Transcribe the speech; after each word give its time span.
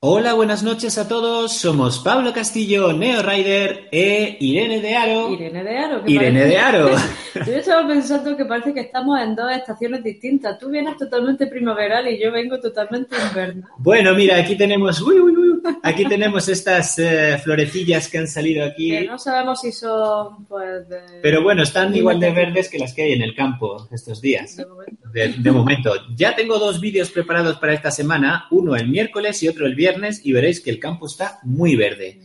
Hola, 0.00 0.34
buenas 0.34 0.62
noches 0.62 0.98
a 0.98 1.08
todos. 1.08 1.54
Somos 1.54 2.00
Pablo 2.00 2.30
Castillo, 2.34 2.92
Neo 2.92 3.22
Rider 3.22 3.88
e 3.90 4.36
Irene 4.40 4.80
de 4.82 4.94
Aro. 4.94 5.32
Irene 5.32 5.64
de 5.64 5.78
Aro. 5.78 6.04
¿qué 6.04 6.12
Irene 6.12 6.40
parece? 6.40 6.48
de 6.54 6.58
Aro. 6.58 6.90
Yo 7.46 7.52
estaba 7.54 7.88
pensando 7.88 8.36
que 8.36 8.44
parece 8.44 8.74
que 8.74 8.80
estamos 8.80 9.18
en 9.18 9.34
dos 9.34 9.50
estaciones 9.50 10.04
distintas. 10.04 10.58
Tú 10.58 10.68
vienes 10.68 10.98
totalmente 10.98 11.46
primaveral 11.46 12.08
y 12.08 12.18
yo 12.18 12.30
vengo 12.32 12.58
totalmente 12.60 13.14
invernal. 13.28 13.64
Bueno, 13.78 14.14
mira, 14.14 14.36
aquí 14.38 14.56
tenemos, 14.56 15.00
uy, 15.02 15.18
uy, 15.18 15.36
uy, 15.36 15.60
aquí 15.82 16.06
tenemos 16.06 16.48
estas 16.48 16.98
eh, 16.98 17.38
florecillas 17.44 18.08
que 18.08 18.18
han 18.18 18.26
salido 18.28 18.64
Que 18.76 18.98
aquí. 18.98 19.06
no 19.06 19.18
sabemos 19.18 19.60
si 19.60 19.70
son, 19.72 20.46
pues, 20.46 20.88
de... 20.88 20.98
Pero 21.22 21.42
bueno, 21.42 21.62
están 21.62 21.94
igual 21.94 22.18
de 22.20 22.30
verdes 22.32 22.70
que 22.70 22.78
las 22.78 22.94
que 22.94 23.02
hay 23.02 23.12
en 23.12 23.22
el 23.22 23.34
campo 23.34 23.86
estos 23.92 24.20
días. 24.22 24.56
de 24.56 24.64
momento. 24.66 25.08
De, 25.12 25.28
de 25.28 25.50
momento, 25.50 25.92
ya 26.14 26.34
tengo 26.34 26.58
dos 26.58 26.80
vídeos 26.80 27.10
preparados 27.10 27.58
para 27.58 27.74
esta 27.74 27.90
semana, 27.90 28.46
uno 28.50 28.76
el 28.76 28.88
miércoles 28.88 29.42
y 29.42 29.48
otro 29.48 29.66
el 29.66 29.74
viernes, 29.74 29.85
y 30.22 30.32
veréis 30.32 30.60
que 30.60 30.70
el 30.70 30.80
campo 30.80 31.06
está 31.06 31.38
muy 31.44 31.76
verde. 31.76 32.20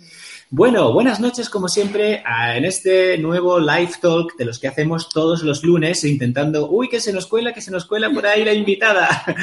Bueno, 0.50 0.92
buenas 0.92 1.22
noches 1.22 1.50
como 1.50 1.70
siempre 1.70 2.22
en 2.56 2.66
este 2.66 3.18
nuevo 3.18 3.58
live 3.58 3.92
talk 4.02 4.36
de 4.36 4.44
los 4.44 4.60
que 4.60 4.68
hacemos 4.68 5.08
todos 5.08 5.44
los 5.44 5.64
lunes 5.64 6.04
intentando, 6.04 6.70
uy, 6.70 6.90
que 6.90 7.00
se 7.00 7.14
nos 7.14 7.26
cuela, 7.28 7.54
que 7.54 7.62
se 7.62 7.72
nos 7.72 7.86
cuela 7.86 8.10
por 8.10 8.26
ahí 8.26 8.44
la 8.44 8.54
invitada. 8.54 9.08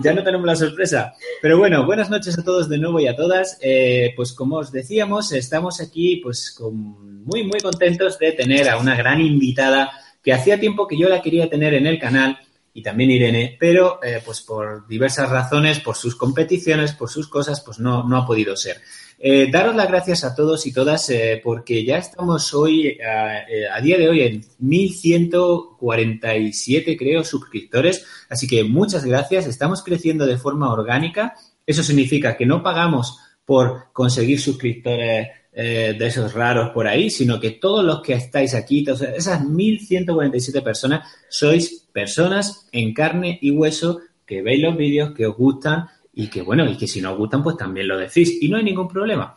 Ya 0.00 0.12
no 0.12 0.22
tenemos 0.22 0.46
la 0.46 0.56
sorpresa. 0.56 1.14
Pero 1.40 1.58
bueno, 1.58 1.86
buenas 1.86 2.10
noches 2.10 2.38
a 2.38 2.44
todos 2.44 2.68
de 2.68 2.78
nuevo 2.78 3.00
y 3.00 3.06
a 3.06 3.16
todas. 3.16 3.58
Eh, 3.62 4.12
pues 4.16 4.32
como 4.32 4.56
os 4.56 4.70
decíamos, 4.70 5.32
estamos 5.32 5.80
aquí 5.80 6.16
pues 6.16 6.56
muy, 6.60 7.42
muy 7.42 7.60
contentos 7.60 8.18
de 8.18 8.32
tener 8.32 8.68
a 8.68 8.78
una 8.78 8.96
gran 8.96 9.20
invitada 9.20 9.90
que 10.22 10.32
hacía 10.34 10.60
tiempo 10.60 10.86
que 10.86 10.98
yo 10.98 11.08
la 11.08 11.22
quería 11.22 11.48
tener 11.48 11.72
en 11.74 11.86
el 11.86 11.98
canal 11.98 12.38
y 12.78 12.82
también 12.82 13.10
Irene, 13.10 13.56
pero 13.58 13.98
eh, 14.04 14.22
pues 14.24 14.40
por 14.40 14.86
diversas 14.86 15.28
razones, 15.28 15.80
por 15.80 15.96
sus 15.96 16.14
competiciones, 16.14 16.92
por 16.92 17.10
sus 17.10 17.26
cosas, 17.26 17.60
pues 17.60 17.80
no, 17.80 18.04
no 18.04 18.18
ha 18.18 18.24
podido 18.24 18.56
ser. 18.56 18.76
Eh, 19.18 19.50
daros 19.50 19.74
las 19.74 19.88
gracias 19.88 20.22
a 20.22 20.32
todos 20.32 20.64
y 20.64 20.72
todas 20.72 21.10
eh, 21.10 21.40
porque 21.42 21.84
ya 21.84 21.98
estamos 21.98 22.54
hoy, 22.54 22.96
a, 23.00 23.80
día 23.80 23.98
de 23.98 24.08
hoy, 24.08 24.20
en 24.20 24.44
1147, 24.60 26.96
creo, 26.96 27.24
suscriptores. 27.24 28.06
Así 28.28 28.46
que 28.46 28.62
muchas 28.62 29.04
gracias. 29.04 29.48
Estamos 29.48 29.82
creciendo 29.82 30.24
de 30.24 30.38
forma 30.38 30.72
orgánica. 30.72 31.34
Eso 31.66 31.82
significa 31.82 32.36
que 32.36 32.46
no 32.46 32.62
pagamos 32.62 33.18
por 33.44 33.92
conseguir 33.92 34.38
suscriptores 34.38 35.26
de 35.52 36.06
esos 36.06 36.34
raros 36.34 36.70
por 36.70 36.86
ahí, 36.86 37.10
sino 37.10 37.40
que 37.40 37.50
todos 37.50 37.84
los 37.84 38.02
que 38.02 38.12
estáis 38.12 38.54
aquí, 38.54 38.84
todas 38.84 39.02
esas 39.02 39.44
1147 39.44 40.62
personas, 40.62 41.08
sois 41.28 41.87
personas 41.98 42.68
en 42.70 42.94
carne 42.94 43.40
y 43.42 43.50
hueso 43.50 44.00
que 44.24 44.40
veis 44.40 44.62
los 44.62 44.76
vídeos, 44.76 45.12
que 45.14 45.26
os 45.26 45.36
gustan 45.36 45.88
y 46.12 46.28
que, 46.28 46.42
bueno, 46.42 46.64
y 46.64 46.76
que 46.76 46.86
si 46.86 47.00
no 47.00 47.10
os 47.10 47.18
gustan, 47.18 47.42
pues 47.42 47.56
también 47.56 47.88
lo 47.88 47.98
decís. 47.98 48.40
Y 48.40 48.48
no 48.48 48.56
hay 48.56 48.62
ningún 48.62 48.86
problema. 48.86 49.34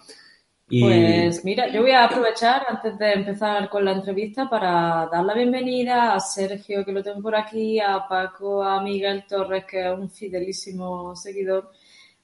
Y... 0.69 0.81
Pues 0.81 1.43
mira, 1.43 1.69
yo 1.73 1.81
voy 1.81 1.91
a 1.91 2.05
aprovechar 2.05 2.63
antes 2.69 2.99
de 2.99 3.13
empezar 3.13 3.67
con 3.67 3.83
la 3.83 3.93
entrevista 3.93 4.47
para 4.47 5.09
dar 5.11 5.25
la 5.25 5.33
bienvenida 5.33 6.13
a 6.13 6.19
Sergio, 6.19 6.85
que 6.85 6.91
lo 6.91 7.01
tengo 7.01 7.19
por 7.19 7.35
aquí, 7.35 7.79
a 7.79 8.07
Paco, 8.07 8.63
a 8.63 8.79
Miguel 8.83 9.25
Torres, 9.27 9.65
que 9.65 9.87
es 9.87 9.97
un 9.97 10.09
fidelísimo 10.11 11.15
seguidor, 11.15 11.71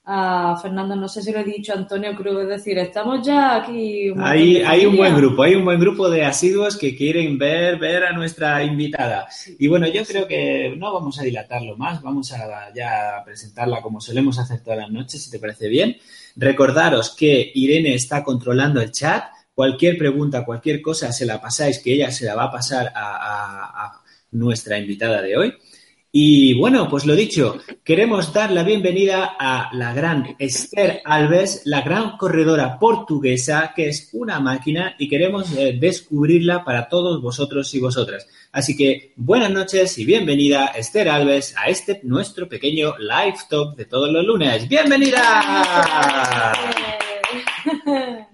a 0.10 0.58
Fernando, 0.62 0.96
no 0.96 1.10
sé 1.10 1.22
si 1.22 1.34
lo 1.34 1.40
he 1.40 1.44
dicho, 1.44 1.74
Antonio 1.74 2.16
Cruz, 2.16 2.44
es 2.44 2.48
decir, 2.48 2.78
estamos 2.78 3.28
ya 3.28 3.58
aquí. 3.58 4.10
un 4.10 4.24
Hay, 4.24 4.58
hay 4.58 4.86
un 4.86 4.96
buen 4.96 5.14
grupo, 5.18 5.44
hay 5.44 5.56
un 5.56 5.66
buen 5.66 5.80
grupo 5.82 6.10
de 6.10 6.24
asiduos 6.24 6.78
que 6.78 6.96
quieren 6.96 7.38
ver, 7.38 7.78
ver 7.78 8.06
a 8.06 8.14
nuestra 8.14 8.64
invitada. 8.64 9.30
Sí. 9.30 9.58
Y 9.60 9.68
bueno, 9.68 9.86
yo 9.88 10.06
creo 10.06 10.26
que 10.26 10.74
no 10.78 10.94
vamos 10.94 11.20
a 11.20 11.24
dilatarlo 11.24 11.76
más, 11.76 12.02
vamos 12.02 12.32
a 12.32 12.74
ya 12.74 13.22
presentarla 13.26 13.82
como 13.82 14.00
solemos 14.00 14.40
hacer 14.40 14.62
todas 14.64 14.80
las 14.80 14.90
noches, 14.92 15.22
si 15.22 15.30
te 15.30 15.40
parece 15.40 15.68
bien. 15.68 15.98
Recordaros 16.38 17.14
que 17.14 17.52
Irene 17.54 17.94
está 17.94 18.24
controlando 18.24 18.80
el 18.80 18.92
chat, 18.94 19.26
cualquier 19.54 19.98
pregunta, 19.98 20.46
cualquier 20.46 20.82
cosa 20.82 21.12
se 21.12 21.26
la 21.26 21.42
pasáis, 21.42 21.80
que 21.80 21.94
ella 21.96 22.12
se 22.12 22.24
la 22.26 22.36
va 22.36 22.46
a 22.46 22.52
pasar 22.52 22.94
a, 22.96 23.16
a- 23.18 23.86
a 23.88 24.02
nuestra 24.32 24.78
invitada 24.78 25.22
de 25.22 25.36
hoy. 25.36 25.54
Y 26.12 26.54
bueno, 26.54 26.88
pues 26.90 27.06
lo 27.06 27.16
dicho, 27.16 27.58
queremos 27.84 28.32
dar 28.32 28.52
la 28.52 28.64
bienvenida 28.64 29.36
a 29.38 29.70
la 29.74 29.94
gran 29.94 30.38
Esther 30.40 31.02
Alves, 31.04 31.64
la 31.66 31.82
gran 31.82 32.16
corredora 32.16 32.80
portuguesa, 32.80 33.74
que 33.76 33.90
es 33.90 34.10
una 34.14 34.40
máquina 34.40 34.96
y 34.98 35.10
queremos 35.10 35.52
eh, 35.52 35.78
descubrirla 35.78 36.64
para 36.64 36.88
todos 36.88 37.22
vosotros 37.22 37.74
y 37.74 37.82
vosotras. 37.82 38.26
Así 38.54 38.78
que 38.78 39.12
buenas 39.18 39.52
noches 39.52 39.98
y 39.98 40.06
bienvenida 40.06 40.68
Esther 40.68 41.10
Alves 41.10 41.54
a 41.58 41.68
este 41.68 42.00
nuestro 42.04 42.48
pequeño 42.48 42.98
live 42.98 43.38
talk 43.50 43.76
de 43.76 43.84
todos 43.86 44.10
los 44.10 44.26
lunes. 44.26 44.68
¡Bienvenida! 44.70 46.54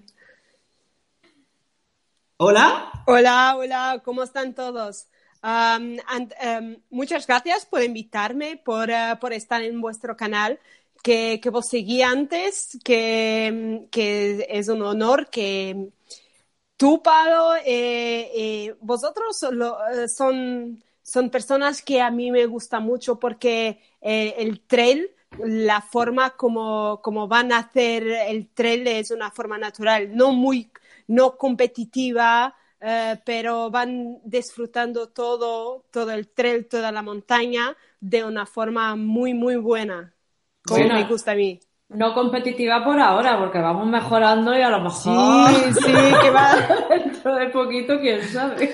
Hola. 2.36 2.90
Hola, 3.06 3.56
hola, 3.56 4.02
¿cómo 4.04 4.22
están 4.22 4.54
todos? 4.54 5.08
Um, 5.44 5.98
and, 6.08 6.32
um, 6.42 6.76
muchas 6.90 7.26
gracias 7.26 7.66
por 7.66 7.82
invitarme, 7.82 8.56
por, 8.64 8.88
uh, 8.88 9.18
por 9.20 9.34
estar 9.34 9.62
en 9.62 9.78
vuestro 9.82 10.16
canal, 10.16 10.58
que, 11.02 11.38
que 11.42 11.50
vos 11.50 11.66
seguí 11.68 12.00
antes, 12.02 12.78
que, 12.82 13.86
que 13.90 14.46
es 14.48 14.68
un 14.68 14.80
honor 14.82 15.28
que 15.28 15.90
tú, 16.76 17.02
Pablo, 17.02 17.56
eh, 17.64 18.30
eh, 18.34 18.76
vosotros 18.80 19.38
lo- 19.52 19.78
eh, 19.90 20.08
son, 20.08 20.82
son 21.02 21.30
personas 21.30 21.82
que 21.82 22.00
a 22.00 22.10
mí 22.10 22.30
me 22.32 22.46
gusta 22.46 22.80
mucho 22.80 23.18
porque 23.18 23.80
eh, 24.00 24.34
el 24.38 24.60
trail, 24.62 25.10
la 25.38 25.80
forma 25.82 26.30
como, 26.36 27.00
como 27.02 27.28
van 27.28 27.52
a 27.52 27.58
hacer 27.58 28.06
el 28.06 28.48
trail 28.50 28.86
es 28.88 29.10
una 29.10 29.30
forma 29.30 29.58
natural, 29.58 30.16
no 30.16 30.32
muy 30.32 30.70
no 31.06 31.36
competitiva, 31.36 32.54
eh, 32.84 33.20
pero 33.24 33.70
van 33.70 34.20
disfrutando 34.24 35.08
todo, 35.08 35.86
todo 35.90 36.10
el 36.12 36.28
trail, 36.28 36.66
toda 36.68 36.92
la 36.92 37.02
montaña 37.02 37.76
de 38.00 38.24
una 38.24 38.46
forma 38.46 38.94
muy, 38.96 39.34
muy 39.34 39.56
buena, 39.56 40.14
como 40.66 40.90
me 40.90 41.04
gusta 41.04 41.32
a 41.32 41.34
mí. 41.36 41.60
No 41.90 42.12
competitiva 42.14 42.82
por 42.82 42.98
ahora, 42.98 43.38
porque 43.38 43.58
vamos 43.58 43.86
mejorando 43.86 44.56
y 44.58 44.62
a 44.62 44.70
lo 44.70 44.80
mejor 44.80 45.48
Sí, 45.50 45.72
sí, 45.84 45.92
que 46.22 46.30
va. 46.30 46.56
dentro 46.90 47.34
de 47.36 47.46
poquito, 47.50 48.00
quién 48.00 48.22
sabe. 48.22 48.72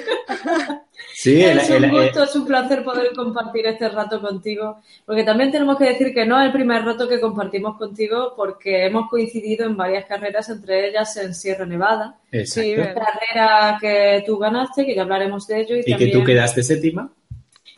Sí, 1.12 1.42
el- 1.42 1.58
es 1.58 1.68
un 1.68 1.76
el- 1.76 1.84
el- 1.84 1.90
gusto, 1.90 2.22
es 2.22 2.36
un 2.36 2.46
placer 2.46 2.82
poder 2.84 3.12
compartir 3.14 3.66
este 3.66 3.88
rato 3.90 4.20
contigo, 4.22 4.80
porque 5.04 5.24
también 5.24 5.50
tenemos 5.50 5.76
que 5.76 5.84
decir 5.84 6.14
que 6.14 6.24
no 6.24 6.38
es 6.40 6.46
el 6.46 6.52
primer 6.52 6.82
rato 6.84 7.08
que 7.08 7.20
compartimos 7.20 7.76
contigo, 7.76 8.32
porque 8.36 8.86
hemos 8.86 9.10
coincidido 9.10 9.66
en 9.66 9.76
varias 9.76 10.06
carreras, 10.06 10.48
entre 10.48 10.88
ellas 10.88 11.14
en 11.18 11.34
Sierra 11.34 11.66
Nevada, 11.66 12.16
Exacto. 12.32 12.70
Sí, 12.70 12.76
carrera 12.76 13.76
que 13.80 14.22
tú 14.24 14.38
ganaste, 14.38 14.86
que 14.86 14.94
ya 14.94 15.02
hablaremos 15.02 15.46
de 15.46 15.60
ello, 15.60 15.76
y, 15.76 15.82
y 15.92 15.96
que 15.96 16.06
tú 16.06 16.22
quedaste 16.24 16.62
séptima. 16.62 17.10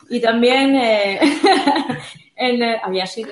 y 0.09 0.21
también 0.21 0.75
eh, 0.75 1.19
en, 2.49 2.63
eh, 2.63 2.77
había 2.83 3.05
sido, 3.05 3.29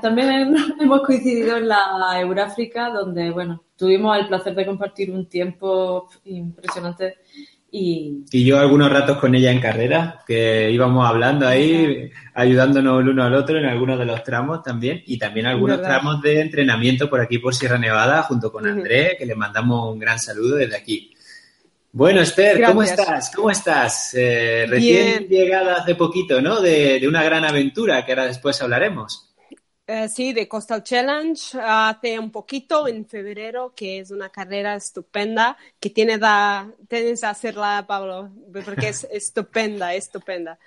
también 0.00 0.54
hemos 0.80 1.02
coincidido 1.02 1.56
en 1.56 1.68
la 1.68 2.20
Euráfrica, 2.20 2.90
donde 2.90 3.30
bueno, 3.30 3.62
tuvimos 3.76 4.16
el 4.18 4.28
placer 4.28 4.54
de 4.54 4.66
compartir 4.66 5.10
un 5.10 5.26
tiempo 5.26 6.08
impresionante 6.24 7.16
y 7.74 8.24
Y 8.30 8.44
yo 8.44 8.58
algunos 8.58 8.92
ratos 8.92 9.16
con 9.16 9.34
ella 9.34 9.50
en 9.50 9.58
carrera, 9.58 10.20
que 10.26 10.70
íbamos 10.70 11.08
hablando 11.08 11.48
ahí, 11.48 12.10
ayudándonos 12.34 13.00
el 13.00 13.08
uno 13.08 13.24
al 13.24 13.34
otro 13.34 13.58
en 13.58 13.64
algunos 13.64 13.98
de 13.98 14.04
los 14.04 14.22
tramos 14.22 14.62
también, 14.62 15.02
y 15.06 15.18
también 15.18 15.46
algunos 15.46 15.78
Verdad. 15.78 15.88
tramos 15.88 16.20
de 16.20 16.40
entrenamiento 16.42 17.08
por 17.08 17.22
aquí 17.22 17.38
por 17.38 17.54
Sierra 17.54 17.78
Nevada, 17.78 18.24
junto 18.24 18.52
con 18.52 18.66
Ujú. 18.66 18.74
André, 18.74 19.16
que 19.18 19.24
le 19.24 19.34
mandamos 19.34 19.90
un 19.90 19.98
gran 19.98 20.18
saludo 20.18 20.56
desde 20.56 20.76
aquí. 20.76 21.11
Bueno, 21.94 22.22
Esther, 22.22 22.64
¿cómo 22.64 22.82
estás? 22.82 23.30
¿Cómo 23.36 23.50
estás? 23.50 24.14
Eh, 24.14 24.64
recién 24.66 25.28
Bien. 25.28 25.28
llegada 25.28 25.76
hace 25.76 25.94
poquito, 25.94 26.40
¿no? 26.40 26.62
De, 26.62 26.98
de 26.98 27.06
una 27.06 27.22
gran 27.22 27.44
aventura, 27.44 28.06
que 28.06 28.12
ahora 28.12 28.24
después 28.26 28.62
hablaremos. 28.62 29.30
Eh, 29.86 30.08
sí, 30.08 30.32
de 30.32 30.48
Coastal 30.48 30.82
Challenge 30.82 31.58
hace 31.62 32.18
un 32.18 32.30
poquito, 32.30 32.88
en 32.88 33.04
febrero, 33.04 33.74
que 33.76 33.98
es 33.98 34.10
una 34.10 34.30
carrera 34.30 34.74
estupenda, 34.74 35.58
que 35.78 35.90
tiene 35.90 36.16
da, 36.16 36.66
tienes 36.88 37.20
que 37.20 37.26
hacerla, 37.26 37.84
Pablo, 37.86 38.30
porque 38.64 38.88
es 38.88 39.06
estupenda, 39.12 39.92
estupenda. 39.94 40.58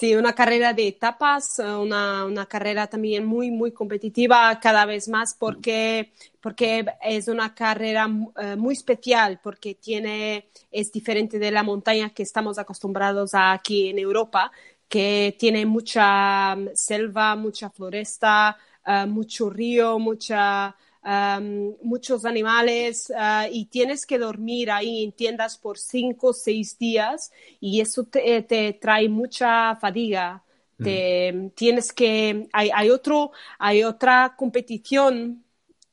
Sí, 0.00 0.14
una 0.14 0.32
carrera 0.32 0.72
de 0.74 0.86
etapas, 0.86 1.58
una, 1.58 2.24
una 2.24 2.46
carrera 2.46 2.86
también 2.86 3.26
muy, 3.26 3.50
muy 3.50 3.72
competitiva 3.72 4.56
cada 4.60 4.86
vez 4.86 5.08
más 5.08 5.34
porque, 5.34 6.12
porque 6.40 6.86
es 7.02 7.26
una 7.26 7.52
carrera 7.52 8.08
eh, 8.40 8.54
muy 8.54 8.74
especial, 8.74 9.40
porque 9.42 9.74
tiene, 9.74 10.50
es 10.70 10.92
diferente 10.92 11.40
de 11.40 11.50
la 11.50 11.64
montaña 11.64 12.10
que 12.10 12.22
estamos 12.22 12.58
acostumbrados 12.58 13.34
a 13.34 13.50
aquí 13.52 13.88
en 13.88 13.98
Europa, 13.98 14.52
que 14.88 15.34
tiene 15.36 15.66
mucha 15.66 16.54
mm, 16.54 16.68
selva, 16.74 17.34
mucha 17.34 17.68
floresta, 17.68 18.56
eh, 18.86 19.04
mucho 19.06 19.50
río, 19.50 19.98
mucha, 19.98 20.76
um, 21.08 21.74
muchos 21.82 22.24
animales 22.24 23.10
uh, 23.10 23.48
y 23.50 23.64
tienes 23.66 24.04
que 24.04 24.18
dormir 24.18 24.70
ahí 24.70 25.02
en 25.02 25.12
tiendas 25.12 25.56
por 25.56 25.78
cinco 25.78 26.28
o 26.28 26.32
seis 26.32 26.78
días 26.78 27.32
y 27.60 27.80
eso 27.80 28.04
te, 28.04 28.42
te 28.42 28.74
trae 28.74 29.08
mucha 29.08 29.74
fatiga 29.76 30.42
te, 30.76 31.50
tienes 31.56 31.92
que, 31.92 32.48
hay, 32.52 32.70
hay, 32.72 32.90
otro, 32.90 33.32
hay 33.58 33.82
otra 33.82 34.36
competición 34.36 35.42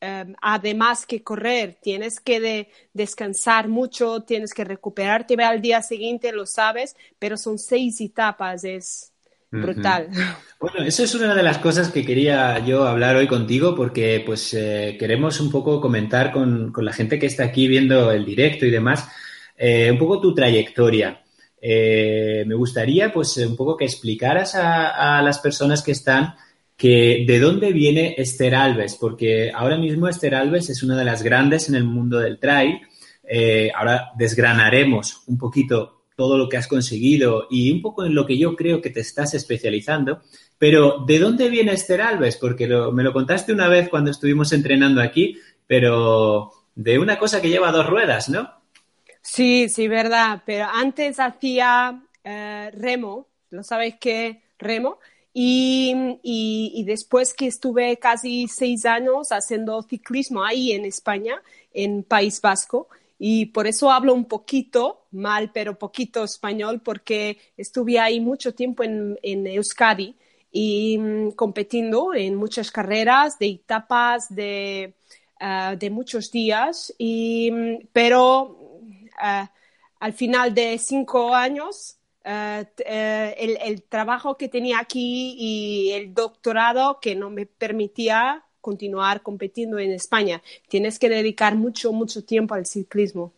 Em, 0.00 0.34
además 0.42 1.06
que 1.06 1.22
correr, 1.22 1.78
tienes 1.80 2.20
que 2.20 2.70
descansar 2.92 3.68
mucho, 3.68 4.22
tienes 4.22 4.52
que 4.52 4.62
recuperarte 4.64 5.34
al 5.42 5.62
día 5.62 5.80
siguiente, 5.80 6.32
lo 6.32 6.44
sabes, 6.44 6.96
pero 7.18 7.38
son 7.38 7.58
seis 7.58 8.00
etapas, 8.02 8.64
es 8.64 9.12
brutal. 9.50 10.08
Bueno, 10.60 10.84
eso 10.84 11.04
es 11.04 11.14
una 11.14 11.34
de 11.34 11.42
las 11.42 11.58
cosas 11.58 11.90
que 11.90 12.04
quería 12.04 12.58
yo 12.64 12.86
hablar 12.86 13.16
hoy 13.16 13.26
contigo 13.26 13.74
porque 13.74 14.22
pues 14.24 14.54
eh, 14.54 14.96
queremos 14.98 15.40
un 15.40 15.50
poco 15.50 15.80
comentar 15.80 16.32
con, 16.32 16.72
la 16.76 16.92
gente 16.92 17.18
que 17.18 17.26
está 17.26 17.44
aquí 17.44 17.68
viendo 17.68 18.10
el 18.10 18.24
directo 18.24 18.66
y 18.66 18.70
demás, 18.70 19.08
eh, 19.56 19.90
un 19.90 19.98
poco 19.98 20.20
tu 20.20 20.34
trayectoria. 20.34 21.22
Eh, 21.60 22.44
me 22.46 22.54
gustaría 22.54 23.12
pues 23.12 23.36
un 23.38 23.56
poco 23.56 23.76
que 23.76 23.84
explicaras 23.84 24.54
a, 24.54 25.18
a 25.18 25.22
las 25.22 25.38
personas 25.38 25.82
que 25.82 25.92
están 25.92 26.34
que 26.76 27.24
de 27.26 27.38
dónde 27.40 27.72
viene 27.72 28.14
Esther 28.18 28.54
Alves, 28.54 28.96
porque 28.96 29.50
ahora 29.52 29.78
mismo 29.78 30.08
Esther 30.08 30.34
Alves 30.34 30.68
es 30.68 30.82
una 30.82 30.96
de 30.96 31.04
las 31.04 31.22
grandes 31.22 31.68
en 31.68 31.74
el 31.74 31.84
mundo 31.84 32.18
del 32.18 32.38
trail. 32.38 32.80
Eh, 33.24 33.70
ahora 33.74 34.12
desgranaremos 34.16 35.22
un 35.26 35.38
poquito 35.38 35.95
todo 36.16 36.38
lo 36.38 36.48
que 36.48 36.56
has 36.56 36.66
conseguido 36.66 37.46
y 37.50 37.70
un 37.70 37.82
poco 37.82 38.04
en 38.04 38.14
lo 38.14 38.26
que 38.26 38.38
yo 38.38 38.56
creo 38.56 38.80
que 38.80 38.90
te 38.90 39.00
estás 39.00 39.34
especializando. 39.34 40.22
Pero 40.58 41.04
¿de 41.06 41.18
dónde 41.18 41.50
viene 41.50 41.72
Esther 41.72 42.00
Alves? 42.00 42.36
Porque 42.38 42.66
me 42.66 43.02
lo 43.02 43.12
contaste 43.12 43.52
una 43.52 43.68
vez 43.68 43.88
cuando 43.88 44.10
estuvimos 44.10 44.52
entrenando 44.52 45.02
aquí, 45.02 45.38
pero 45.66 46.50
de 46.74 46.98
una 46.98 47.18
cosa 47.18 47.40
que 47.42 47.50
lleva 47.50 47.70
dos 47.70 47.86
ruedas, 47.86 48.28
¿no? 48.28 48.50
Sí, 49.20 49.68
sí, 49.68 49.88
verdad. 49.88 50.42
Pero 50.46 50.66
antes 50.72 51.20
hacía 51.20 52.02
eh, 52.24 52.70
remo, 52.72 53.28
¿lo 53.50 53.62
sabéis 53.62 53.96
qué? 54.00 54.42
Remo. 54.58 54.98
Y, 55.38 56.18
y, 56.22 56.82
después 56.84 57.34
que 57.34 57.46
estuve 57.46 57.98
casi 57.98 58.48
seis 58.48 58.86
años 58.86 59.32
haciendo 59.32 59.82
ciclismo 59.82 60.42
ahí 60.42 60.72
en 60.72 60.86
España, 60.86 61.42
en 61.74 62.04
País 62.04 62.40
Vasco, 62.40 62.88
y 63.18 63.46
por 63.46 63.66
eso 63.66 63.90
hablo 63.90 64.14
un 64.14 64.26
poquito, 64.26 65.06
mal, 65.12 65.50
pero 65.52 65.78
poquito 65.78 66.24
español, 66.24 66.80
porque 66.82 67.38
estuve 67.56 67.98
ahí 67.98 68.20
mucho 68.20 68.54
tiempo 68.54 68.82
en, 68.82 69.18
en 69.22 69.46
Euskadi 69.46 70.16
y 70.52 70.98
mm, 70.98 71.30
competiendo 71.32 72.14
en 72.14 72.34
muchas 72.34 72.70
carreras 72.70 73.38
de 73.38 73.48
etapas 73.48 74.34
de, 74.34 74.94
ah, 75.40 75.74
de 75.78 75.90
muchos 75.90 76.30
días, 76.30 76.94
y, 76.98 77.50
mm, 77.50 77.88
pero 77.92 78.58
ah, 79.18 79.50
al 80.00 80.12
final 80.12 80.54
de 80.54 80.78
cinco 80.78 81.34
años 81.34 81.98
eh, 82.24 82.66
eh, 82.78 83.58
el, 83.62 83.82
trabajo 83.84 84.36
que 84.36 84.48
tenía 84.48 84.80
aquí 84.80 85.36
y 85.38 85.92
el 85.92 86.12
doctorado 86.12 86.98
que 87.00 87.14
no 87.14 87.30
me 87.30 87.46
permitía 87.46 88.44
continuar 88.66 89.22
compitiendo 89.22 89.78
en 89.78 89.92
España. 89.92 90.42
Tienes 90.68 90.98
que 90.98 91.08
dedicar 91.08 91.54
mucho, 91.54 91.92
mucho 91.92 92.24
tiempo 92.24 92.52
al 92.54 92.66
ciclismo. 92.66 93.32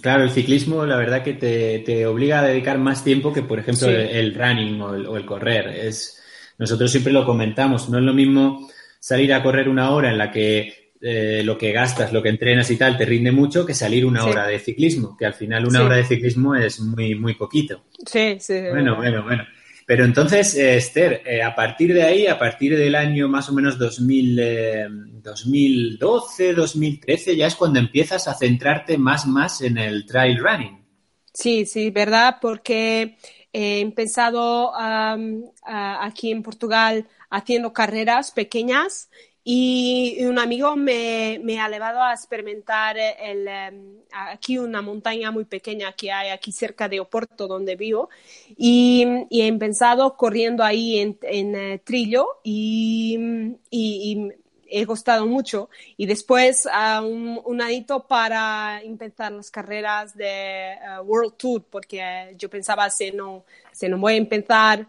Claro, 0.00 0.22
el 0.22 0.30
ciclismo 0.30 0.86
la 0.86 0.96
verdad 0.96 1.24
que 1.24 1.34
te, 1.34 2.06
obliga 2.06 2.38
a 2.38 2.46
dedicar 2.46 2.78
más 2.78 3.02
tiempo 3.02 3.32
que, 3.32 3.42
por 3.42 3.58
ejemplo, 3.58 3.88
el, 3.88 4.32
running 4.36 4.80
o 4.80 5.16
el, 5.16 5.26
correr. 5.26 5.66
Es, 5.66 6.22
nosotros 6.56 6.92
siempre 6.92 7.12
lo 7.12 7.26
comentamos, 7.26 7.88
no 7.88 7.98
es 7.98 8.04
lo 8.04 8.14
mismo 8.14 8.70
salir 9.00 9.34
a 9.34 9.42
correr 9.42 9.68
una 9.68 9.90
hora 9.90 10.12
en 10.12 10.18
la 10.18 10.30
que 10.30 10.92
eh, 11.00 11.42
lo 11.44 11.58
que 11.58 11.72
gastas, 11.72 12.12
lo 12.12 12.22
que 12.22 12.28
entrenas 12.28 12.70
y 12.70 12.76
tal, 12.76 12.96
te 12.96 13.04
rinde 13.04 13.32
mucho 13.32 13.66
que 13.66 13.74
salir 13.74 14.06
una 14.06 14.24
hora 14.24 14.46
de 14.46 14.60
ciclismo, 14.60 15.16
que 15.16 15.26
al 15.26 15.34
final 15.34 15.66
una 15.66 15.82
hora 15.82 15.96
de 15.96 16.04
ciclismo 16.04 16.54
es 16.54 16.78
muy, 16.78 17.16
muy 17.16 17.34
poquito. 17.34 17.82
Sí, 18.06 18.36
sí. 18.38 18.60
Bueno, 18.70 18.94
bueno, 18.94 19.24
bueno. 19.24 19.42
Pero 19.86 20.04
entonces, 20.04 20.54
eh, 20.54 20.76
Esther, 20.76 21.22
eh, 21.26 21.42
a 21.42 21.54
partir 21.54 21.92
de 21.92 22.02
ahí, 22.02 22.26
a 22.26 22.38
partir 22.38 22.76
del 22.76 22.94
año 22.94 23.28
más 23.28 23.48
o 23.48 23.52
menos 23.52 23.78
2000, 23.78 25.22
2012, 25.22 26.54
2013, 26.54 27.36
ya 27.36 27.46
es 27.46 27.54
cuando 27.54 27.78
empiezas 27.78 28.28
a 28.28 28.34
centrarte 28.34 28.98
más, 28.98 29.26
más 29.26 29.60
en 29.62 29.78
el 29.78 30.06
trail 30.06 30.38
running. 30.38 30.84
Sí, 31.32 31.66
sí, 31.66 31.90
verdad, 31.90 32.36
porque 32.40 33.16
he 33.52 33.80
empezado 33.80 34.72
aquí 34.76 36.30
en 36.30 36.42
Portugal 36.42 37.06
haciendo 37.30 37.72
carreras 37.72 38.30
pequeñas 38.30 39.08
y 39.44 40.24
un 40.24 40.38
amigo 40.38 40.76
me, 40.76 41.40
me 41.42 41.60
ha 41.60 41.68
llevado 41.68 42.00
a 42.00 42.12
experimentar 42.12 42.96
el, 42.96 43.48
em, 43.48 43.96
aquí 44.12 44.58
una 44.58 44.82
montaña 44.82 45.32
muy 45.32 45.44
pequeña 45.44 45.92
que 45.92 46.12
hay 46.12 46.30
aquí 46.30 46.52
cerca 46.52 46.88
de 46.88 47.00
Oporto, 47.00 47.48
donde 47.48 47.74
vivo, 47.74 48.08
y, 48.56 49.04
y 49.30 49.42
he 49.42 49.46
empezado 49.46 50.16
corriendo 50.16 50.62
ahí 50.62 50.98
en, 50.98 51.18
en 51.22 51.56
eh, 51.56 51.78
trillo 51.84 52.26
y, 52.44 53.56
y, 53.70 54.32
he 54.74 54.86
gustado 54.86 55.26
mucho. 55.26 55.68
Y 55.98 56.06
después 56.06 56.66
uh, 56.66 57.04
un, 57.04 57.38
un 57.44 57.60
para 58.08 58.80
empezar 58.82 59.30
las 59.32 59.50
carreras 59.50 60.16
de 60.16 60.72
eh, 60.72 60.78
World 61.04 61.34
Tour, 61.36 61.64
porque 61.68 62.34
yo 62.38 62.48
pensaba, 62.48 62.88
si 62.88 63.10
no, 63.12 63.44
si 63.70 63.88
no 63.88 63.98
voy 63.98 64.14
a 64.14 64.16
empezar 64.16 64.86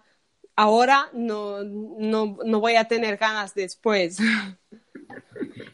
ahora 0.56 1.10
no, 1.14 1.64
no, 1.64 2.38
no 2.44 2.60
voy 2.60 2.76
a 2.76 2.86
tener 2.86 3.18
ganas 3.18 3.54
después. 3.54 4.18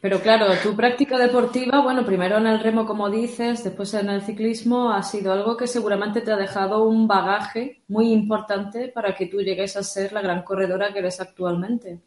Pero 0.01 0.21
claro, 0.21 0.47
tu 0.63 0.75
práctica 0.75 1.17
deportiva, 1.17 1.81
bueno, 1.81 2.05
primero 2.05 2.37
en 2.37 2.47
el 2.47 2.59
remo, 2.59 2.85
como 2.85 3.09
dices, 3.09 3.63
después 3.63 3.93
en 3.93 4.09
el 4.09 4.21
ciclismo, 4.21 4.91
ha 4.91 5.03
sido 5.03 5.33
algo 5.33 5.57
que 5.57 5.67
seguramente 5.67 6.21
te 6.21 6.31
ha 6.31 6.37
dejado 6.37 6.83
un 6.87 7.07
bagaje 7.07 7.81
muy 7.87 8.11
importante 8.11 8.87
para 8.87 9.15
que 9.15 9.25
tú 9.25 9.41
llegues 9.41 9.75
a 9.75 9.83
ser 9.83 10.13
la 10.13 10.21
gran 10.21 10.43
corredora 10.43 10.93
que 10.93 10.99
eres 10.99 11.19
actualmente. 11.19 11.99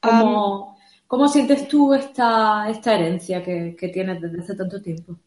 ¿Cómo, 0.00 0.78
¿cómo 1.06 1.28
sientes 1.28 1.68
tú 1.68 1.94
esta, 1.94 2.68
esta 2.68 2.94
herencia 2.94 3.42
que, 3.42 3.76
que, 3.78 3.88
tienes 3.88 4.20
desde 4.20 4.40
hace 4.40 4.54
tanto 4.54 4.80
tiempo? 4.80 5.18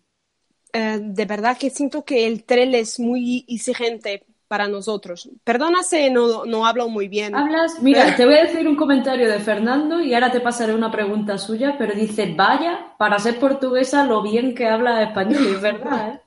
Eh, 0.73 0.99
de 1.01 1.25
verdad 1.25 1.57
que 1.57 1.69
siento 1.69 2.03
que 2.03 2.25
el 2.27 2.43
trail 2.43 2.73
es 2.75 2.99
muy 2.99 3.45
exigente 3.47 4.25
para 4.47 4.67
nosotros. 4.67 5.29
Perdona 5.43 5.83
si 5.83 6.09
no, 6.09 6.45
no 6.45 6.65
hablo 6.65 6.89
muy 6.89 7.07
bien. 7.07 7.35
Hablas, 7.35 7.81
mira, 7.81 8.15
te 8.15 8.25
voy 8.25 8.35
a 8.35 8.43
decir 8.43 8.67
un 8.67 8.75
comentario 8.75 9.29
de 9.29 9.39
Fernando 9.39 10.01
y 10.01 10.13
ahora 10.13 10.31
te 10.31 10.41
pasaré 10.41 10.73
una 10.73 10.91
pregunta 10.91 11.37
suya, 11.37 11.75
pero 11.77 11.93
dice, 11.93 12.33
vaya, 12.35 12.93
para 12.97 13.19
ser 13.19 13.39
portuguesa 13.39 14.05
lo 14.05 14.21
bien 14.21 14.53
que 14.53 14.67
habla 14.67 15.03
español, 15.03 15.47
es 15.47 15.61
verdad. 15.61 16.15
¿eh? 16.15 16.21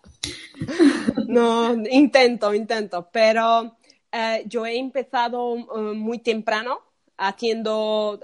no, 1.28 1.74
intento, 1.90 2.52
intento, 2.54 3.08
pero 3.12 3.76
eh, 4.10 4.42
yo 4.46 4.66
he 4.66 4.78
empezado 4.78 5.56
eh, 5.56 5.94
muy 5.94 6.18
temprano 6.18 6.80
haciendo 7.18 8.20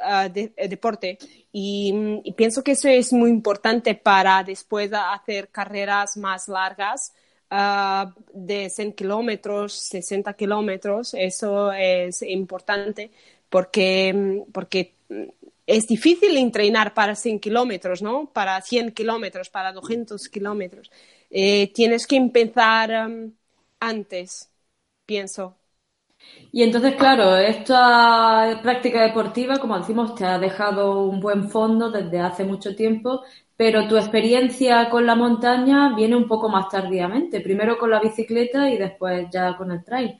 deporte 0.68 1.16
y, 1.50 2.20
y, 2.24 2.32
pienso 2.32 2.62
que 2.62 2.72
eso 2.72 2.88
es 2.88 3.10
muy 3.10 3.30
importante 3.30 3.94
para 3.94 4.42
después 4.42 4.90
hacer 4.92 5.48
carreras 5.48 6.18
más 6.18 6.46
largas 6.46 7.14
Ah, 7.54 8.14
de 8.32 8.70
100 8.70 8.94
kilómetros, 8.94 9.74
60 9.74 10.32
kilómetros, 10.32 11.12
eso 11.12 11.70
es 11.70 12.22
importante 12.22 13.10
porque, 13.50 14.42
porque 14.52 14.94
es 15.66 15.86
difícil 15.86 16.38
entrenar 16.38 16.94
para 16.94 17.14
100 17.14 17.40
kilómetros, 17.40 18.00
¿no? 18.00 18.24
Para 18.32 18.58
100 18.62 18.92
kilómetros, 18.92 19.50
para 19.50 19.72
200 19.72 20.28
kilómetros. 20.30 20.90
Eh, 21.30 21.70
tienes 21.74 22.06
que 22.06 22.16
empezar 22.16 23.06
um, 23.06 23.32
antes, 23.80 24.50
pienso. 25.04 25.54
Y 26.52 26.62
entonces, 26.62 26.94
claro, 26.96 27.36
esta 27.36 28.60
práctica 28.62 29.02
deportiva, 29.02 29.58
como 29.58 29.78
decimos, 29.78 30.14
te 30.14 30.24
ha 30.24 30.38
dejado 30.38 31.04
un 31.04 31.20
buen 31.20 31.50
fondo 31.50 31.90
desde 31.90 32.20
hace 32.20 32.44
mucho 32.44 32.74
tiempo, 32.76 33.22
pero 33.56 33.86
tu 33.86 33.96
experiencia 33.96 34.88
con 34.90 35.06
la 35.06 35.14
montaña 35.14 35.94
viene 35.94 36.16
un 36.16 36.26
poco 36.26 36.48
más 36.48 36.68
tardíamente, 36.68 37.40
primero 37.40 37.78
con 37.78 37.90
la 37.90 38.00
bicicleta 38.00 38.70
y 38.70 38.78
después 38.78 39.26
ya 39.30 39.56
con 39.56 39.70
el 39.70 39.84
trail. 39.84 40.18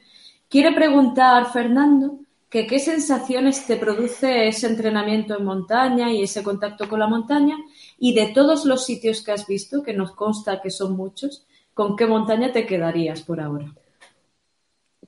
Quiere 0.48 0.72
preguntar, 0.72 1.50
Fernando, 1.50 2.18
que 2.52 2.66
qué 2.66 2.78
sensaciones 2.78 3.66
te 3.66 3.76
produce 3.76 4.46
ese 4.46 4.66
entrenamiento 4.66 5.36
en 5.38 5.44
montaña 5.46 6.12
y 6.12 6.22
ese 6.22 6.42
contacto 6.42 6.86
con 6.86 7.00
la 7.00 7.06
montaña 7.06 7.56
y 7.98 8.14
de 8.14 8.26
todos 8.26 8.66
los 8.66 8.84
sitios 8.84 9.22
que 9.22 9.32
has 9.32 9.46
visto, 9.46 9.82
que 9.82 9.94
nos 9.94 10.12
consta 10.12 10.60
que 10.60 10.70
son 10.70 10.94
muchos, 10.94 11.46
¿con 11.72 11.96
qué 11.96 12.06
montaña 12.06 12.52
te 12.52 12.66
quedarías 12.66 13.22
por 13.22 13.40
ahora? 13.40 13.74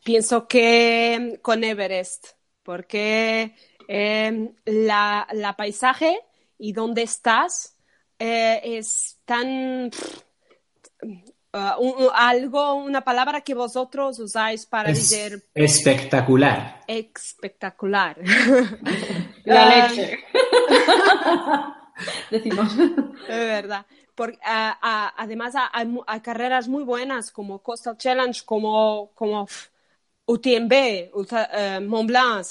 Pienso 0.02 0.49
que 0.49 1.38
con 1.43 1.64
Everest, 1.64 2.28
porque 2.62 3.54
eh, 3.88 4.54
la, 4.64 5.28
la 5.33 5.52
paisaje 5.54 6.19
y 6.59 6.73
dónde 6.73 7.02
estás 7.02 7.74
eh, 8.18 8.61
es 8.64 9.18
tan 9.25 9.90
uh, 11.54 12.11
algo, 12.14 12.75
una 12.75 13.02
palabra 13.02 13.40
que 13.40 13.54
vosotros 13.54 14.18
usáis 14.18 14.66
para 14.66 14.90
decir 14.90 15.44
espectacular. 15.54 16.80
Espectacular. 16.87 18.18
La 19.44 19.88
leche. 19.88 20.25
Decimos. 22.30 22.73
Es 23.28 23.28
verdad. 23.28 23.87
Porque, 24.14 24.38
además 24.42 25.54
hay, 25.73 26.21
carreras 26.21 26.68
muy 26.68 26.85
buenas 26.85 27.33
como 27.33 27.59
Coastal 27.61 27.97
Challenge, 27.97 28.42
como, 28.44 29.11
como 29.14 29.49
UTMB, 30.26 30.73
eh, 30.73 31.80
Mont 31.83 32.09
Blanc, 32.09 32.47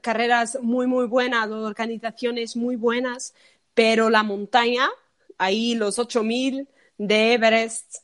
carreras 0.00 0.58
muy, 0.62 0.86
muy 0.86 1.06
buenas, 1.06 1.50
organizaciones 1.50 2.54
muy 2.54 2.76
buenas, 2.76 3.34
pero 3.74 4.10
la 4.10 4.22
montaña, 4.22 4.88
ahí 5.38 5.74
los 5.74 5.98
8000 5.98 6.68
de 6.98 7.34
Everest, 7.34 7.96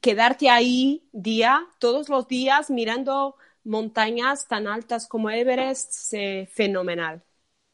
quedarte 0.00 0.50
ahí 0.50 1.08
día, 1.12 1.66
todos 1.78 2.08
los 2.08 2.28
días 2.28 2.70
mirando 2.70 3.36
montañas 3.64 4.46
tan 4.46 4.66
altas 4.66 5.06
como 5.06 5.30
Everest, 5.30 6.12
es 6.12 6.50
fenomenal. 6.50 7.22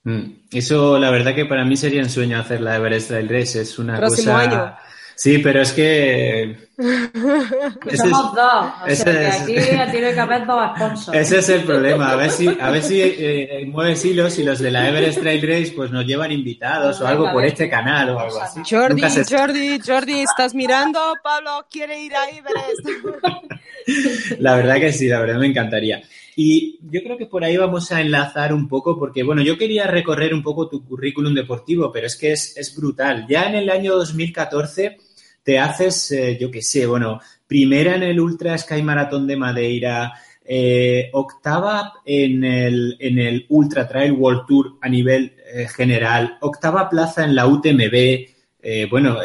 Mm. 0.04 0.46
Eso, 0.52 0.98
la 0.98 1.10
verdad 1.10 1.34
que 1.34 1.44
para 1.44 1.64
mí 1.64 1.76
sería 1.76 2.02
un 2.02 2.10
sueño 2.10 2.38
hacer 2.38 2.60
la 2.60 2.76
Everest 2.76 3.08
Trail 3.08 3.28
Race. 3.28 3.60
Es 3.60 3.78
una 3.78 3.96
Próximo 3.96 4.32
cosa... 4.32 4.40
año. 4.40 4.76
Sí, 5.14 5.38
pero 5.38 5.62
es 5.62 5.72
que... 5.72 6.56
Ese 7.86 7.96
somos 7.96 8.34
dos, 8.34 8.64
o 8.82 8.94
sea 8.94 9.04
que 9.04 9.26
aquí 9.26 9.54
tiene 9.90 10.14
que 10.14 10.20
haber 10.20 10.46
dos 10.46 10.74
sponsors. 10.74 11.16
Ese 11.16 11.38
es 11.38 11.48
el 11.50 11.62
problema, 11.62 12.10
a 12.10 12.16
ver 12.16 12.30
si, 12.30 12.48
a 12.60 12.70
ver 12.70 12.82
si 12.82 13.00
eh, 13.00 13.64
mueves 13.66 14.04
hilos 14.04 14.38
y 14.38 14.42
los 14.42 14.58
de 14.58 14.70
la 14.70 14.88
Everest 14.88 15.20
Trail 15.20 15.42
Race 15.42 15.72
pues 15.76 15.90
nos 15.90 16.04
llevan 16.06 16.32
invitados 16.32 17.00
o 17.00 17.06
algo 17.06 17.30
por 17.30 17.44
este 17.44 17.68
canal 17.68 18.10
o 18.10 18.18
algo 18.18 18.40
así. 18.40 18.62
Jordi, 18.68 19.08
se... 19.10 19.24
Jordi, 19.24 19.80
Jordi, 19.80 20.20
¿estás 20.22 20.54
mirando? 20.54 20.98
Pablo 21.22 21.66
quiere 21.70 22.00
ir 22.02 22.14
a 22.16 22.28
Everest. 22.28 22.80
La 24.38 24.56
verdad 24.56 24.76
que 24.76 24.92
sí, 24.92 25.08
la 25.08 25.20
verdad 25.20 25.38
me 25.38 25.46
encantaría. 25.46 26.02
Y 26.34 26.78
yo 26.82 27.02
creo 27.02 27.18
que 27.18 27.26
por 27.26 27.44
ahí 27.44 27.56
vamos 27.56 27.92
a 27.92 28.00
enlazar 28.00 28.54
un 28.54 28.68
poco, 28.68 28.98
porque 28.98 29.22
bueno, 29.22 29.42
yo 29.42 29.58
quería 29.58 29.86
recorrer 29.86 30.32
un 30.32 30.42
poco 30.42 30.68
tu 30.68 30.84
currículum 30.84 31.34
deportivo, 31.34 31.92
pero 31.92 32.06
es 32.06 32.16
que 32.16 32.32
es, 32.32 32.56
es 32.56 32.74
brutal. 32.74 33.26
Ya 33.28 33.44
en 33.48 33.56
el 33.56 33.70
año 33.70 33.94
2014 33.96 34.96
te 35.42 35.58
haces, 35.58 36.12
eh, 36.12 36.38
yo 36.40 36.50
qué 36.50 36.62
sé, 36.62 36.86
bueno, 36.86 37.20
primera 37.46 37.96
en 37.96 38.02
el 38.02 38.20
Ultra 38.20 38.56
Sky 38.56 38.82
Marathon 38.82 39.26
de 39.26 39.36
Madeira, 39.36 40.12
eh, 40.44 41.10
octava 41.12 41.94
en 42.04 42.44
el, 42.44 42.96
en 42.98 43.18
el 43.18 43.46
Ultra 43.48 43.88
Trail 43.88 44.12
World 44.12 44.46
Tour 44.46 44.78
a 44.80 44.88
nivel 44.88 45.36
eh, 45.52 45.68
general, 45.68 46.38
octava 46.40 46.88
plaza 46.88 47.24
en 47.24 47.34
la 47.34 47.46
UTMB, 47.46 48.28
bueno, 48.88 49.18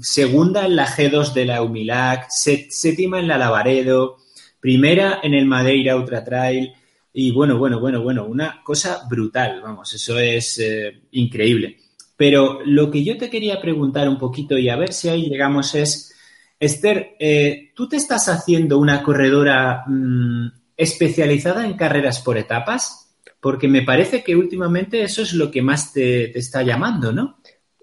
segunda 0.00 0.64
en 0.64 0.76
la 0.76 0.86
G2 0.86 1.34
de 1.34 1.44
la 1.44 1.60
Humilac, 1.60 2.30
séptima 2.30 3.20
en 3.20 3.28
la 3.28 3.36
Lavaredo, 3.36 4.16
primera 4.64 5.20
en 5.22 5.34
el 5.34 5.44
Madeira 5.44 5.94
Ultra 5.94 6.24
Trail 6.24 6.72
y 7.12 7.32
bueno, 7.32 7.58
bueno, 7.58 7.80
bueno, 7.80 8.02
bueno, 8.02 8.24
una 8.24 8.62
cosa 8.64 9.02
brutal, 9.06 9.60
vamos, 9.60 9.92
eso 9.92 10.18
es 10.18 10.58
eh, 10.58 11.02
increíble. 11.10 11.76
Pero 12.16 12.60
lo 12.64 12.90
que 12.90 13.04
yo 13.04 13.18
te 13.18 13.28
quería 13.28 13.60
preguntar 13.60 14.08
un 14.08 14.18
poquito 14.18 14.56
y 14.56 14.70
a 14.70 14.76
ver 14.76 14.94
si 14.94 15.10
ahí 15.10 15.28
llegamos 15.28 15.74
es, 15.74 16.14
Esther, 16.58 17.14
eh, 17.20 17.72
¿tú 17.74 17.90
te 17.90 17.96
estás 17.96 18.30
haciendo 18.30 18.78
una 18.78 19.02
corredora 19.02 19.84
mmm, 19.86 20.46
especializada 20.78 21.66
en 21.66 21.76
carreras 21.76 22.20
por 22.20 22.38
etapas? 22.38 23.14
Porque 23.40 23.68
me 23.68 23.82
parece 23.82 24.24
que 24.24 24.34
últimamente 24.34 25.02
eso 25.02 25.20
es 25.20 25.34
lo 25.34 25.50
que 25.50 25.60
más 25.60 25.92
te, 25.92 26.28
te 26.28 26.38
está 26.38 26.62
llamando, 26.62 27.12
¿no? 27.12 27.36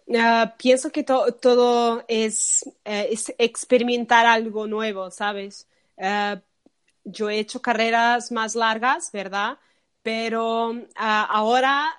Uh, 0.08 0.50
pienso 0.58 0.92
que 0.92 1.04
to 1.04 1.32
todo 1.34 2.04
es, 2.08 2.64
uh, 2.66 3.06
es, 3.08 3.32
experimentar 3.38 4.26
algo 4.26 4.66
nuevo, 4.66 5.12
¿sabes? 5.12 5.68
Uh, 5.96 6.42
yo 7.04 7.30
he 7.30 7.40
hecho 7.40 7.62
carreras 7.62 8.32
más 8.32 8.56
largas, 8.56 9.12
¿verdad? 9.12 9.58
Pero 10.04 10.74
ahora 10.96 11.96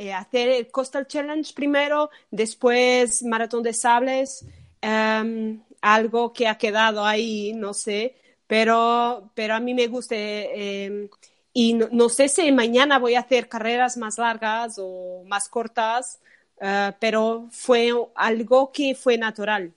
eh, 0.00 0.12
hacer 0.14 0.48
el 0.48 0.70
Coastal 0.70 1.06
Challenge 1.06 1.52
primero, 1.54 2.10
después 2.30 3.22
Maratón 3.22 3.62
de 3.62 3.74
Sables, 3.74 4.46
um, 4.82 5.60
algo 5.82 6.32
que 6.32 6.48
ha 6.48 6.56
quedado 6.56 7.04
ahí, 7.04 7.52
no 7.54 7.74
sé, 7.74 8.16
pero, 8.46 9.30
pero 9.34 9.54
a 9.54 9.60
mí 9.60 9.74
me 9.74 9.86
gusta. 9.88 10.14
Eh, 10.16 11.10
y 11.52 11.74
no, 11.74 12.08
sé 12.08 12.28
si 12.28 12.50
mañana 12.52 12.98
voy 12.98 13.14
a 13.14 13.20
hacer 13.20 13.48
carreras 13.48 13.96
más 13.96 14.16
largas 14.18 14.76
o 14.78 15.22
más 15.26 15.48
cortas, 15.48 16.20
uh, 16.60 16.92
pero 17.00 17.48
fue 17.50 17.92
algo 18.14 18.72
que 18.72 18.94
fue 18.94 19.18
natural. 19.18 19.74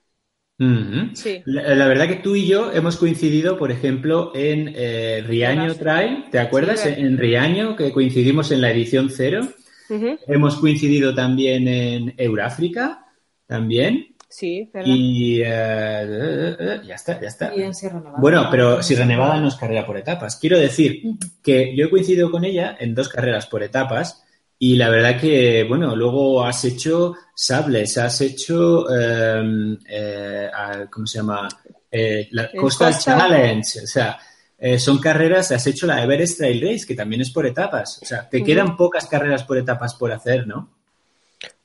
Uh 0.64 0.94
-huh. 0.94 1.16
sí. 1.16 1.42
la, 1.46 1.76
la, 1.76 1.88
verdad 1.88 2.08
que 2.08 2.16
tú 2.16 2.36
y 2.36 2.48
yo 2.48 2.72
hemos 2.72 2.98
coincidido, 2.98 3.58
por 3.58 3.72
ejemplo, 3.72 4.32
en 4.36 4.72
eh, 4.76 5.24
Riaño 5.26 5.76
Trail, 5.76 6.26
¿te 6.32 6.40
acuerdas? 6.40 6.82
Sí, 6.82 6.90
en 6.96 7.18
Riaño, 7.18 7.76
que 7.76 7.92
coincidimos 7.92 8.52
en 8.52 8.62
la 8.62 8.72
edición 8.72 9.10
cero. 9.10 9.48
Uh 9.90 9.94
-huh. 9.94 10.20
Hemos 10.28 10.56
coincidido 10.58 11.14
también 11.14 11.68
en 11.68 12.14
Euráfrica, 12.18 13.06
también. 13.48 14.16
Sí, 14.30 14.68
¿verdad? 14.74 14.90
Y 14.90 15.42
uh, 15.42 16.84
ya 16.88 16.96
está, 16.96 17.22
ya 17.22 17.28
está. 17.28 17.56
Y 17.56 17.62
en 17.62 17.76
Sierra 17.76 18.00
Nevada. 18.00 18.18
Bueno, 18.20 18.48
pero 18.50 18.82
Sierra 18.82 19.06
Nevada 19.06 19.40
no 19.40 19.48
es 19.48 19.56
carrera 19.56 19.86
por 19.86 19.96
etapas. 19.96 20.38
Quiero 20.38 20.58
decir 20.58 21.04
que 21.44 21.76
yo 21.76 21.86
he 21.86 21.90
coincidido 21.92 22.32
con 22.32 22.44
ella 22.44 22.76
en 22.80 22.96
dos 22.96 23.10
carreras 23.10 23.46
por 23.46 23.62
etapas 23.62 24.24
y 24.66 24.78
la 24.78 24.90
verdad 24.90 25.20
que, 25.20 25.66
bueno, 25.66 25.94
luego 25.94 26.42
has 26.42 26.64
hecho 26.64 27.16
sables, 27.36 27.98
has 27.98 28.22
hecho, 28.22 28.86
eh, 28.90 29.78
eh, 29.90 30.50
¿cómo 30.90 31.06
se 31.06 31.18
llama? 31.18 31.50
Eh, 31.92 32.30
la 32.32 32.50
Coastal 32.50 32.98
Challenge, 32.98 33.82
o 33.84 33.88
sea, 33.88 34.18
eh, 34.58 34.80
son 34.80 35.00
carreras, 35.00 35.52
has 35.52 35.68
hecho 35.68 35.86
la 35.86 36.02
Everest 36.02 36.38
Trail 36.38 36.62
Race, 36.62 36.86
que 36.88 36.96
también 36.96 37.24
es 37.24 37.32
por 37.32 37.46
etapas, 37.46 38.00
o 38.04 38.06
sea, 38.06 38.30
te 38.30 38.38
uh 38.38 38.40
-huh. 38.40 38.46
quedan 38.46 38.78
pocas 38.78 39.06
carreras 39.06 39.44
por 39.44 39.58
etapas 39.58 39.96
por 39.96 40.14
hacer, 40.14 40.48
¿no? 40.48 40.70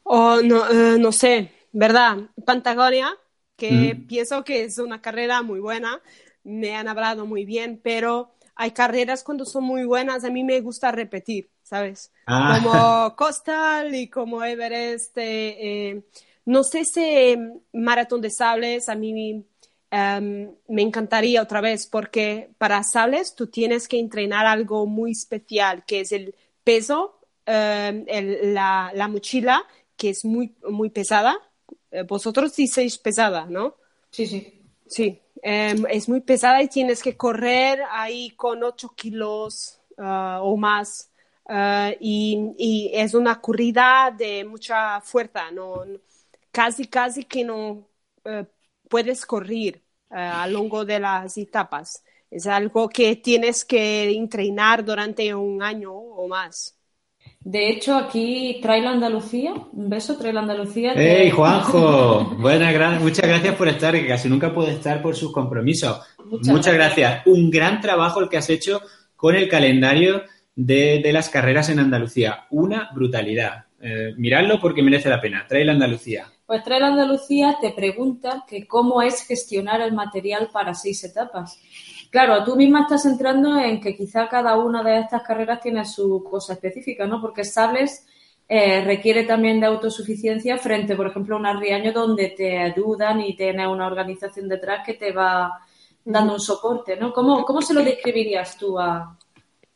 Oh, 0.03 0.41
no, 0.43 0.69
eh, 0.69 0.99
no 0.99 1.13
sé, 1.13 1.53
¿verdad? 1.71 2.17
Patagonia, 2.45 3.15
que 3.57 3.95
mm. 3.95 4.09
pienso 4.09 4.43
que 4.43 4.65
es 4.65 4.77
una 4.79 5.01
carrera 5.01 5.43
muy 5.43 5.61
buena, 5.61 6.01
me 6.43 6.75
han 6.75 6.89
hablado 6.89 7.27
muy 7.27 7.45
bien, 7.45 7.79
pero 7.81 8.35
hay 8.57 8.73
carreras 8.73 9.23
cuando 9.23 9.45
son 9.45 9.63
muy 9.63 9.85
buenas, 9.85 10.25
a 10.25 10.31
mí 10.31 10.43
me 10.43 10.61
gusta 10.61 10.91
repetir, 10.91 11.49
¿sabes? 11.69 12.11
Ah. 12.27 12.61
Como 12.63 13.17
Coastal 13.17 13.95
y 13.95 14.09
como 14.09 14.43
Everest. 14.43 15.17
Eh, 15.19 15.57
eh, 15.61 16.03
no 16.47 16.65
sé 16.65 16.85
si 16.85 17.37
Maratón 17.73 18.23
de 18.23 18.31
Sables 18.31 18.89
a 18.89 18.95
mí 18.95 19.35
um, 19.93 20.55
me 20.69 20.83
encantaría 20.83 21.43
otra 21.43 21.61
vez, 21.61 21.87
porque 21.87 22.51
para 22.57 22.83
Sables 22.83 23.35
tú 23.35 23.49
tienes 23.49 23.87
que 23.87 23.99
entrenar 23.99 24.47
algo 24.47 24.87
muy 24.87 25.13
especial, 25.13 25.85
que 25.85 26.01
es 26.01 26.13
el 26.13 26.35
peso, 26.65 27.21
um, 27.47 28.05
el, 28.07 28.55
la, 28.55 28.91
la, 28.95 29.09
mochila, 29.09 29.63
que 29.97 30.11
es 30.11 30.25
muy, 30.25 30.55
muy 30.69 30.89
pesada. 30.89 31.37
Eh, 31.91 32.03
vosotros 32.03 32.57
dices 32.57 32.97
pesada, 32.97 33.45
¿no? 33.45 33.77
Sí, 34.11 34.27
sí. 34.27 34.55
Sí, 34.87 35.21
um, 35.45 35.85
es 35.91 36.09
muy 36.09 36.21
pesada 36.21 36.63
y 36.63 36.69
tienes 36.69 37.03
que 37.03 37.15
correr 37.15 37.83
ahí 37.91 38.31
con 38.31 38.65
8 38.65 38.95
kilos 38.97 39.79
uh, 39.99 40.41
o 40.41 40.57
más. 40.57 41.11
Uh, 41.49 41.97
y, 42.01 42.53
y, 42.59 42.91
es 42.93 43.15
una 43.15 43.41
corrida 43.41 44.15
de 44.17 44.45
mucha 44.45 45.01
fuerza, 45.01 45.51
no, 45.51 45.83
casi, 46.53 46.87
casi 46.89 47.25
que 47.25 47.43
no 47.43 47.89
uh, 48.25 48.45
puedes 48.87 49.25
correr 49.25 49.81
uh, 50.11 50.15
a 50.15 50.47
lo 50.47 50.61
largo 50.61 50.85
de 50.85 51.01
las 51.01 51.39
etapas. 51.39 52.05
Es 52.31 52.47
algo 52.47 52.87
que 52.91 53.17
tienes 53.17 53.65
que 53.65 54.11
entrenar 54.11 54.85
durante 54.85 55.35
un 55.35 55.63
año 55.63 55.95
o 55.95 56.29
más. 56.29 56.79
De 57.41 57.71
hecho, 57.71 57.97
aquí 57.97 58.59
Trail 58.61 58.87
Andalucía, 58.87 59.55
un 59.73 59.89
beso, 59.89 60.19
Trail 60.19 60.37
Andalucía. 60.37 60.93
¡Hey, 60.95 61.31
Juanjo! 61.31 62.25
Buena, 62.39 62.71
gran, 62.73 63.03
muchas 63.03 63.27
gracias 63.27 63.55
por 63.55 63.69
estar, 63.69 63.95
que 63.95 64.07
casi 64.07 64.29
nunca 64.29 64.53
puede 64.53 64.73
estar 64.73 65.01
por 65.01 65.17
sus 65.17 65.33
compromisos. 65.33 65.99
Muchas, 66.27 66.49
muchas 66.49 66.75
gracias. 66.75 67.11
gracias. 67.11 67.27
Un 67.27 67.51
gran 67.51 67.81
trabajo 67.81 68.21
el 68.21 68.29
que 68.29 68.37
has 68.37 68.51
hecho 68.51 68.83
con 69.17 69.35
el 69.35 69.49
calendario 69.49 70.25
de, 70.59 71.13
las 71.13 71.31
carreras 71.31 71.69
en 71.69 71.79
Andalucía. 71.79 72.47
Una 72.51 72.91
brutalidad. 72.93 73.67
Eh, 73.81 74.13
miradlo 74.17 74.61
porque 74.61 74.83
merece 74.83 75.09
la 75.09 75.21
pena. 75.21 75.47
Trail 75.49 75.71
Andalucía. 75.71 76.27
Pues 76.47 76.65
Trail 76.65 76.83
Andalucía 76.83 77.59
te 77.61 77.71
pregunta 77.71 78.45
que 78.47 78.67
cómo 78.67 79.01
es 79.01 79.23
gestionar 79.23 79.81
el 79.81 79.93
material 79.93 80.51
para 80.53 80.75
seis 80.75 81.05
etapas. 81.05 81.61
Claro, 82.11 82.43
tú 82.43 82.57
misma 82.57 82.83
estás 82.83 83.07
entrando 83.07 83.57
en 83.57 83.81
que 83.81 83.95
quizá 83.97 84.29
cada 84.29 84.57
una 84.57 84.83
de 84.83 84.99
estas 84.99 85.23
carreras 85.23 85.61
tiene 85.61 85.85
su 85.85 86.25
cosa 86.29 86.55
específica, 86.55 87.07
¿no? 87.07 87.21
Porque 87.21 87.45
Sables 87.45 88.05
eh, 88.49 88.83
requiere 88.83 89.25
también 89.25 89.61
de 89.61 89.67
autosuficiencia 89.67 90.57
frente, 90.57 90.97
por 90.97 91.07
ejemplo, 91.07 91.37
a 91.37 91.39
un 91.39 91.61
Riaño 91.61 91.93
donde 91.93 92.31
te 92.31 92.59
ayudan 92.59 93.21
y 93.21 93.37
tiene 93.37 93.69
una 93.69 93.87
organización 93.87 94.49
detrás 94.49 94.85
que 94.85 94.95
te 94.95 95.13
va 95.13 95.61
dando 96.05 96.33
un 96.35 96.41
soporte, 96.41 96.97
¿no? 96.97 97.13
¿Cómo, 97.13 97.45
cómo 97.45 97.63
se 97.63 97.75
lo 97.75 97.85
describirías 97.85 98.57
tú 98.57 98.79
a, 98.79 99.17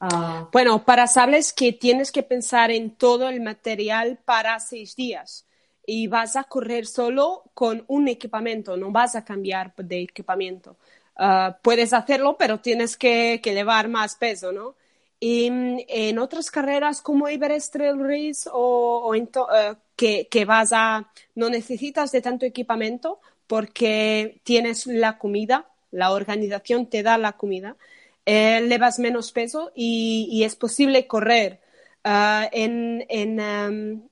Uh, 0.02 0.48
bueno, 0.50 0.84
para 0.84 1.06
sables 1.06 1.52
que 1.52 1.72
tienes 1.72 2.10
que 2.10 2.24
pensar 2.24 2.72
en 2.72 2.90
todo 2.90 3.28
el 3.28 3.40
material 3.40 4.18
para 4.24 4.58
seis 4.58 4.96
días 4.96 5.46
y 5.86 6.08
vas 6.08 6.34
a 6.34 6.42
correr 6.42 6.86
solo 6.86 7.44
con 7.54 7.84
un 7.86 8.08
equipamiento, 8.08 8.76
no 8.76 8.90
vas 8.90 9.14
a 9.14 9.24
cambiar 9.24 9.72
de 9.76 10.00
equipamiento. 10.02 10.76
Uh, 11.16 11.52
puedes 11.62 11.92
hacerlo, 11.92 12.36
pero 12.36 12.58
tienes 12.58 12.96
que, 12.96 13.40
llevar 13.44 13.88
más 13.88 14.16
peso, 14.16 14.50
¿no? 14.50 14.74
Y 15.20 15.46
en 15.86 16.18
otras 16.18 16.50
carreras 16.50 17.00
como 17.00 17.28
Everest 17.28 17.72
Trail 17.72 18.00
Race 18.00 18.50
o, 18.52 19.04
o 19.04 19.16
uh, 19.16 19.76
que, 19.94 20.26
que 20.28 20.44
vas 20.44 20.72
a, 20.72 21.12
no 21.36 21.48
necesitas 21.48 22.10
de 22.10 22.20
tanto 22.20 22.44
equipamiento 22.44 23.20
porque 23.46 24.40
tienes 24.42 24.88
la 24.88 25.18
comida, 25.18 25.68
la 25.92 26.10
organización 26.10 26.86
te 26.86 27.04
da 27.04 27.18
la 27.18 27.34
comida 27.34 27.76
elevas 28.24 28.98
menos 28.98 29.32
peso 29.32 29.72
y, 29.74 30.42
es 30.44 30.56
posible 30.56 31.06
correr 31.06 31.60
ah, 32.04 32.48
en, 32.52 33.04
en 33.08 33.40
um, 33.40 34.08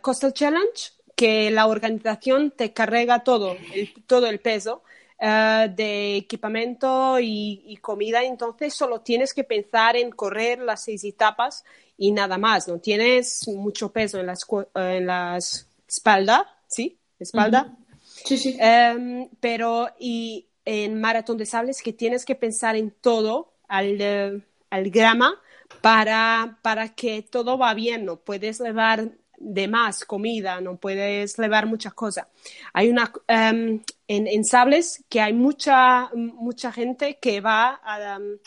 Coastal 0.00 0.32
Challenge, 0.32 0.92
que 1.16 1.50
la 1.50 1.66
organización 1.66 2.52
te 2.52 2.72
carga 2.72 3.22
todo, 3.24 3.56
el, 3.74 3.92
todo 4.06 4.26
el 4.26 4.40
peso. 4.40 4.82
de 5.20 6.16
equipamiento 6.16 7.18
y, 7.20 7.78
comida, 7.80 8.24
entonces 8.24 8.74
solo 8.74 9.02
tienes 9.02 9.32
que 9.32 9.44
pensar 9.44 9.96
en 9.96 10.10
correr 10.10 10.58
las 10.58 10.82
seis 10.82 11.04
etapas 11.04 11.62
y 11.96 12.10
nada 12.10 12.38
más, 12.38 12.66
no 12.66 12.80
tienes 12.80 13.46
mucho 13.46 13.92
peso 13.92 14.18
en 14.18 14.26
las, 14.26 14.40
en 14.74 15.06
las 15.06 15.68
espalda, 15.86 16.58
¿sí? 16.66 16.98
Espalda. 17.18 17.76
Sí, 18.24 18.36
sí. 18.36 18.56
Em, 18.58 19.28
pero 19.40 19.88
y 19.98 20.48
en 20.64 21.00
maratón 21.00 21.36
de 21.36 21.46
sables 21.46 21.82
que 21.82 21.92
tienes 21.92 22.24
que 22.24 22.34
pensar 22.34 22.76
en 22.76 22.90
todo 22.90 23.51
al, 23.72 24.44
al 24.70 24.90
grama 24.90 25.40
para, 25.80 26.58
para 26.62 26.94
que 26.94 27.22
todo 27.22 27.58
va 27.58 27.74
bien, 27.74 28.04
no 28.04 28.16
puedes 28.20 28.60
llevar 28.60 29.12
de 29.38 29.68
más 29.68 30.04
comida, 30.04 30.60
no 30.60 30.76
puedes 30.76 31.36
llevar 31.36 31.66
muchas 31.66 31.94
cosas. 31.94 32.26
Hay 32.72 32.88
una 32.90 33.12
em, 33.28 33.82
en, 34.08 34.26
en, 34.28 34.44
sables 34.44 35.04
que 35.08 35.20
hay 35.20 35.32
mucha 35.32 36.10
mucha 36.14 36.72
gente 36.72 37.18
que 37.18 37.40
va 37.40 37.80
a 37.82 38.16
em, 38.16 38.38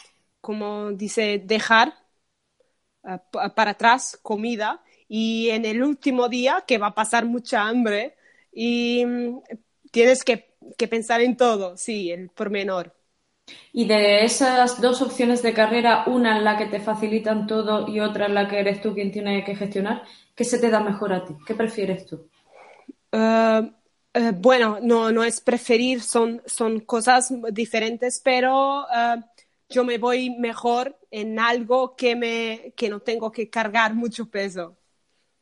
como 0.42 0.92
dice 0.94 1.42
dejar 1.44 1.94
eh, 3.04 3.20
para 3.56 3.72
atrás 3.72 4.20
comida 4.22 4.84
y 5.08 5.50
en 5.50 5.66
el 5.66 5.84
último 5.84 6.30
día 6.30 6.64
que 6.68 6.78
va 6.78 6.88
a 6.88 6.96
pasar 6.96 7.26
mucha 7.26 7.68
hambre 7.68 8.16
y 8.52 9.06
mm, 9.06 9.42
tienes 9.92 10.24
que, 10.24 10.56
pensar 10.90 11.22
en 11.22 11.38
todo, 11.38 11.78
sí, 11.78 12.12
el 12.12 12.30
pormenor. 12.30 12.96
Y 13.74 13.86
de 13.86 14.26
esas 14.26 14.82
dos 14.82 15.02
opciones 15.04 15.44
de 15.44 15.54
carrera, 15.54 16.06
una 16.08 16.38
en 16.38 16.44
la 16.44 16.58
que 16.58 16.66
te 16.66 16.80
facilitan 16.80 17.46
todo 17.46 17.88
y 17.88 18.00
otra 18.00 18.26
en 18.26 18.34
la 18.34 18.48
que 18.48 18.60
eres 18.60 18.82
tú 18.82 18.94
quien 18.96 19.12
tiene 19.12 19.44
que 19.44 19.56
gestionar, 19.56 20.04
¿qué 20.36 20.44
se 20.44 20.58
te 20.60 20.70
da 20.72 20.80
mejor 20.80 21.14
a 21.14 21.26
ti? 21.26 21.36
¿Qué 21.46 21.54
prefieres 21.56 22.06
tú? 22.08 22.28
Eh, 23.12 23.72
eh, 24.14 24.32
bueno, 24.36 24.80
no, 24.82 25.12
no 25.12 25.24
es 25.24 25.42
preferir, 25.42 26.02
son, 26.02 26.42
son 26.46 26.82
cosas 26.82 27.34
diferentes, 27.52 28.22
pero 28.24 28.86
yo 29.70 29.84
me 29.84 29.98
voy 29.98 30.30
mejor 30.30 30.98
en 31.12 31.40
algo 31.40 31.96
que, 31.96 32.16
me, 32.16 32.74
que 32.78 32.90
no 32.90 33.00
tengo 33.02 33.32
que 33.32 33.50
cargar 33.50 33.94
mucho 33.96 34.30
peso. 34.30 34.78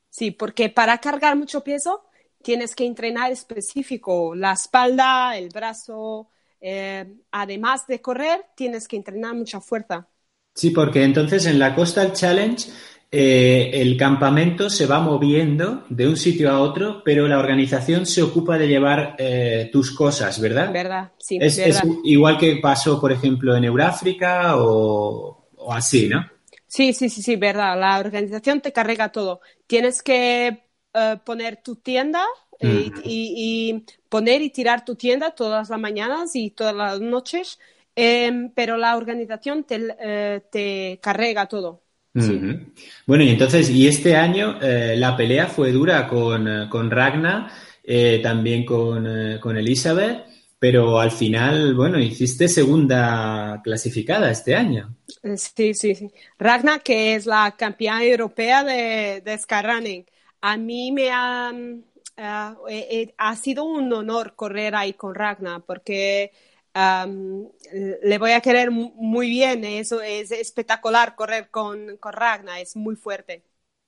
Sí, 0.10 0.31
porque 0.31 0.69
para 0.69 1.00
cargar 1.00 1.36
mucho 1.38 1.63
peso 1.63 2.05
tienes 2.43 2.75
que 2.75 2.86
entrenar 2.86 3.31
específico, 3.31 4.36
la 4.36 4.53
espalda, 4.53 5.38
el 5.38 5.50
brazo. 5.50 6.29
Eh, 6.65 7.05
además 7.32 7.86
de 7.88 8.01
correr, 8.01 8.46
tienes 8.55 8.88
que 8.88 8.96
entrenar 8.96 9.36
mucha 9.36 9.60
fuerza. 9.60 10.08
Sí, 10.55 10.70
porque 10.70 11.03
entonces 11.03 11.46
en 11.46 11.60
la 11.60 11.75
Coastal 11.75 12.13
Challenge 12.13 12.70
eh, 13.12 13.70
el 13.74 13.98
campamento 13.98 14.70
se 14.70 14.86
va 14.86 15.01
moviendo 15.01 15.84
de 15.89 16.08
un 16.08 16.15
sitio 16.15 16.50
a 16.50 16.62
otro, 16.62 17.01
pero 17.03 17.27
la 17.27 17.38
organización 17.38 18.05
se 18.05 18.22
ocupa 18.22 18.58
de 18.58 18.70
llevar 18.70 19.17
eh, 19.20 19.70
tus 19.74 19.91
cosas, 19.91 20.39
¿verdad? 20.39 20.72
Verdad, 20.72 21.12
sí. 21.20 21.38
Es, 21.41 21.62
igual 22.05 22.38
que 22.38 22.60
pasó, 22.62 23.01
por 23.01 23.12
ejemplo, 23.12 23.58
en 23.58 23.65
Euráfrica 23.65 24.55
o, 24.55 25.50
o 25.58 25.74
así, 25.74 26.08
¿no? 26.08 26.25
Sí, 26.65 26.93
sí, 26.93 27.10
sí, 27.10 27.22
sí, 27.22 27.36
verdad. 27.36 27.77
La 27.77 28.00
organización 28.00 28.62
te 28.62 28.72
carga 28.72 29.12
todo. 29.12 29.41
Tienes 29.67 30.01
que 30.01 30.63
poner 31.25 31.62
tu 31.62 31.75
tienda 31.75 32.24
eh, 32.63 32.91
y, 33.03 33.84
poner 34.10 34.41
y 34.41 34.50
tirar 34.50 34.86
tu 34.86 34.96
tienda 34.96 35.32
todas 35.32 35.70
las 35.70 35.79
mañanas 35.79 36.36
y 36.36 36.51
todas 36.51 36.75
las 36.75 37.01
noches, 37.01 37.60
em, 37.96 38.50
pero 38.55 38.77
la 38.77 38.96
organización 38.96 39.63
te, 39.63 39.96
eh, 40.00 40.41
te 40.51 41.00
carga 41.01 41.48
todo. 41.48 41.82
Bueno, 43.08 43.24
y 43.24 43.29
entonces, 43.29 43.72
y 43.72 43.88
este 43.88 44.15
año 44.15 44.60
la 44.62 45.17
pelea 45.17 45.48
fue 45.48 45.72
dura 45.72 46.07
con, 46.07 46.70
con 46.70 46.92
Ragna, 46.92 47.51
también 48.22 48.66
con, 48.66 49.40
con 49.40 49.57
Elizabeth 49.57 50.24
pero 50.64 50.98
al 50.98 51.11
final, 51.11 51.75
bueno, 51.75 52.00
hiciste 52.00 52.48
segunda 52.48 53.59
clasificada 53.61 54.31
este 54.31 54.55
año. 54.55 54.96
Sí, 55.35 55.74
sí, 55.74 55.94
sí. 55.94 56.09
Ragna, 56.40 56.79
que 56.79 57.16
es 57.16 57.25
la 57.25 57.53
campeona 57.57 58.01
europea 58.01 58.64
de, 58.64 59.20
de 59.20 59.37
Skyrunning, 59.37 60.05
a 60.40 60.55
mí 60.55 60.94
me 60.94 61.11
ha, 61.11 61.51
eh, 62.17 62.55
eh, 62.69 63.13
ha 63.17 63.35
sido 63.35 63.63
un 63.65 63.91
honor 63.93 64.35
correr 64.35 64.75
ahí 64.75 64.93
con 64.93 65.15
Ragna, 65.15 65.59
porque 65.59 66.31
le 66.75 68.17
voy 68.17 68.31
a 68.31 68.41
querer 68.41 68.71
muy 68.71 69.29
bien, 69.29 69.63
eso 69.63 70.01
es 70.01 70.31
espectacular 70.31 71.15
correr 71.15 71.49
con, 71.49 71.97
con 71.97 72.13
Ragna, 72.13 72.59
es 72.59 72.75
muy 72.75 72.95
fuerte. 72.95 73.43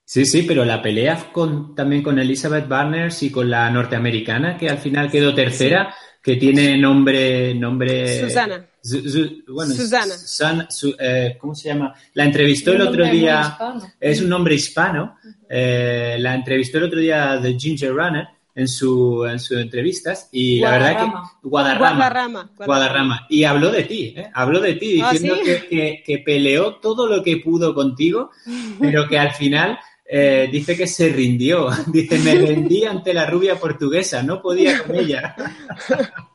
Sí, 0.08 0.24
sí, 0.26 0.44
pero 0.44 0.64
la 0.64 0.84
pelea 0.84 1.32
con, 1.34 1.74
también 1.74 2.04
con 2.04 2.20
Elizabeth 2.20 2.68
Barners 2.68 3.24
y 3.24 3.32
con 3.32 3.50
la 3.50 3.70
norteamericana, 3.72 4.56
que 4.56 4.70
al 4.70 4.78
final 4.78 5.10
quedó 5.10 5.34
tercera, 5.34 5.96
que 6.22 6.36
tiene 6.36 6.78
nombre... 6.78 7.56
nombre 7.56 8.20
Susana. 8.20 8.68
Bueno, 9.48 9.74
Susana. 9.74 10.68
Eh, 11.00 11.38
¿Cómo 11.40 11.56
se 11.56 11.70
llama? 11.70 11.94
La 12.14 12.26
entrevistó 12.26 12.72
el 12.72 12.82
otro 12.82 13.06
día... 13.06 13.58
Es 14.00 14.22
un 14.22 14.30
nombre 14.30 14.56
hispano. 14.56 15.18
Eh, 15.50 16.18
la 16.20 16.36
entrevistó 16.36 16.78
el 16.78 16.86
otro 16.86 17.00
día 17.00 17.38
de 17.38 17.58
Ginger 17.60 17.94
Runner 17.94 18.28
en 18.56 18.68
su, 18.68 19.26
en 19.26 19.40
sus 19.40 19.58
entrevistas 19.58 20.30
y 20.32 20.60
la 20.60 20.72
verdad 20.72 21.00
que 21.00 21.48
Guadarrama, 21.50 22.52
Guadarrama, 22.58 23.28
y 23.30 23.44
habló 23.44 23.70
de 23.70 23.84
ti, 23.84 24.14
¿eh? 24.16 24.32
habló 24.34 24.62
de 24.62 24.76
ti 24.76 25.02
ah, 25.04 25.12
diciendo 25.12 25.38
que, 25.44 26.02
que, 26.06 26.18
peleó 26.20 26.76
todo 26.76 27.06
lo 27.06 27.22
que 27.22 27.38
pudo 27.38 27.76
contigo, 27.76 28.32
pero 28.80 29.10
que 29.10 29.20
al 29.20 29.34
final 29.34 29.78
eh, 30.08 30.48
dice 30.52 30.78
que 30.78 30.88
se 30.88 31.10
rindió. 31.10 31.70
Dice, 31.88 32.20
me 32.20 32.36
rendí 32.36 32.86
ante 32.86 33.14
la 33.14 33.26
rubia 33.26 33.60
portuguesa, 33.60 34.22
no 34.22 34.42
podía 34.42 34.84
con 34.84 34.96
ella. 34.96 35.36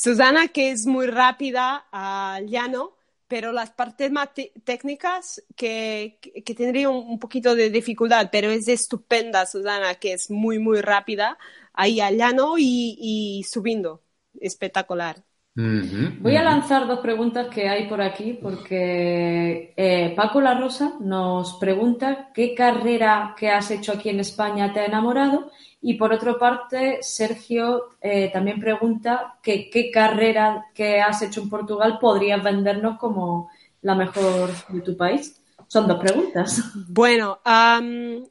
Susana, 0.00 0.46
que 0.46 0.70
es 0.70 0.86
muy 0.86 1.08
rápida 1.08 1.86
al 1.90 2.46
llano, 2.46 2.92
pero 3.26 3.50
las 3.50 3.70
partes 3.70 4.12
más 4.12 4.28
técnicas 4.62 5.42
que, 5.56 6.20
que, 6.20 6.54
tendría 6.54 6.88
un, 6.88 7.18
poquito 7.18 7.56
de 7.56 7.68
dificultad, 7.68 8.28
pero 8.30 8.48
es 8.48 8.68
estupenda 8.68 9.44
Susana, 9.44 9.96
que 9.96 10.12
es 10.12 10.30
muy, 10.30 10.60
muy 10.60 10.82
rápida 10.82 11.36
ahí 11.72 12.00
al 12.00 12.16
llano 12.16 12.58
y, 12.58 12.96
y 13.00 13.42
subiendo. 13.42 14.02
Espectacular. 14.40 15.16
Voy 15.56 16.36
a 16.36 16.44
lanzar 16.44 16.86
dos 16.86 17.00
preguntas 17.00 17.48
que 17.48 17.68
hay 17.68 17.88
por 17.88 18.00
aquí 18.00 18.38
porque 18.40 19.74
eh, 19.76 20.12
Paco 20.14 20.40
La 20.40 20.54
Rosa 20.54 20.92
nos 21.00 21.54
pregunta 21.58 22.30
qué 22.32 22.54
carrera 22.54 23.34
que 23.36 23.48
has 23.48 23.68
hecho 23.72 23.90
aquí 23.90 24.10
en 24.10 24.20
España 24.20 24.72
te 24.72 24.78
ha 24.78 24.86
enamorado 24.86 25.50
y 25.80 25.94
por 25.94 26.12
otra 26.12 26.38
parte 26.38 26.98
Sergio 27.02 27.90
eh, 28.00 28.30
también 28.32 28.60
pregunta 28.60 29.38
qué 29.42 29.90
carrera 29.92 30.66
que 30.74 31.00
has 31.00 31.22
hecho 31.22 31.42
en 31.42 31.50
Portugal 31.50 31.98
podrías 32.00 32.42
vendernos 32.42 32.98
como 32.98 33.50
la 33.82 33.94
mejor 33.94 34.50
de 34.68 34.80
tu 34.80 34.96
país. 34.96 35.40
Son 35.66 35.86
dos 35.86 36.00
preguntas. 36.00 36.62
Bueno, 36.88 37.40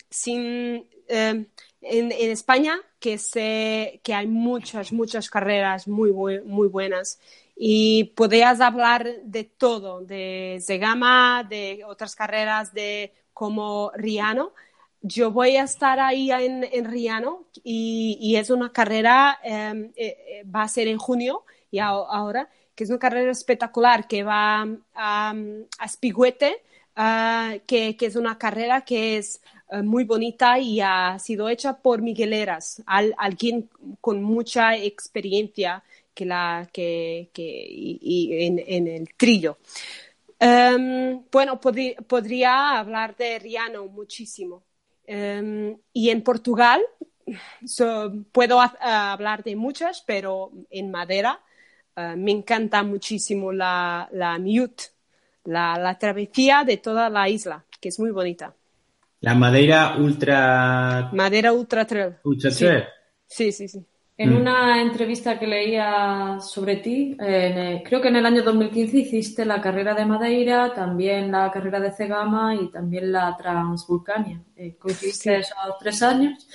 sin, 0.09 0.87
em, 1.07 1.45
en, 1.81 2.11
España 2.11 2.77
que 2.99 3.17
sé 3.17 4.01
que 4.03 4.13
hay 4.13 4.27
muchas, 4.27 4.91
muchas 4.91 5.29
carreras 5.29 5.87
muy, 5.87 6.11
muy 6.11 6.67
buenas 6.67 7.19
y 7.55 8.05
podrías 8.15 8.59
hablar 8.59 9.07
de 9.23 9.43
todo, 9.43 10.01
de 10.01 10.59
Zegama, 10.61 11.45
de 11.47 11.83
otras 11.85 12.15
carreras 12.15 12.73
de 12.73 13.13
como 13.33 13.91
Riano. 13.95 14.53
Yo 15.01 15.31
voy 15.31 15.57
a 15.57 15.63
estar 15.63 15.99
ahí 15.99 16.31
en, 16.31 16.63
en 16.63 16.85
Riano 16.85 17.45
y, 17.63 18.35
es 18.35 18.49
una 18.49 18.71
carrera, 18.71 19.39
em, 19.43 19.91
eh, 19.95 20.17
eh, 20.27 20.43
va 20.43 20.63
a 20.63 20.67
ser 20.67 20.87
en 20.87 20.97
junio 20.97 21.43
y 21.71 21.79
ahora, 21.79 22.49
que 22.75 22.83
es 22.83 22.89
una 22.89 22.99
carrera 22.99 23.31
espectacular 23.31 24.07
que 24.07 24.23
va 24.23 24.67
a, 24.95 25.33
Spiguete, 25.87 26.63
ah, 26.95 27.55
que, 27.65 27.95
que, 27.95 28.05
es 28.07 28.15
una 28.15 28.37
carrera 28.37 28.81
que 28.81 29.17
es 29.17 29.41
eh, 29.71 29.81
muy 29.81 30.03
bonita 30.05 30.59
y 30.59 30.79
ha 30.81 31.17
sido 31.19 31.49
hecha 31.49 31.77
por 31.77 32.01
Migueleras, 32.01 32.81
alguien 32.85 33.69
con 34.01 34.23
mucha 34.23 34.75
experiencia 34.77 35.83
que 36.13 36.25
la, 36.25 36.69
que, 36.73 37.29
que 37.33 37.99
en, 38.01 38.87
el 38.87 39.13
trillo. 39.15 39.57
Em, 40.39 41.21
bueno, 41.31 41.59
podría 41.59 42.79
hablar 42.79 43.15
de 43.15 43.39
Riano 43.39 43.85
muchísimo. 43.87 44.63
Em, 45.07 45.77
y 45.93 46.09
en 46.09 46.21
Portugal 46.21 46.81
puedo 48.31 48.59
hablar 48.61 49.43
de 49.43 49.55
muchas, 49.55 50.03
pero 50.05 50.51
en 50.69 50.91
madera 50.91 51.39
eh, 51.95 52.15
me 52.15 52.31
encanta 52.31 52.83
muchísimo 52.83 53.51
la, 53.51 54.07
la 54.11 54.37
Mute, 54.37 54.83
la, 55.45 55.77
la 55.77 55.97
travesía 55.97 56.63
de 56.65 56.77
toda 56.77 57.09
la 57.09 57.29
isla, 57.29 57.63
que 57.79 57.89
es 57.89 57.99
muy 57.99 58.11
bonita. 58.11 58.53
La 59.21 59.33
madera 59.33 59.95
ultra. 59.97 61.09
Madera 61.13 61.53
ultra 61.53 61.85
trail. 61.85 62.15
Ultra 62.23 62.51
trail. 62.51 62.83
Sí, 63.25 63.51
sí, 63.51 63.67
sí. 63.67 63.85
En 64.19 64.33
Mm. 64.33 64.37
una 64.37 64.81
entrevista 64.81 65.37
que 65.37 65.45
leía 65.45 66.39
sobre 66.41 66.77
ti, 66.77 67.15
en 67.19 67.57
el- 67.57 67.83
creo 67.83 68.01
que 68.01 68.07
en 68.07 68.15
el 68.15 68.25
año 68.25 68.41
2015 68.41 68.97
hiciste 68.97 69.45
la 69.45 69.61
carrera 69.61 69.93
de 69.93 70.05
Madeira, 70.05 70.73
también 70.73 71.31
la 71.31 71.51
carrera 71.51 71.79
de 71.79 71.91
Cegama 71.91 72.55
y 72.55 72.71
también 72.71 73.11
la 73.11 73.35
Transvulcania. 73.37 74.41
Eh, 74.55 74.75
coincidiste 74.79 75.35
Sí. 75.35 75.41
esos 75.41 75.77
tres 75.79 76.01
años. 76.01 76.47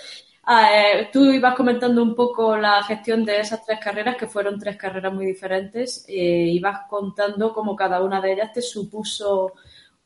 Ah, 0.44 0.70
eh, 0.76 1.08
tú 1.12 1.22
ibas 1.30 1.54
comentando 1.54 2.02
un 2.02 2.16
poco 2.16 2.56
la 2.56 2.82
gestión 2.82 3.24
de 3.24 3.38
esas 3.40 3.64
tres 3.64 3.78
carreras, 3.78 4.16
que 4.16 4.26
fueron 4.26 4.58
tres 4.58 4.76
carreras 4.76 5.12
muy 5.14 5.24
diferentes. 5.26 6.04
eh, 6.08 6.48
ibas 6.58 6.80
contando 6.88 7.52
cómo 7.52 7.76
cada 7.76 8.02
una 8.02 8.20
de 8.20 8.32
ellas 8.32 8.52
te 8.52 8.60
supuso 8.62 9.52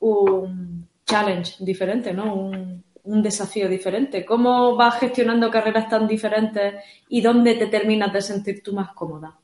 un 0.01 0.87
challenge 1.07 1.57
diferente, 1.65 2.13
¿no? 2.13 2.35
Un, 2.35 2.85
un 3.07 3.23
desafío 3.23 3.69
diferente. 3.69 4.25
¿Cómo 4.25 4.77
vas 4.77 4.99
gestionando 5.01 5.51
carreras 5.51 5.89
tan 5.89 6.07
diferentes 6.07 6.75
y 7.09 7.21
dónde 7.23 7.55
te 7.55 7.67
terminas 7.69 8.13
de 8.13 8.23
sentir 8.23 8.63
tú 8.63 8.73
más 8.75 8.93
cómoda? 8.95 9.39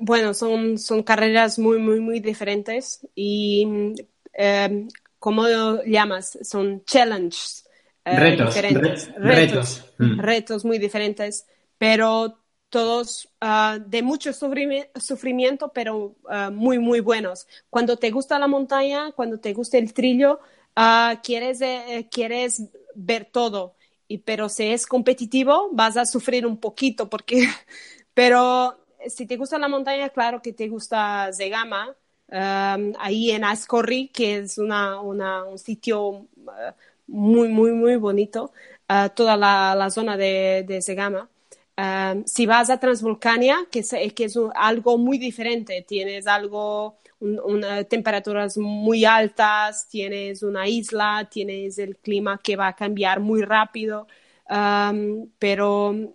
Bueno, 0.00 0.34
son, 0.34 0.78
son 0.78 1.02
carreras 1.02 1.58
muy, 1.58 1.78
muy, 1.78 2.00
muy 2.00 2.20
diferentes 2.20 3.06
y, 3.14 3.66
em, 4.32 4.88
¿cómo 5.18 5.46
lo 5.48 5.82
llamas? 5.84 6.38
Son 6.42 6.84
challenges 6.84 7.68
eh, 8.04 8.24
Retos, 8.24 8.54
diferentes. 8.54 9.08
re- 9.16 9.34
retos. 9.34 9.84
Mm. 9.98 10.20
retos 10.20 10.64
muy 10.64 10.78
diferentes, 10.78 11.46
pero 11.78 12.38
todos 12.68 13.28
ah, 13.40 13.78
de 13.84 14.02
mucho 14.02 14.30
sufrimi- 14.32 14.88
sufrimiento, 14.98 15.72
pero 15.72 16.16
ah, 16.28 16.50
muy, 16.50 16.78
muy 16.78 17.00
buenos. 17.00 17.46
Cuando 17.70 17.96
te 17.96 18.10
gusta 18.10 18.38
la 18.38 18.48
montaña, 18.48 19.12
cuando 19.12 19.38
te 19.40 19.52
gusta 19.52 19.78
el 19.78 19.92
trillo, 19.92 20.40
ah, 20.76 21.20
quieres, 21.22 21.60
eh, 21.60 22.08
quieres 22.10 22.62
ver 22.94 23.24
todo. 23.26 23.76
Y, 24.08 24.18
pero 24.18 24.48
si 24.48 24.64
es 24.64 24.86
competitivo, 24.86 25.70
vas 25.72 25.96
a 25.96 26.06
sufrir 26.06 26.46
un 26.46 26.58
poquito, 26.58 27.08
porque, 27.08 27.48
pero 28.14 28.78
si 29.08 29.26
te 29.26 29.36
gusta 29.36 29.58
la 29.58 29.68
montaña, 29.68 30.08
claro 30.10 30.42
que 30.42 30.52
te 30.52 30.68
gusta 30.68 31.30
Zegama, 31.32 31.96
ahí 32.98 33.30
en 33.30 33.44
Ascorri, 33.44 34.08
que 34.08 34.38
es 34.38 34.58
una, 34.58 35.00
una- 35.00 35.44
un 35.44 35.58
sitio 35.58 36.00
uh, 36.08 36.26
muy, 37.06 37.48
muy, 37.48 37.72
muy 37.72 37.96
bonito, 37.96 38.52
uh, 38.88 39.08
toda 39.14 39.36
la, 39.36 39.74
la 39.74 39.90
zona 39.90 40.16
de, 40.16 40.64
de 40.66 40.80
Zegama. 40.82 41.28
Um, 41.82 42.24
si 42.26 42.46
vas 42.46 42.68
a 42.70 42.78
Transvolcania, 42.78 43.56
que 43.70 43.80
es, 43.80 43.90
que 44.14 44.24
es 44.24 44.36
un- 44.36 44.52
algo 44.54 44.98
muy 44.98 45.18
diferente, 45.18 45.82
tienes 45.88 46.26
algo, 46.26 46.96
un- 47.20 47.40
una- 47.44 47.82
temperaturas 47.84 48.56
muy 48.58 49.04
altas, 49.04 49.88
tienes 49.88 50.42
una 50.42 50.68
isla, 50.68 51.28
tienes 51.30 51.78
el 51.78 51.96
clima 51.98 52.38
que 52.42 52.56
va 52.56 52.68
a 52.68 52.76
cambiar 52.76 53.20
muy 53.20 53.42
rápido, 53.42 54.06
um, 54.50 55.28
pero 55.38 55.92
eh, 55.94 56.14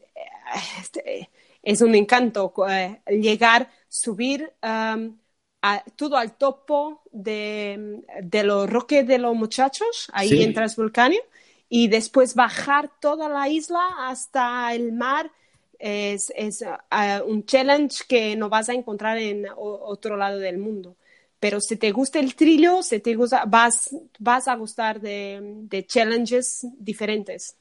este, 0.79 1.29
es 1.63 1.81
un 1.81 1.95
encanto 1.95 2.53
eh, 2.69 3.01
llegar, 3.07 3.69
subir 3.89 4.53
um, 4.63 5.17
a- 5.61 5.83
todo 5.95 6.17
al 6.17 6.37
topo 6.37 7.01
de, 7.11 8.03
de 8.23 8.43
los 8.43 8.69
roques 8.69 9.05
de 9.07 9.17
los 9.17 9.35
muchachos, 9.35 10.07
ahí 10.13 10.29
Sí. 10.29 10.43
en 10.43 10.53
Transvolcania, 10.53 11.21
y 11.69 11.87
después 11.89 12.35
bajar 12.35 12.89
toda 13.01 13.27
la 13.29 13.49
isla 13.49 13.81
hasta 14.09 14.73
el 14.73 14.93
mar. 14.93 15.31
Es, 15.79 16.31
es, 16.35 16.63
ah, 16.91 17.21
un 17.25 17.45
challenge 17.45 18.03
que 18.07 18.35
no 18.35 18.49
vas 18.49 18.69
a 18.69 18.73
encontrar 18.73 19.17
en 19.17 19.45
otro 19.55 20.17
lado 20.17 20.39
del 20.39 20.57
mundo. 20.57 20.97
Pero 21.39 21.61
si 21.61 21.77
te 21.77 21.91
gusta 21.91 22.19
el 22.19 22.35
trillo, 22.35 22.81
si 22.83 22.99
te 22.99 23.15
gusta, 23.15 23.45
vas, 23.47 23.89
vas 24.19 24.47
a 24.47 24.55
gustar 24.55 24.99
de, 25.01 25.39
de 25.43 25.85
challenges 25.85 26.65
diferentes. 26.79 27.55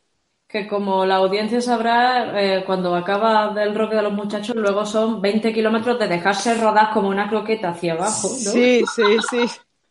Que 0.49 0.67
como 0.69 1.05
la 1.07 1.17
audiencia 1.17 1.61
sabrá, 1.61 2.01
eh, 2.43 2.65
cuando 2.65 2.95
acaba 2.97 3.53
del 3.55 3.75
roque 3.77 3.97
de 3.97 4.03
los 4.03 4.13
muchachos, 4.13 4.55
luego 4.57 4.85
son 4.87 5.21
20 5.21 5.53
kilómetros 5.53 5.99
de 5.99 6.09
dejarse 6.09 6.55
rodar 6.55 6.91
como 6.93 7.09
una 7.09 7.29
croqueta 7.29 7.71
hacia 7.71 7.93
abajo, 7.95 8.39
¿no? 8.41 8.53
Sí, 8.53 8.85
sí, 8.87 9.21
sí. 9.23 9.47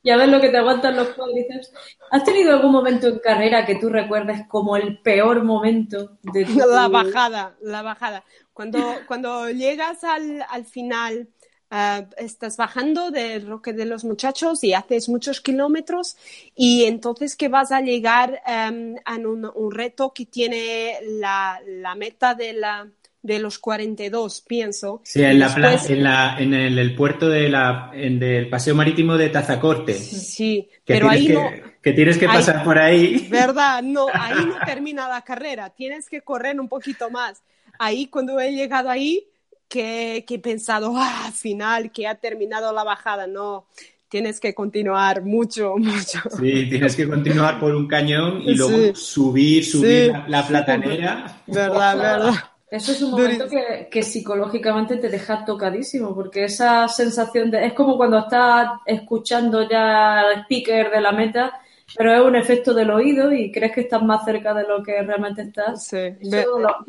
Ya 0.06 0.18
ves 0.18 0.30
lo 0.30 0.40
que 0.40 0.50
te 0.50 0.58
aguantan 0.58 0.96
los 0.96 1.10
cuádriceps. 1.10 1.74
¿Has 2.12 2.24
tenido 2.24 2.54
algún 2.54 2.72
momento 2.72 3.08
en 3.08 3.18
carrera 3.18 3.66
que 3.66 3.76
tú 3.76 3.90
recuerdes 3.90 4.48
como 4.48 4.78
el 4.78 5.00
peor 5.02 5.44
momento 5.44 6.20
de 6.22 6.46
tu... 6.46 6.60
La 6.60 6.88
bajada, 6.88 7.56
la 7.62 7.82
bajada. 7.82 8.24
Cuando, 8.54 8.80
cuando 9.08 9.50
llegas 9.50 10.04
al, 10.04 10.46
al 10.48 10.66
final, 10.66 11.28
ah, 11.72 12.06
estás 12.18 12.56
bajando 12.56 13.10
del 13.10 13.48
Roque 13.48 13.74
de 13.74 13.86
los 13.86 14.06
Muchachos 14.06 14.64
y 14.64 14.76
haces 14.76 15.10
muchos 15.10 15.42
kilómetros 15.42 16.18
y 16.56 16.84
entonces 16.84 17.36
que 17.36 17.48
vas 17.48 17.72
a 17.72 17.82
llegar 17.82 18.44
em, 18.46 18.96
a 19.06 19.16
un, 19.16 19.52
un 19.56 19.72
reto 19.72 20.14
que 20.14 20.28
tiene 20.28 21.00
la, 21.02 21.60
la 21.66 21.96
meta 21.96 22.36
de, 22.36 22.54
la, 22.54 22.88
de 23.26 23.40
los 23.40 23.58
42, 23.58 24.42
pienso. 24.48 25.02
Sí, 25.04 25.24
en, 25.24 25.40
la 25.40 25.48
Después- 25.50 25.90
en, 25.90 26.04
la, 26.04 26.36
en 26.38 26.54
el, 26.54 26.78
el 26.78 26.94
puerto 26.96 27.28
de 27.28 27.50
la, 27.50 27.90
en 27.94 28.20
del 28.20 28.50
paseo 28.50 28.76
marítimo 28.76 29.18
de 29.18 29.30
Tazacorte. 29.30 29.96
Sí, 29.96 30.70
Que 30.86 30.94
pero 30.94 31.10
ahí 31.10 31.26
que, 31.28 31.34
no... 31.34 31.50
que 31.82 31.92
tienes 31.94 32.18
que 32.20 32.28
ahí- 32.28 32.36
pasar 32.38 32.64
por 32.64 32.78
ahí. 32.78 33.28
¿Verdad? 33.32 33.82
No, 33.82 34.06
ahí 34.14 34.46
no 34.46 34.56
termina 34.64 35.08
la 35.10 35.22
carrera, 35.24 35.72
tienes 35.72 36.08
que 36.08 36.22
correr 36.22 36.60
un 36.60 36.68
poquito 36.70 37.10
más. 37.10 37.42
Ahí 37.80 38.06
cuando 38.06 38.40
he 38.40 38.52
llegado 38.52 38.90
ahí, 38.92 39.26
que, 39.68 40.24
que 40.28 40.36
he 40.36 40.40
pensado, 40.40 40.94
ah, 40.96 41.32
final, 41.34 41.92
que 41.92 42.06
ha 42.08 42.14
terminado 42.14 42.72
la 42.74 42.84
bajada, 42.84 43.26
no, 43.26 43.66
tienes 44.08 44.40
que 44.40 44.54
continuar 44.54 45.24
mucho, 45.24 45.74
mucho. 45.78 46.20
Sí, 46.40 46.70
tienes 46.70 46.96
que 46.96 47.08
continuar 47.08 47.60
por 47.60 47.74
un 47.76 47.88
cañón 47.88 48.42
y 48.44 48.52
Sí. 48.52 48.56
luego 48.56 48.96
subir, 48.96 49.66
subir 49.66 50.06
Sí. 50.06 50.12
la, 50.12 50.26
la 50.28 50.48
platanera. 50.48 51.42
¿Verdad, 51.48 51.98
verdad? 51.98 52.34
Eso 52.76 52.92
es 52.92 53.02
un 53.02 53.12
momento 53.12 53.48
que, 53.50 53.88
que 53.90 54.04
psicológicamente 54.04 54.98
te 54.98 55.10
deja 55.10 55.46
tocadísimo, 55.46 56.14
porque 56.14 56.44
esa 56.46 56.88
sensación 56.88 57.50
de... 57.52 57.66
Es 57.68 57.74
como 57.74 57.96
cuando 57.98 58.20
estás 58.20 58.70
escuchando 58.86 59.68
ya 59.70 60.22
el 60.22 60.42
speaker 60.42 60.92
de 60.92 61.02
la 61.02 61.12
meta, 61.12 61.54
pero 61.98 62.14
es 62.14 62.22
un 62.22 62.36
efecto 62.36 62.74
del 62.74 62.92
oído 62.92 63.32
y 63.32 63.52
crees 63.52 63.72
que 63.74 63.82
estás 63.82 64.04
más 64.04 64.26
cerca 64.26 64.54
de 64.54 64.64
lo 64.68 64.84
que 64.84 65.02
realmente 65.02 65.44
estás. 65.44 65.88
Sí, 65.88 65.98
Eso 66.20 66.60
lo- 66.60 66.86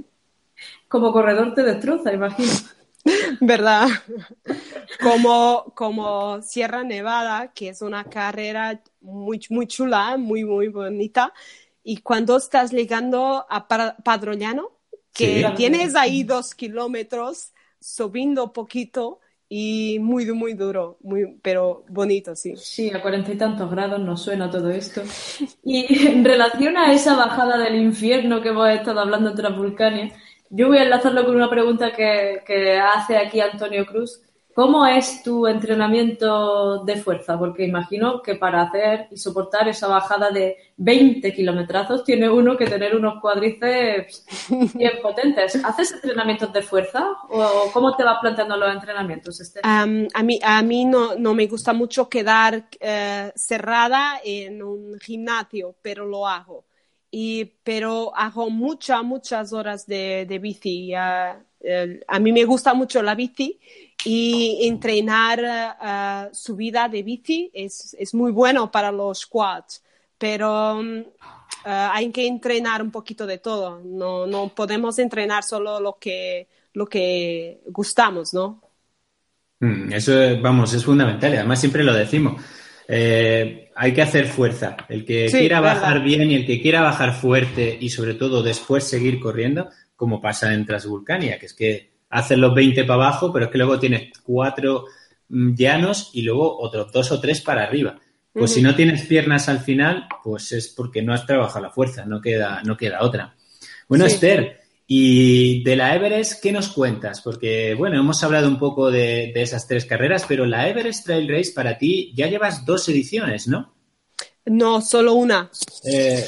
como 0.88 1.12
corredor 1.12 1.54
te 1.54 1.62
destroza, 1.62 2.12
imagino. 2.12 2.52
¿Verdad? 3.40 3.88
Como, 4.98 5.72
como 5.74 6.42
Sierra 6.42 6.82
Nevada, 6.84 7.52
que 7.52 7.68
es 7.70 7.82
una 7.82 8.04
carrera 8.04 8.82
muy, 9.00 9.40
muy 9.50 9.66
chula, 9.66 10.16
muy, 10.16 10.44
muy 10.44 10.68
bonita. 10.68 11.32
Y 11.82 11.98
cuando 11.98 12.36
estás 12.36 12.72
llegando 12.72 13.46
a 13.48 13.68
Pa- 13.68 13.96
Padroñano, 14.04 14.72
que 15.16 15.42
Sí. 15.42 15.54
tienes 15.54 15.94
ahí 15.96 16.24
dos 16.24 16.54
kilómetros, 16.54 17.52
subiendo 17.80 18.52
poquito 18.52 19.20
y 19.48 19.98
muy, 20.00 20.26
muy 20.32 20.54
duro, 20.54 20.98
muy, 21.02 21.38
pero 21.42 21.84
bonito, 21.88 22.34
sí. 22.36 22.62
Sí, 22.62 22.90
a 22.92 23.02
cuarenta 23.02 23.32
y 23.32 23.36
tantos 23.38 23.70
grados 23.70 24.00
nos 24.00 24.22
suena 24.22 24.50
todo 24.50 24.70
esto. 24.70 25.02
Y 25.62 26.06
en 26.08 26.24
relación 26.24 26.76
a 26.76 26.92
esa 26.92 27.16
bajada 27.16 27.58
del 27.58 27.76
infierno 27.76 28.40
que 28.42 28.48
hemos 28.48 28.68
estado 28.70 29.00
hablando 29.00 29.30
en 29.30 29.36
Transvulcania, 29.36 30.12
yo 30.50 30.68
voy 30.68 30.78
a 30.78 30.84
enlazarlo 30.84 31.24
con 31.26 31.36
una 31.36 31.50
pregunta 31.50 31.92
que, 31.92 32.42
que 32.46 32.78
hace 32.78 33.16
aquí 33.18 33.40
Antonio 33.40 33.84
Cruz. 33.86 34.22
¿Cómo 34.56 34.86
es 34.86 35.22
tu 35.22 35.46
entrenamiento 35.46 36.82
de 36.82 36.96
fuerza? 36.96 37.38
Porque 37.38 37.66
imagino 37.66 38.22
que 38.22 38.36
para 38.36 38.62
hacer 38.62 39.06
y 39.10 39.18
soportar 39.18 39.68
esa 39.68 39.86
bajada 39.86 40.30
de 40.30 40.56
20 40.78 41.34
kilometrazos 41.34 42.02
tiene 42.04 42.30
uno 42.30 42.56
que 42.56 42.64
tener 42.66 42.96
unos 42.96 43.20
cuádriceps 43.20 44.24
bien 44.74 44.92
potentes. 45.02 45.62
¿Haces 45.62 45.92
entrenamientos 45.92 46.50
de 46.54 46.62
fuerza 46.62 47.06
o 47.28 47.70
cómo 47.70 47.94
te 47.96 48.04
vas 48.04 48.16
planteando 48.22 48.56
los 48.56 48.72
entrenamientos, 48.72 49.38
Esther? 49.42 49.62
Am, 49.62 50.08
a 50.14 50.22
mí, 50.22 50.38
a 50.42 50.62
mí 50.62 50.86
no, 50.86 51.16
no 51.16 51.34
me 51.34 51.46
gusta 51.48 51.74
mucho 51.74 52.08
quedar 52.08 52.66
eh, 52.80 53.32
cerrada 53.36 54.20
en 54.24 54.62
un 54.62 54.98
gimnasio, 55.00 55.76
pero 55.82 56.06
lo 56.06 56.26
hago. 56.26 56.64
Y, 57.10 57.44
pero 57.62 58.14
hago 58.16 58.48
muchas, 58.48 59.02
muchas 59.04 59.52
horas 59.52 59.86
de, 59.86 60.24
de 60.26 60.38
bici. 60.38 60.94
Ah, 60.94 61.42
el- 61.60 62.04
a 62.08 62.18
mí 62.20 62.32
me 62.32 62.44
gusta 62.44 62.74
mucho 62.74 63.02
la 63.02 63.14
bici 63.14 63.60
y 64.04 64.66
entrenar 64.68 65.40
ah, 65.44 66.28
subida 66.32 66.88
de 66.88 67.02
bici 67.02 67.50
es, 67.54 67.96
es 67.98 68.14
muy 68.14 68.32
bueno 68.32 68.70
para 68.70 68.92
los 68.92 69.26
quads, 69.26 69.82
pero 70.18 70.82
mm, 70.82 71.02
ah, 71.64 71.90
hay 71.94 72.10
que 72.12 72.26
entrenar 72.26 72.82
un 72.82 72.90
poquito 72.90 73.26
de 73.26 73.38
todo. 73.38 73.80
No, 73.84 74.26
no 74.26 74.48
podemos 74.54 74.98
entrenar 74.98 75.42
solo 75.44 75.80
lo 75.80 75.98
que, 75.98 76.48
lo 76.74 76.86
que 76.86 77.62
gustamos, 77.68 78.32
¿no? 78.34 78.62
Mm, 79.60 79.92
Eso, 79.92 80.20
es- 80.22 80.40
vamos, 80.40 80.72
es 80.74 80.84
fundamental 80.84 81.32
y 81.32 81.36
además 81.36 81.60
siempre 81.60 81.82
lo 81.84 81.94
decimos. 81.94 82.42
Eh, 82.88 83.70
hay 83.74 83.92
que 83.94 84.02
hacer 84.02 84.26
fuerza. 84.28 84.76
El 84.88 85.04
que 85.04 85.28
Sí, 85.28 85.38
quiera 85.38 85.60
verdad. 85.60 85.82
bajar 85.82 86.02
bien 86.04 86.30
y 86.30 86.34
el 86.36 86.46
que 86.46 86.60
quiera 86.60 86.82
bajar 86.82 87.14
fuerte 87.14 87.76
y 87.80 87.88
sobre 87.90 88.14
todo 88.14 88.42
después 88.42 88.84
seguir 88.84 89.18
corriendo, 89.18 89.70
como 89.96 90.20
pasa 90.20 90.52
en 90.54 90.66
Transvulcania, 90.66 91.38
que 91.38 91.46
es 91.46 91.54
que 91.54 91.95
haces 92.10 92.38
los 92.38 92.54
20 92.54 92.84
para 92.84 92.94
abajo, 92.94 93.32
pero 93.32 93.46
es 93.46 93.50
que 93.50 93.58
luego 93.58 93.78
tienes 93.78 94.12
cuatro 94.22 94.86
mm, 95.28 95.54
llanos 95.54 96.10
y 96.14 96.22
luego 96.22 96.58
otros 96.60 96.92
dos 96.92 97.12
o 97.12 97.20
tres 97.20 97.40
para 97.40 97.64
arriba. 97.64 97.98
Pues 98.32 98.52
si 98.52 98.60
no 98.60 98.74
tienes 98.74 99.06
piernas 99.06 99.48
al 99.48 99.60
final, 99.60 100.06
pues 100.22 100.52
es 100.52 100.68
porque 100.68 101.00
no 101.00 101.14
has 101.14 101.24
trabajado 101.24 101.64
la 101.64 101.70
fuerza, 101.70 102.04
no 102.04 102.20
queda, 102.20 102.62
no 102.64 102.76
queda 102.76 103.02
otra. 103.02 103.34
Bueno, 103.88 104.06
Sí. 104.06 104.14
Esther, 104.14 104.60
Y 104.88 105.64
de 105.64 105.74
la 105.74 105.96
Everest, 105.96 106.40
¿qué 106.40 106.52
nos 106.52 106.68
cuentas? 106.68 107.20
Porque, 107.20 107.74
bueno, 107.74 107.98
hemos 107.98 108.22
hablado 108.22 108.46
un 108.46 108.58
poco 108.58 108.88
de, 108.90 109.32
esas 109.34 109.66
tres 109.66 109.84
carreras, 109.84 110.26
pero 110.28 110.46
la 110.46 110.68
Everest 110.68 111.06
Trail 111.06 111.28
Race 111.28 111.50
para 111.52 111.76
ti 111.76 112.12
ya 112.14 112.28
llevas 112.28 112.64
dos 112.64 112.88
ediciones, 112.88 113.48
¿no? 113.48 113.74
No, 114.44 114.80
solo 114.80 115.14
una. 115.14 115.50
Eh, 115.82 116.24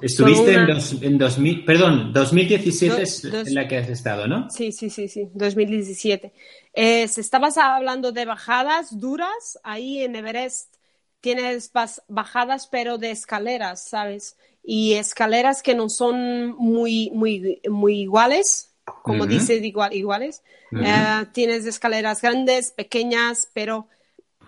estuviste 0.00 0.54
en, 0.54 0.68
en 1.02 1.18
2000, 1.18 1.64
perdón, 1.64 2.12
2017 2.12 3.02
es 3.02 3.24
en 3.24 3.54
la 3.54 3.66
que 3.66 3.78
has 3.78 3.88
estado, 3.88 4.26
¿no? 4.26 4.48
Sí, 4.50 4.72
sí, 4.72 4.90
sí, 4.90 5.08
sí, 5.08 5.28
2017. 5.34 6.32
Eh, 6.74 7.08
si 7.08 7.20
estabas 7.20 7.56
hablando 7.58 8.12
de 8.12 8.24
bajadas 8.24 8.98
duras, 8.98 9.58
ahí 9.62 10.02
en 10.02 10.16
Everest 10.16 10.74
tienes 11.20 11.70
bajadas, 12.08 12.68
pero 12.68 12.98
de 12.98 13.10
escaleras, 13.10 13.88
¿sabes? 13.88 14.36
y 14.66 14.94
escaleras 14.94 15.62
que 15.62 15.76
no 15.76 15.88
son 15.88 16.56
muy, 16.56 17.10
muy, 17.14 17.60
muy 17.70 18.00
iguales, 18.00 18.74
como 18.84 19.24
dice 19.24 19.54
igual, 19.54 19.94
iguales. 19.94 20.42
Eh, 20.72 21.24
tienes 21.32 21.64
escaleras 21.66 22.20
grandes, 22.20 22.72
pequeñas, 22.72 23.48
pero 23.54 23.86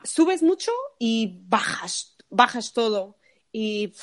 subes 0.03 0.43
mucho 0.43 0.73
y 0.99 1.39
bajas, 1.47 2.17
bajas 2.31 2.73
todo. 2.73 3.17
Y 3.53 3.95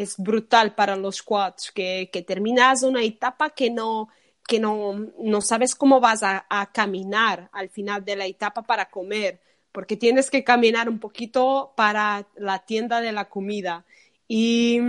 es 0.00 0.16
brutal 0.16 0.74
para 0.74 0.96
los 0.96 1.22
quads, 1.22 1.70
que, 1.72 2.08
terminas 2.26 2.82
una 2.82 3.02
etapa 3.02 3.50
que 3.50 3.70
no, 3.70 4.08
que 4.46 4.58
no, 4.58 5.10
no 5.18 5.40
sabes 5.40 5.74
cómo 5.74 6.00
vas 6.00 6.22
a, 6.22 6.44
caminar 6.72 7.48
al 7.52 7.68
final 7.68 8.04
de 8.04 8.16
la 8.16 8.26
etapa 8.26 8.62
para 8.62 8.90
comer, 8.90 9.40
porque 9.72 9.96
tienes 9.96 10.30
que 10.30 10.44
caminar 10.44 10.88
un 10.88 10.98
poquito 10.98 11.72
para 11.76 12.26
la 12.36 12.60
tienda 12.60 13.00
de 13.00 13.12
la 13.12 13.28
comida. 13.28 13.84
Y, 14.26 14.80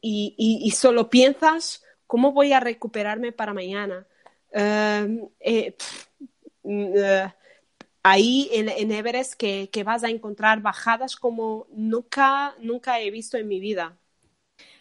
y, 0.00 0.70
solo 0.72 1.08
piensas, 1.10 1.84
¿cómo 2.06 2.32
voy 2.32 2.52
a 2.52 2.60
recuperarme 2.60 3.32
para 3.32 3.54
mañana? 3.54 4.06
Em, 4.50 5.28
eh, 5.40 5.76
eh, 6.64 7.28
ahí 8.02 8.48
en, 8.52 8.92
Everest 8.92 9.34
que, 9.34 9.68
que, 9.70 9.84
vas 9.84 10.04
a 10.04 10.08
encontrar 10.08 10.60
bajadas 10.62 11.16
como 11.16 11.66
nunca, 11.70 12.54
nunca 12.60 13.00
he 13.00 13.10
visto 13.10 13.36
en 13.36 13.48
mi 13.48 13.60
vida. 13.60 13.96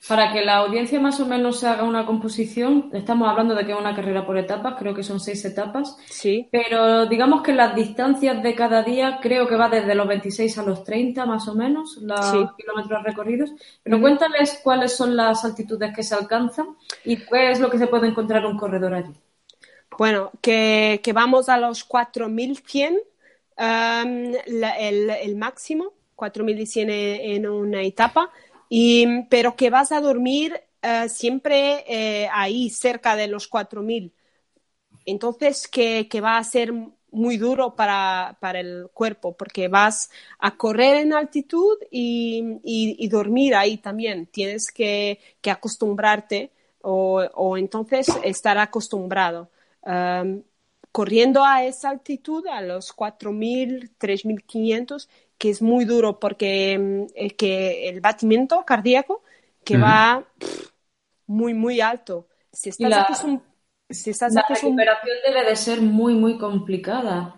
Para 0.08 0.32
que 0.32 0.44
la 0.44 0.58
audiencia 0.58 1.00
más 1.00 1.20
o 1.20 1.26
menos 1.26 1.60
se 1.60 1.68
haga 1.68 1.84
una 1.84 2.06
composición, 2.06 2.90
estamos 2.94 3.28
hablando 3.28 3.56
de 3.56 3.66
que 3.66 3.74
es 3.74 3.78
una 3.78 3.96
carrera 3.96 4.26
por 4.26 4.38
etapas, 4.38 4.76
creo 4.78 4.94
que 4.94 5.04
son 5.04 5.20
seis 5.20 5.44
etapas. 5.44 5.98
Sí. 6.10 6.48
Pero 6.52 7.08
digamos 7.08 7.42
que 7.42 7.54
las 7.54 7.76
distancias 7.76 8.42
de 8.42 8.56
cada 8.56 8.84
día 8.84 9.20
creo 9.22 9.48
que 9.48 9.56
va 9.56 9.70
desde 9.70 9.96
los 9.96 10.08
26 10.08 10.58
a 10.58 10.64
los 10.64 10.84
30 10.84 11.26
más 11.26 11.48
o 11.48 11.56
menos, 11.56 11.98
los 11.98 12.54
kilómetros 12.56 13.04
recorridos. 13.04 13.52
Pero 13.84 14.00
cuéntales 14.00 14.60
cuáles 14.64 14.96
son 14.96 15.16
las 15.16 15.44
altitudes 15.44 15.94
que 15.94 16.04
se 16.04 16.16
alcanzan 16.16 16.78
y 17.04 17.18
qué 17.18 17.52
es 17.52 17.60
lo 17.60 17.70
que 17.70 17.78
se 17.78 17.88
puede 17.88 18.08
encontrar 18.08 18.46
un 18.46 18.58
corredor 18.58 18.94
allí. 18.94 19.14
Bueno, 19.98 20.32
que, 20.42 21.02
que 21.04 21.12
vamos 21.12 21.50
a 21.50 21.58
los 21.58 21.84
4100, 21.84 22.94
um, 22.94 23.00
el, 23.58 25.10
el 25.10 25.36
máximo, 25.36 25.94
4100 26.16 26.90
en 26.90 27.48
una 27.48 27.82
etapa 27.82 28.32
pero 29.30 29.56
que 29.56 29.70
vas 29.70 29.92
a 29.92 30.02
dormir 30.02 30.62
eh, 30.82 31.10
siempre 31.10 31.84
eh, 31.88 32.30
ahí, 32.32 32.70
cerca 32.70 33.16
de 33.16 33.28
los 33.28 33.48
4.000. 33.48 34.14
Entonces, 35.06 35.68
que, 35.68 36.08
que, 36.10 36.22
va 36.22 36.38
a 36.38 36.44
ser 36.44 36.74
muy 37.12 37.38
duro 37.38 37.76
para, 37.76 38.38
para, 38.42 38.60
el 38.60 38.90
cuerpo, 38.94 39.36
porque 39.36 39.68
vas 39.70 40.10
a 40.40 40.58
correr 40.58 40.98
en 40.98 41.14
altitud 41.14 41.78
y, 41.92 42.60
y, 42.64 43.08
dormir 43.10 43.56
ahí 43.56 43.78
también. 43.78 44.28
Tienes 44.28 44.72
que, 44.72 45.20
que 45.42 45.52
acostumbrarte 45.52 46.52
o, 46.82 47.22
o, 47.36 47.58
entonces 47.58 48.08
estar 48.24 48.58
acostumbrado. 48.58 49.50
Um, 49.82 50.44
corriendo 50.92 51.44
a 51.46 51.64
esa 51.64 51.90
altitud, 51.90 52.46
a 52.48 52.62
los 52.62 52.92
4.000, 52.92 53.92
3.500, 53.98 55.10
que 55.38 55.50
es 55.50 55.62
muy 55.62 55.86
duro 55.86 56.20
porque 56.20 57.08
el, 57.16 57.36
que 57.36 57.90
el 57.90 58.02
batimiento 58.02 58.64
cardíaco 58.66 59.24
que 59.64 59.78
va 59.78 60.26
muy, 61.28 61.54
muy 61.54 61.82
alto. 61.82 62.28
Si 62.52 62.70
estás 62.70 62.90
la, 62.90 63.42
si 63.90 64.10
estás 64.10 64.34
la 64.34 64.46
recuperación 64.48 65.18
debe 65.26 65.50
de 65.50 65.56
ser 65.56 65.82
muy, 65.82 66.16
muy 66.16 66.38
complicada. 66.38 67.36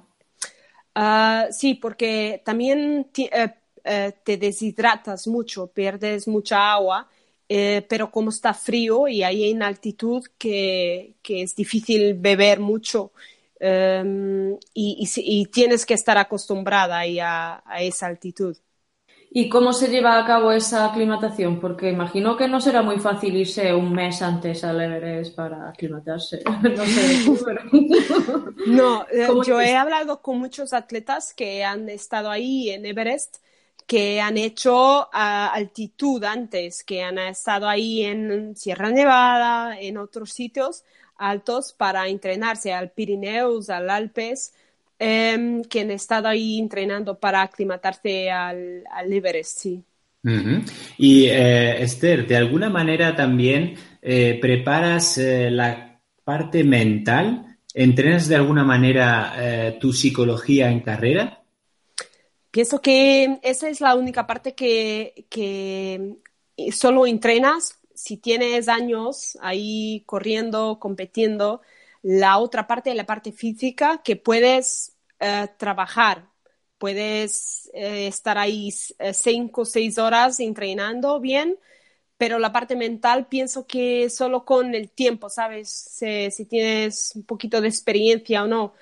Uh, 0.95 1.51
sí, 1.51 1.75
porque 1.75 2.41
también 2.45 3.09
eh, 3.17 3.53
eh, 3.83 4.13
te 4.23 4.37
deshidratas 4.37 5.27
mucho, 5.27 5.67
pierdes 5.67 6.27
mucha 6.27 6.71
agua, 6.71 7.07
eh, 7.47 7.85
pero 7.89 8.11
como 8.11 8.29
está 8.29 8.53
frío 8.53 9.07
y 9.07 9.23
hay 9.23 9.49
en 9.49 9.63
altitud 9.63 10.25
que, 10.37 11.15
que 11.21 11.41
es 11.41 11.55
difícil 11.55 12.13
beber 12.13 12.59
mucho 12.59 13.11
Em, 13.59 14.57
y, 14.73 15.45
tienes 15.47 15.85
que 15.85 15.93
estar 15.93 16.17
acostumbrada 16.17 17.01
a, 17.01 17.63
a, 17.65 17.81
esa 17.81 18.07
altitud. 18.07 18.55
¿Y 19.31 19.49
cómo 19.49 19.73
se 19.73 19.89
lleva 19.89 20.17
a 20.17 20.25
cabo 20.25 20.51
esa 20.51 20.85
aclimatación? 20.85 21.59
Porque 21.59 21.89
imagino 21.89 22.37
que 22.37 22.47
no 22.47 22.61
será 22.61 22.81
muy 22.81 22.97
fácil 22.99 23.35
irse 23.35 23.73
un 23.73 23.91
mes 23.91 24.21
antes 24.21 24.63
al 24.63 24.81
Everest 24.81 25.35
para 25.35 25.69
aclimatarse. 25.69 26.41
No 26.63 26.85
sé, 26.85 27.57
No, 28.67 29.05
eh, 29.11 29.27
yo 29.45 29.61
he 29.61 29.75
hablado 29.75 30.21
con 30.21 30.39
muchos 30.39 30.73
atletas 30.73 31.33
que 31.33 31.63
han 31.63 31.89
estado 31.89 32.31
ahí 32.31 32.69
en 32.69 32.85
Everest, 32.85 33.37
que 33.85 34.21
han 34.21 34.37
hecho 34.37 35.09
altitud 35.11 36.23
antes, 36.23 36.83
que 36.83 37.03
han 37.03 37.17
estado 37.17 37.67
ahí 37.67 38.03
en 38.05 38.55
Sierra 38.55 38.89
Nevada, 38.89 39.79
en 39.79 39.97
otros 39.97 40.31
sitios, 40.31 40.83
altos 41.19 41.73
para 41.73 42.07
entrenarse 42.07 42.73
al 42.73 42.89
Pirineos, 42.91 43.69
al 43.69 43.89
Alpes, 43.89 44.53
eh, 44.97 45.61
que 45.69 45.81
han 45.81 45.91
estado 45.91 46.27
ahí 46.27 46.57
entrenando 46.57 47.19
para 47.19 47.41
aclimatarse 47.41 48.31
al, 48.31 48.83
al 48.91 49.13
Everest, 49.13 49.59
sí. 49.59 49.83
Y 50.97 51.25
eh, 51.27 51.81
Esther, 51.81 52.27
de 52.27 52.35
alguna 52.35 52.69
manera 52.69 53.15
también 53.15 53.75
eh, 54.01 54.37
preparas 54.41 55.17
eh, 55.17 55.49
la 55.49 56.01
parte 56.23 56.63
mental, 56.63 57.57
entrenas 57.73 58.27
de 58.27 58.35
alguna 58.35 58.63
manera 58.63 59.77
tu 59.79 59.93
psicología 59.93 60.69
en 60.69 60.81
carrera. 60.81 61.41
Pienso 62.51 62.81
que 62.81 63.39
esa 63.41 63.69
es 63.69 63.81
la 63.81 63.95
única 63.95 64.27
parte 64.27 64.53
que, 64.53 65.25
que 65.29 66.17
solo 66.71 67.07
entrenas 67.07 67.78
si 67.99 68.17
tienes 68.17 68.69
años 68.69 69.37
ahí 69.41 70.03
corriendo, 70.05 70.79
compitiendo, 70.79 71.61
la 72.01 72.37
otra 72.39 72.65
parte 72.67 72.91
es 72.91 72.95
la 72.95 73.05
parte 73.05 73.31
física 73.33 74.01
que 74.03 74.15
puedes 74.15 74.95
eh, 75.19 75.47
trabajar, 75.57 76.29
puedes 76.77 77.69
eh, 77.73 78.07
estar 78.07 78.37
ahí 78.37 78.69
eh, 78.99 79.13
cinco 79.13 79.61
o 79.61 79.65
seis 79.65 79.97
horas 79.97 80.39
entrenando 80.39 81.19
bien, 81.19 81.59
pero 82.17 82.39
la 82.39 82.53
parte 82.53 82.75
mental 82.77 83.27
pienso 83.27 83.67
que 83.67 84.09
solo 84.09 84.45
con 84.45 84.75
el 84.75 84.89
tiempo, 84.91 85.29
¿sabes? 85.29 85.69
Si, 85.69 86.31
si 86.31 86.45
tienes 86.45 87.13
un 87.15 87.23
poquito 87.23 87.59
de 87.61 87.67
experiencia 87.67 88.43
o 88.43 88.47
no. 88.47 88.73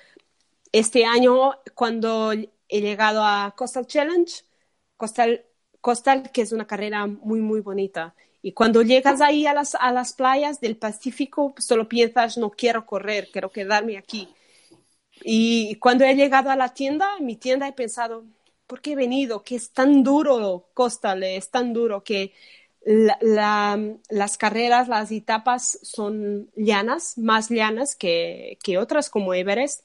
Este 0.72 1.04
año, 1.06 1.54
cuando 1.74 2.32
he 2.32 2.80
llegado 2.80 3.24
a 3.24 3.54
Coastal 3.56 3.86
Challenge, 3.86 4.32
Coastal, 4.96 5.44
Coastal 5.80 6.30
que 6.32 6.42
es 6.42 6.52
una 6.52 6.66
carrera 6.66 7.06
muy, 7.06 7.40
muy 7.40 7.60
bonita 7.60 8.14
y 8.42 8.52
cuando 8.52 8.82
llegas 8.82 9.20
ahí 9.20 9.46
a 9.46 9.54
las, 9.54 9.74
a 9.74 9.92
las 9.92 10.12
playas 10.12 10.60
del 10.60 10.76
Pacífico, 10.76 11.54
solo 11.58 11.88
piensas, 11.88 12.38
no 12.38 12.50
quiero 12.50 12.86
correr, 12.86 13.28
quiero 13.32 13.50
quedarme 13.50 13.98
aquí. 13.98 14.28
Y 15.22 15.76
cuando 15.76 16.04
he 16.04 16.14
llegado 16.14 16.50
a 16.50 16.56
la 16.56 16.72
tienda, 16.74 17.18
mi 17.20 17.36
tienda 17.36 17.66
he 17.66 17.72
pensado, 17.72 18.24
¿por 18.66 18.80
qué 18.80 18.92
he 18.92 18.96
venido? 18.96 19.42
Que 19.42 19.56
es 19.56 19.72
tan 19.72 20.04
duro, 20.04 20.70
Coastal, 20.74 21.24
es 21.24 21.50
tan 21.50 21.72
duro 21.72 22.04
que 22.04 22.32
las 22.84 24.38
carreras, 24.38 24.88
las 24.88 25.10
etapas 25.10 25.78
son 25.82 26.50
llanas, 26.56 27.18
más 27.18 27.50
llanas 27.50 27.96
que, 27.96 28.58
que 28.62 28.78
otras 28.78 29.10
como 29.10 29.34
Everest. 29.34 29.84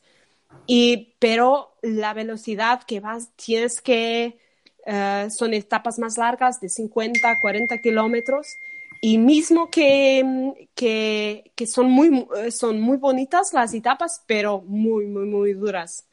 Y, 0.67 1.15
pero 1.19 1.75
la 1.81 2.13
velocidad 2.13 2.83
que 2.83 2.99
vas, 2.99 3.35
tienes 3.35 3.81
que 3.81 4.37
eh, 4.85 5.27
son 5.29 5.53
etapas 5.53 5.99
más 5.99 6.17
largas 6.17 6.59
de 6.59 6.69
50, 6.69 7.39
40 7.41 7.77
kilómetros 7.79 8.57
y 9.01 9.17
mismo 9.17 9.69
que, 9.69 10.67
que, 10.75 11.51
que, 11.55 11.67
son, 11.67 11.89
muy, 11.89 12.25
eh, 12.37 12.51
son 12.51 12.79
muy 12.79 12.97
bonitas 12.97 13.53
las 13.53 13.73
etapas, 13.73 14.23
pero 14.27 14.61
muy, 14.61 15.07
muy, 15.07 15.25
muy 15.25 15.53
duras. 15.53 16.07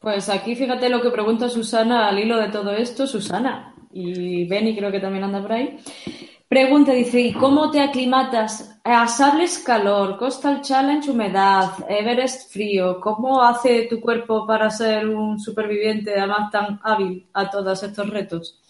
Pues 0.00 0.28
aquí 0.28 0.54
fíjate 0.54 0.88
lo 0.88 1.00
que 1.00 1.10
pregunta 1.10 1.48
Susana 1.48 2.08
al 2.08 2.18
hilo 2.18 2.38
de 2.38 2.48
todo 2.48 2.72
esto, 2.72 3.06
Susana, 3.06 3.74
y 3.92 4.46
Benny 4.46 4.76
creo 4.76 4.92
que 4.92 5.00
también 5.00 5.24
anda 5.24 5.40
por 5.40 5.52
ahí. 5.52 5.78
Pregunta, 6.48 6.92
dice, 6.92 7.20
¿y 7.20 7.32
cómo 7.32 7.70
te 7.70 7.80
aclimatas 7.80 8.78
a 8.84 9.08
Sables 9.08 9.58
calor, 9.58 10.18
Coastal 10.18 10.60
Challenge 10.60 11.10
humedad, 11.10 11.72
Everest 11.88 12.52
frío? 12.52 13.00
¿Cómo 13.00 13.42
hace 13.42 13.86
tu 13.86 14.00
cuerpo 14.00 14.46
para 14.46 14.70
ser 14.70 15.08
un 15.08 15.40
superviviente 15.40 16.18
además 16.18 16.50
tan 16.50 16.80
hábil 16.82 17.26
a 17.32 17.50
todos 17.50 17.82
estos 17.82 18.08
retos? 18.10 18.60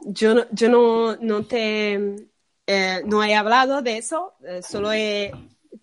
Yo 0.00 0.34
no, 0.34 0.44
yo 0.50 0.68
no, 0.68 1.16
no 1.16 1.44
te 1.44 2.30
eh, 2.66 3.02
no 3.04 3.22
he 3.24 3.34
hablado 3.34 3.82
de 3.82 3.98
eso, 3.98 4.34
eh, 4.44 4.62
solo 4.62 4.92
he 4.92 5.32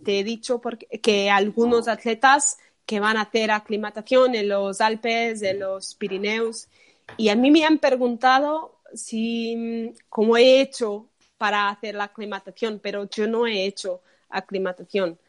te 0.03 0.19
he 0.19 0.23
dicho 0.23 0.61
porque, 0.61 0.87
que 1.01 1.29
algunos 1.29 1.87
atletas 1.87 2.57
que 2.85 2.99
van 2.99 3.17
a 3.17 3.23
hacer 3.23 3.51
aclimatación 3.51 4.35
en 4.35 4.49
los 4.49 4.79
Alpes, 4.79 5.41
en 5.41 5.59
los 5.59 5.95
Pirineos, 5.95 6.69
y 7.17 7.29
a 7.29 7.35
mí 7.35 7.51
me 7.51 7.65
han 7.65 7.79
preguntado 7.79 8.76
si, 8.93 9.93
cómo 10.09 10.37
he 10.37 10.61
hecho 10.61 11.09
para 11.37 11.69
hacer 11.69 11.95
la 11.95 12.05
aclimatación, 12.05 12.79
pero 12.81 13.09
yo 13.09 13.27
no 13.27 13.47
he 13.47 13.65
hecho 13.65 14.01
aclimatación. 14.29 15.19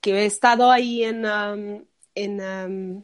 Que 0.00 0.22
he 0.22 0.26
estado 0.26 0.70
ahí 0.70 1.04
en, 1.04 1.24
um, 1.24 1.84
en 2.14 2.40
um, 2.40 3.02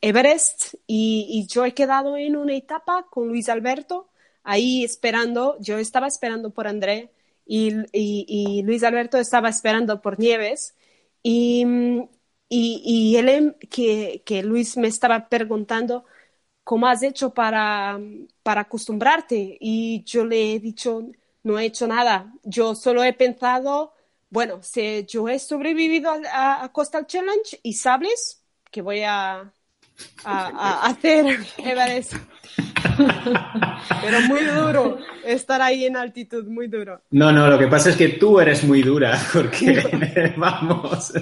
Everest 0.00 0.74
y, 0.86 1.46
yo 1.48 1.64
he 1.64 1.74
quedado 1.74 2.16
en 2.16 2.36
una 2.36 2.54
etapa 2.56 3.06
con 3.10 3.28
Luis 3.28 3.48
Alberto, 3.48 4.08
ahí 4.44 4.84
esperando, 4.84 5.56
yo 5.60 5.78
estaba 5.78 6.06
esperando 6.06 6.50
por 6.50 6.68
André 6.68 7.10
y, 7.46 7.74
y 7.92 8.62
Luis 8.62 8.82
Alberto 8.84 9.18
estaba 9.18 9.48
esperando 9.48 10.00
por 10.00 10.18
Nieves 10.18 10.74
y, 11.22 12.08
y, 12.48 13.16
él, 13.16 13.56
que, 13.70 14.22
que, 14.24 14.42
Luis 14.42 14.76
me 14.76 14.88
estaba 14.88 15.28
preguntando, 15.28 16.04
¿cómo 16.68 16.86
has 16.86 17.02
hecho 17.02 17.32
para, 17.32 17.98
para 18.42 18.60
acostumbrarte? 18.60 19.56
Y 19.58 20.04
yo 20.04 20.26
le 20.26 20.52
he 20.52 20.60
dicho, 20.60 21.02
no 21.44 21.58
he 21.58 21.64
hecho 21.64 21.86
nada. 21.86 22.30
Yo 22.44 22.74
solo 22.74 23.02
he 23.02 23.14
pensado, 23.14 23.94
bueno, 24.28 24.58
si 24.60 25.06
yo 25.06 25.30
he 25.30 25.38
sobrevivido 25.38 26.10
a, 26.30 26.62
a 26.62 26.68
Coastal 26.70 27.06
Challenge 27.06 27.58
y 27.62 27.72
sabes 27.72 28.42
que 28.70 28.82
voy 28.82 29.00
a, 29.00 29.50
a, 30.24 30.86
hacer 30.86 31.38
Everest. 31.56 32.12
Pero 34.02 34.20
muy 34.28 34.44
duro 34.44 34.98
estar 35.24 35.62
ahí 35.62 35.86
en 35.86 35.96
altitud, 35.96 36.44
muy 36.48 36.68
duro. 36.68 37.00
No, 37.12 37.32
no, 37.32 37.48
lo 37.48 37.58
que 37.58 37.68
pasa 37.68 37.88
es 37.88 37.96
que 37.96 38.08
tú 38.10 38.40
eres 38.40 38.62
muy 38.62 38.82
dura, 38.82 39.18
porque 39.32 40.34
vamos. 40.36 41.14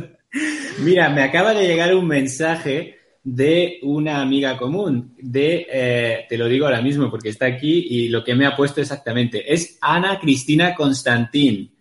Mira, 0.81 1.09
me 1.09 1.23
acaba 1.23 1.55
de 1.55 1.69
llegar 1.69 1.95
un 1.95 2.09
mensaje 2.09 2.97
de 3.27 3.81
una 3.83 4.23
amiga 4.23 4.57
común, 4.57 5.13
de, 5.19 5.67
eh, 5.69 6.27
te 6.29 6.39
lo 6.39 6.47
digo 6.47 6.65
ahora 6.65 6.81
mismo 6.81 7.11
porque 7.11 7.31
está 7.31 7.47
aquí 7.47 7.85
y 7.91 8.09
lo 8.09 8.23
que 8.23 8.37
me 8.37 8.47
ha 8.47 8.55
puesto 8.55 8.81
exactamente, 8.81 9.53
es 9.53 9.79
Ana 9.81 10.21
Cristina 10.21 10.77
Constantín 10.77 11.73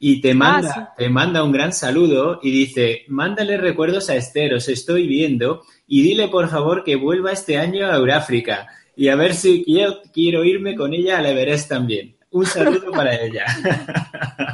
y 0.00 0.20
te 0.20 0.34
manda, 0.34 0.74
ah, 0.76 0.94
te 0.98 1.08
manda 1.08 1.44
un 1.44 1.52
gran 1.52 1.72
saludo 1.72 2.40
y 2.42 2.50
dice, 2.50 3.04
mándale 3.06 3.58
recuerdos 3.58 4.10
a 4.10 4.16
Esther, 4.16 4.54
os 4.54 4.68
estoy 4.68 5.06
viendo 5.06 5.62
y 5.86 6.02
dile 6.02 6.26
por 6.26 6.48
favor 6.48 6.82
que 6.82 6.96
vuelva 6.96 7.30
este 7.30 7.58
año 7.58 7.86
a 7.86 7.94
Euráfrica 7.94 8.66
y 8.96 9.06
a 9.06 9.14
ver 9.14 9.34
si 9.34 9.62
quiero, 9.62 9.98
quiero 10.12 10.44
irme 10.44 10.74
con 10.74 10.94
ella 10.94 11.18
al 11.18 11.26
Everest 11.26 11.68
también. 11.68 12.16
Un 12.32 12.44
saludo 12.44 12.90
para 12.90 13.14
ella. 13.14 13.44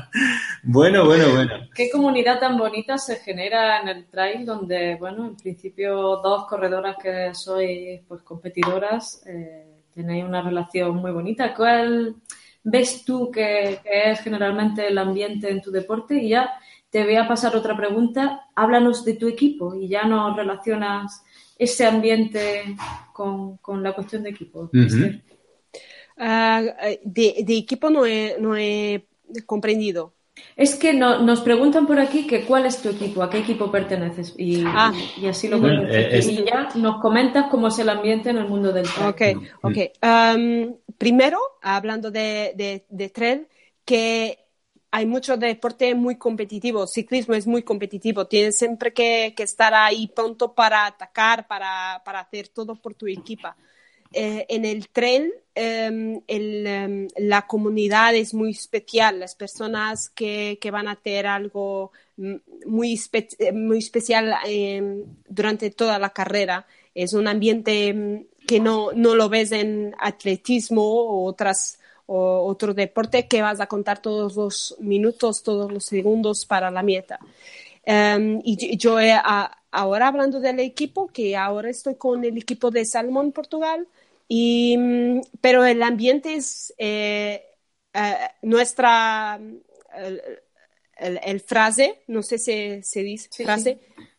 bueno, 0.66 1.04
bueno, 1.04 1.30
bueno. 1.34 1.52
Qué 1.74 1.90
comunidad 1.90 2.40
tan 2.40 2.56
bonita 2.56 2.96
se 2.98 3.16
genera 3.16 3.80
en 3.80 3.88
el 3.88 4.06
trail 4.06 4.46
donde, 4.46 4.96
bueno, 4.96 5.26
en 5.26 5.36
principio 5.36 6.16
dos 6.22 6.46
corredoras 6.46 6.96
que 7.02 7.34
sois 7.34 8.00
pues 8.08 8.22
competidoras 8.22 9.22
eh, 9.26 9.82
tenéis 9.94 10.24
una 10.24 10.42
relación 10.42 10.96
muy 10.96 11.12
bonita. 11.12 11.54
¿Cuál 11.54 12.16
ves 12.62 13.04
tú 13.04 13.30
que, 13.30 13.80
es 13.84 14.20
generalmente 14.20 14.86
el 14.88 14.98
ambiente 14.98 15.50
en 15.50 15.60
tu 15.60 15.70
deporte? 15.70 16.16
Y 16.16 16.30
ya 16.30 16.50
te 16.90 17.04
voy 17.04 17.16
a 17.16 17.28
pasar 17.28 17.54
otra 17.54 17.76
pregunta. 17.76 18.48
Háblanos 18.54 19.04
de 19.04 19.14
tu 19.14 19.28
equipo 19.28 19.74
y 19.74 19.88
ya 19.88 20.04
nos 20.04 20.36
relacionas 20.36 21.24
ese 21.58 21.86
ambiente 21.86 22.76
con, 23.12 23.58
la 23.82 23.92
cuestión 23.92 24.22
de 24.22 24.30
equipo. 24.30 24.70
Ah, 26.16 26.62
de, 27.02 27.44
equipo 27.48 27.90
no 27.90 28.06
he, 28.06 28.36
no 28.40 28.56
he 28.56 29.06
comprendido. 29.46 30.13
Es 30.56 30.76
que 30.76 30.92
nos 30.92 31.40
preguntan 31.40 31.86
por 31.86 31.98
aquí 31.98 32.26
que 32.26 32.44
cuál 32.44 32.66
es 32.66 32.80
tu 32.80 32.88
equipo, 32.88 33.22
a 33.22 33.30
qué 33.30 33.38
equipo 33.38 33.70
perteneces 33.70 34.34
y, 34.36 34.64
ah. 34.64 34.92
así 35.28 35.48
lo 35.48 35.60
bueno, 35.60 35.84
eh, 35.88 36.20
Y 36.22 36.44
ya 36.44 36.68
nos 36.76 37.00
comentas 37.00 37.46
cómo 37.50 37.68
es 37.68 37.78
el 37.78 37.88
ambiente 37.88 38.30
en 38.30 38.38
el 38.38 38.48
mundo 38.48 38.72
del 38.72 38.86
trail. 38.88 39.38
Ok, 39.40 39.52
ok. 39.62 39.78
primero, 40.98 41.38
hablando 41.60 42.10
de, 42.10 42.84
de, 42.88 43.08
trail, 43.10 43.48
que 43.84 44.38
hay 44.90 45.06
mucho 45.06 45.36
deporte 45.36 45.94
muy 45.94 46.16
competitivo, 46.18 46.86
ciclismo 46.86 47.34
es 47.34 47.48
muy 47.48 47.62
competitivo, 47.62 48.26
tienes 48.26 48.56
siempre 48.56 48.92
que, 48.92 49.34
estar 49.38 49.74
ahí 49.74 50.06
pronto 50.08 50.54
para 50.54 50.86
atacar, 50.86 51.48
para, 51.48 52.00
para 52.04 52.20
hacer 52.20 52.48
todo 52.48 52.76
por 52.76 52.94
tu 52.94 53.06
equipa. 53.06 53.56
Eh, 54.16 54.46
en 54.48 54.64
el 54.64 54.88
tren 54.90 55.32
em, 55.56 56.20
em, 56.28 57.08
la 57.16 57.46
comunidad 57.48 58.14
es 58.14 58.32
muy 58.32 58.50
especial, 58.50 59.18
las 59.18 59.34
personas 59.34 60.08
que, 60.14 60.56
van 60.70 60.86
a 60.86 60.92
hacer 60.92 61.26
algo 61.26 61.90
muy, 62.16 63.00
muy 63.52 63.78
especial 63.78 64.34
em, 64.46 65.04
durante 65.28 65.70
toda 65.70 65.98
la 65.98 66.10
carrera. 66.10 66.66
Es 66.94 67.12
un 67.12 67.26
ambiente 67.26 68.26
que 68.46 68.60
no, 68.60 68.92
no 68.92 69.16
lo 69.16 69.28
ves 69.28 69.50
en 69.50 69.94
atletismo 69.98 70.82
o 70.82 71.24
otras 71.24 71.78
o 72.06 72.44
otro 72.46 72.74
deporte 72.74 73.26
que 73.26 73.42
vas 73.42 73.60
a 73.60 73.66
contar 73.66 74.00
todos 74.00 74.36
los 74.36 74.76
minutos, 74.78 75.42
todos 75.42 75.72
los 75.72 75.84
segundos 75.86 76.44
para 76.46 76.70
la 76.70 76.82
meta. 76.82 77.18
y 78.44 78.76
yo 78.76 78.98
ahora 79.70 80.08
hablando 80.08 80.38
del 80.38 80.60
equipo, 80.60 81.08
que 81.08 81.36
ahora 81.36 81.70
estoy 81.70 81.96
con 81.96 82.24
el 82.24 82.36
equipo 82.36 82.70
de 82.70 82.84
Salmón 82.84 83.32
Portugal, 83.32 83.88
y, 84.28 84.76
pero 85.40 85.64
el 85.64 85.82
ambiente 85.82 86.34
es 86.34 86.72
eh, 86.78 87.44
eh, 87.92 88.14
nuestra, 88.42 89.38
el, 90.96 91.40
frase, 91.40 92.02
no 92.06 92.22
sé 92.22 92.38
si 92.38 92.82
se 92.82 93.02
dice 93.02 93.44
frase. 93.44 93.78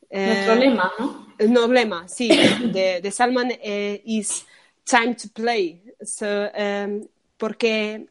Eh, 0.09 0.27
Nuestro 0.27 0.55
lema, 0.55 0.91
¿no? 0.99 1.27
No, 1.49 1.67
lema, 1.67 2.07
sí, 2.07 2.29
de, 2.73 3.01
de 3.01 3.11
Salman 3.11 3.51
is 3.61 4.45
time 4.83 5.15
to 5.15 5.27
play. 5.33 5.81
Um, 6.21 7.07
porque 7.37 8.07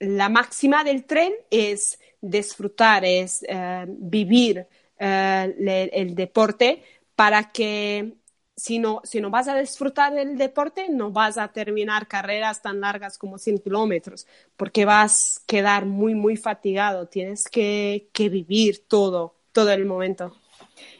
la 0.00 0.28
máxima 0.28 0.84
del 0.84 1.04
tren 1.04 1.32
es 1.50 1.98
disfrutar, 2.20 3.04
es 3.04 3.44
vivir 3.86 4.66
el 4.98 6.14
deporte 6.14 6.82
para 7.14 7.50
que 7.52 8.12
si 8.56 8.78
no, 8.78 9.02
si 9.04 9.20
no 9.20 9.30
vas 9.30 9.48
a 9.48 9.58
disfrutar 9.58 10.14
del 10.14 10.38
deporte, 10.38 10.88
no 10.88 11.10
vas 11.10 11.36
a 11.36 11.48
terminar 11.48 12.08
carreras 12.08 12.62
tan 12.62 12.80
largas 12.80 13.18
como 13.18 13.38
100 13.38 13.58
kilómetros, 13.58 14.26
porque 14.56 14.86
vas 14.86 15.38
a 15.38 15.46
quedar 15.46 15.84
muy, 15.84 16.14
muy 16.14 16.36
fatigado. 16.36 17.06
Tienes 17.06 17.44
que, 17.44 18.08
que 18.12 18.30
vivir 18.30 18.88
todo, 18.88 19.34
todo 19.52 19.70
el 19.72 19.84
momento. 19.84 20.34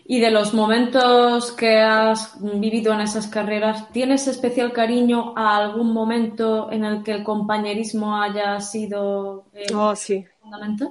Y 0.04 0.20
de 0.20 0.30
los 0.30 0.54
momentos 0.54 1.50
que 1.52 1.78
has 1.78 2.36
vivido 2.40 2.92
en 2.92 3.00
esas 3.00 3.26
carreras, 3.26 3.90
¿tienes 3.90 4.28
especial 4.28 4.72
cariño 4.72 5.32
a 5.36 5.56
algún 5.56 5.92
momento 5.92 6.70
en 6.70 6.84
el 6.84 7.02
que 7.02 7.12
el 7.12 7.24
compañerismo 7.24 8.20
haya 8.20 8.60
sido 8.60 9.46
eh, 9.52 9.66
oh, 9.74 9.96
sí. 9.96 10.24
fundamental? 10.40 10.90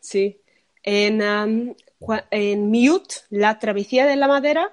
Sí. 0.00 0.40
En, 0.82 1.22
um, 1.22 1.74
en 2.30 2.70
Mute, 2.70 3.14
la 3.30 3.58
travesía 3.58 4.04
de 4.04 4.16
la 4.16 4.28
madera, 4.28 4.72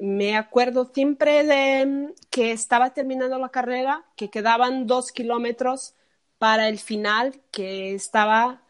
me 0.00 0.36
acuerdo 0.36 0.90
siempre 0.92 1.44
de 1.44 2.14
que 2.30 2.52
estaba 2.52 2.94
terminando 2.94 3.38
la 3.38 3.50
carrera, 3.50 4.04
que 4.16 4.30
quedaban 4.30 4.86
dos 4.86 5.12
kilómetros 5.12 5.94
para 6.38 6.68
el 6.68 6.78
final, 6.78 7.40
que 7.50 7.94
estaba 7.94 8.62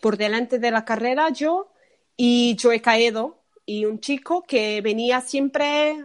por 0.00 0.16
delante 0.16 0.58
de 0.58 0.70
la 0.70 0.84
carrera 0.84 1.28
yo 1.30 1.70
y 2.16 2.56
yo 2.56 2.72
he 2.72 2.80
caído 2.80 3.42
y 3.66 3.84
un 3.84 4.00
chico 4.00 4.42
que 4.42 4.80
venía 4.80 5.20
siempre 5.20 6.04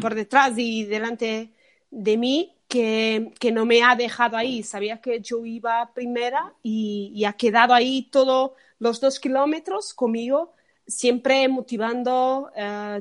por 0.00 0.14
detrás 0.14 0.54
y 0.56 0.84
delante 0.84 1.52
de 1.90 2.16
mí 2.16 2.56
que, 2.68 3.32
no 3.52 3.64
me 3.64 3.82
ha 3.82 3.94
dejado 3.94 4.36
ahí. 4.36 4.62
Sabía 4.62 5.00
que 5.00 5.20
yo 5.20 5.44
iba 5.44 5.92
primera 5.94 6.54
y, 6.62 7.12
y 7.14 7.24
ha 7.24 7.34
quedado 7.34 7.74
ahí 7.74 8.08
todos 8.10 8.52
los 8.78 9.00
dos 9.00 9.20
kilómetros 9.20 9.94
conmigo 9.94 10.55
siempre 10.86 11.48
motivando, 11.48 12.50
eh, 12.54 13.00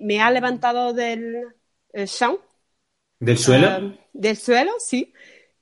me, 0.00 0.20
ha 0.20 0.30
levantado 0.30 0.92
del 0.92 1.36
eh, 1.92 2.06
¿Del 3.18 3.38
suelo? 3.38 3.68
Eh, 3.68 3.98
del 4.12 4.36
suelo, 4.36 4.72
sí. 4.78 5.12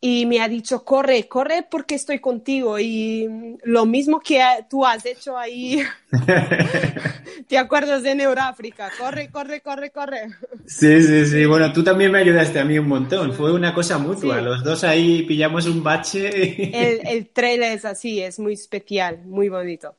Y 0.01 0.27
me 0.27 0.41
ha 0.41 0.49
dicho, 0.49 0.85
corre, 0.85 1.29
corre 1.29 1.67
porque 1.71 1.95
estoy 1.95 2.19
contigo. 2.19 2.79
Y 2.79 3.57
lo 3.63 3.87
mismo 3.87 4.21
que 4.21 4.43
tú 4.69 4.85
has 4.85 5.07
hecho 5.07 5.39
ahí, 5.39 5.83
¿te 7.49 7.57
acuerdas 7.57 8.03
de 8.03 8.15
Neuráfrica? 8.15 8.91
Corre, 8.99 9.31
corre, 9.31 9.63
corre, 9.63 9.91
corre. 9.91 10.29
Sí, 10.67 11.03
sí, 11.03 11.25
sí. 11.25 11.47
Bueno, 11.47 11.73
tú 11.73 11.83
también 11.83 12.13
me 12.13 12.19
ayudaste 12.19 12.59
a 12.59 12.67
mí 12.67 12.79
un 12.79 12.89
montón. 12.89 13.33
Fue 13.33 13.51
una 13.55 13.73
cosa 13.73 13.97
mutua. 13.97 14.43
Los 14.43 14.63
dos 14.63 14.85
ahí 14.85 15.23
pillamos 15.23 15.67
un 15.67 15.83
bache. 15.83 16.29
el, 16.29 17.07
el 17.07 17.29
trailer 17.29 17.73
es 17.73 17.87
así, 17.87 18.21
es 18.21 18.39
muy 18.39 18.55
especial, 18.55 19.23
muy 19.25 19.49
bonito. 19.49 19.97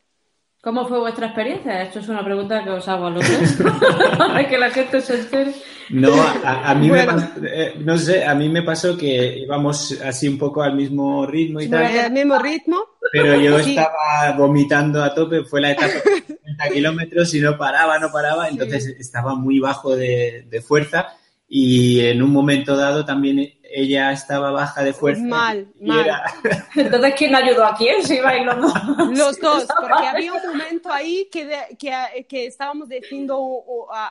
¿Cómo 0.66 0.88
fue 0.88 1.00
vuestra 1.00 1.28
experiencia? 1.28 1.84
Esto 1.84 2.00
es 2.00 2.10
una 2.10 2.26
pregunta 2.26 2.64
que 2.64 2.72
os 2.72 2.88
hago 2.88 3.06
a 3.06 3.12
los 3.12 3.24
dos, 3.24 3.72
para 4.18 4.48
que 4.48 4.58
la 4.58 4.72
gente 4.72 5.00
se 5.00 5.20
entere. 5.20 5.54
No, 5.92 6.12
a, 6.44 6.74
mí 6.74 6.90
me 6.90 7.04
pasó, 7.04 7.28
eh, 7.46 7.76
no 7.78 7.96
sé, 8.00 8.26
a 8.26 8.34
mí 8.34 8.50
me 8.50 8.64
pasó 8.64 8.98
que 8.98 9.38
íbamos 9.38 10.02
así 10.04 10.28
un 10.28 10.40
poco 10.40 10.64
al 10.64 10.76
mismo 10.76 11.28
ritmo 11.28 11.62
y 11.62 11.70
tal. 11.70 11.86
Al 11.86 12.12
mismo 12.12 12.40
ritmo. 12.40 12.78
pero 13.12 13.40
yo 13.40 13.60
estaba 13.60 14.32
vomitando 14.36 15.04
a 15.04 15.14
tope, 15.14 15.44
fue 15.44 15.62
la 15.62 15.74
etapa 15.74 15.94
de 16.04 16.24
50 16.26 16.70
kilómetros 16.74 17.32
y 17.36 17.42
no 17.42 17.56
paraba, 17.60 18.00
no 18.00 18.12
paraba, 18.12 18.50
entonces 18.50 18.88
estaba 19.00 19.36
muy 19.36 19.60
bajo 19.60 19.96
de, 19.96 20.48
de 20.50 20.62
fuerza 20.62 21.10
y 21.48 22.00
en 22.00 22.24
un 22.24 22.32
momento 22.32 22.76
dado 22.76 23.06
también 23.06 23.55
ella 23.76 24.14
estaba 24.14 24.52
baja 24.52 24.84
de 24.84 24.94
fuerza. 24.94 25.22
Mal, 25.22 25.68
mal. 25.82 26.08
Entonces, 26.76 27.14
¿quién 27.18 27.36
ayudó 27.36 27.66
a 27.66 27.76
quién? 27.76 28.02
Si 28.04 28.16
ibais 28.16 28.46
los 28.46 28.62
dos. 28.62 28.74
Los 29.18 29.40
dos, 29.40 29.68
porque 29.82 30.08
había 30.08 30.32
un 30.32 30.48
momento 30.48 30.92
ahí 30.92 31.28
que, 31.30 31.76
que, 31.78 32.26
que, 32.30 32.46
estábamos 32.46 32.88
diciendo 32.88 33.38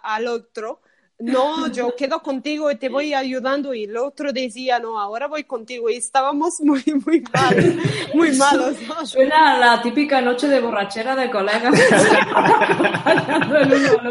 al 0.02 0.26
otro, 0.26 0.82
no, 1.18 1.68
yo 1.68 1.96
quedo 1.96 2.20
contigo 2.22 2.70
y 2.70 2.76
te 2.76 2.90
voy 2.90 3.14
ayudando, 3.14 3.72
y 3.72 3.84
el 3.84 3.96
otro 3.96 4.32
decía, 4.32 4.80
no, 4.80 5.00
ahora 5.00 5.28
voy 5.28 5.44
contigo, 5.44 5.88
y 5.88 5.94
estábamos 5.96 6.60
muy, 6.60 6.84
muy 7.06 7.24
mal, 7.32 7.80
muy 8.12 8.32
malos. 8.36 8.76
Suena 9.04 9.56
la 9.58 9.80
típica 9.80 10.20
noche 10.20 10.46
de 10.48 10.60
borrachera 10.60 11.16
de 11.16 11.30
colegas. 11.30 11.72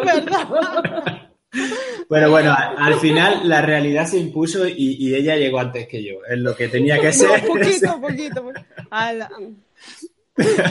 ¿Verdad? 0.04 1.13
Bueno, 2.10 2.30
bueno, 2.30 2.56
al 2.56 2.96
final 2.96 3.48
la 3.48 3.62
realidad 3.62 4.06
se 4.06 4.18
impuso 4.18 4.68
y, 4.68 5.16
ella 5.16 5.36
llegó 5.36 5.60
antes 5.60 5.88
que 5.88 6.04
yo, 6.04 6.16
es 6.30 6.38
lo 6.40 6.56
que 6.56 6.68
tenía 6.68 7.00
que 7.00 7.12
ser. 7.14 7.46
poquito, 7.46 8.02
poquito. 8.02 8.52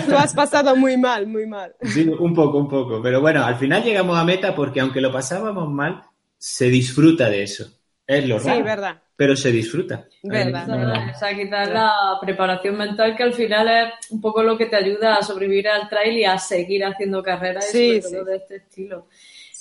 Lo 0.08 0.18
has 0.18 0.34
pasado 0.34 0.74
muy 0.76 0.96
mal, 0.96 1.26
muy 1.26 1.46
mal. 1.46 1.74
Sí, 1.82 2.06
un 2.08 2.34
poco, 2.34 2.58
un 2.58 2.68
poco. 2.68 3.00
Pero 3.00 3.20
bueno, 3.20 3.44
al 3.44 3.56
final 3.56 3.82
llegamos 3.82 4.18
a 4.18 4.24
meta 4.24 4.54
porque 4.54 4.80
aunque 4.80 5.00
lo 5.00 5.12
pasábamos 5.12 5.68
mal, 5.70 6.02
se 6.36 6.66
disfruta 6.66 7.30
de 7.30 7.44
eso. 7.44 7.66
Es 8.06 8.28
lo 8.28 8.38
raro. 8.38 8.56
Sí, 8.56 8.62
verdad. 8.62 9.02
Pero 9.14 9.36
se 9.36 9.52
disfruta. 9.52 10.06
Verdad. 10.24 11.10
O 11.14 11.18
sea, 11.18 11.36
quizás 11.36 11.70
la 11.70 12.18
preparación 12.20 12.76
mental 12.76 13.16
que 13.16 13.22
al 13.22 13.32
final 13.32 13.68
es 13.68 14.10
un 14.10 14.20
poco 14.20 14.42
lo 14.42 14.58
que 14.58 14.66
te 14.66 14.76
ayuda 14.76 15.16
a 15.16 15.22
sobrevivir 15.22 15.68
al 15.68 15.88
trail 15.88 16.18
y 16.18 16.24
a 16.24 16.38
seguir 16.38 16.84
haciendo 16.84 17.22
carreras 17.22 17.72
de 17.72 17.98
este 17.98 18.56
estilo. 18.56 19.06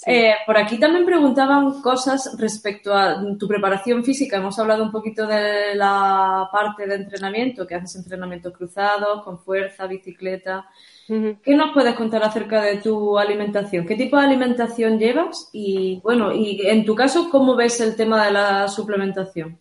Eh, 0.05 0.33
por 0.47 0.57
aquí 0.57 0.79
también 0.79 1.05
preguntaban 1.05 1.81
cosas 1.81 2.35
respecto 2.39 2.93
a 2.93 3.21
tu 3.37 3.47
preparación 3.47 4.03
física. 4.03 4.37
Hemos 4.37 4.57
hablado 4.57 4.83
un 4.83 4.91
poquito 4.91 5.27
de 5.27 5.75
la 5.75 6.49
parte 6.51 6.87
de 6.87 6.95
entrenamiento, 6.95 7.67
que 7.67 7.75
haces 7.75 7.97
entrenamientos 7.97 8.53
cruzados, 8.53 9.23
con 9.23 9.39
fuerza, 9.39 9.85
bicicleta. 9.87 10.67
¿Qué 11.07 11.55
nos 11.55 11.73
puedes 11.73 11.93
contar 11.95 12.23
acerca 12.23 12.61
de 12.61 12.77
tu 12.77 13.17
alimentación? 13.19 13.85
¿Qué 13.85 13.95
tipo 13.95 14.17
de 14.17 14.23
alimentación 14.23 14.97
llevas? 14.97 15.49
Y 15.51 15.99
bueno, 16.03 16.33
y 16.33 16.61
en 16.65 16.85
tu 16.85 16.95
caso, 16.95 17.29
¿cómo 17.29 17.55
ves 17.55 17.81
el 17.81 17.95
tema 17.95 18.25
de 18.25 18.31
la 18.31 18.67
suplementación? 18.69 19.59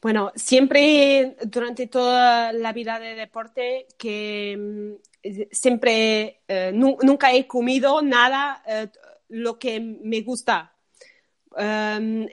Bueno, 0.00 0.32
siempre 0.36 1.36
durante 1.46 1.86
toda 1.86 2.52
la 2.52 2.72
vida 2.72 2.98
de 2.98 3.14
deporte 3.14 3.86
que 3.98 4.54
mm, 4.56 5.44
siempre 5.50 6.42
eh, 6.46 6.72
nunca 6.74 7.32
he 7.32 7.46
comido 7.46 8.02
nada 8.02 8.62
eh, 8.66 8.88
lo 9.28 9.58
que 9.58 9.80
me 9.80 10.22
gusta. 10.22 10.74
Em, 11.56 12.28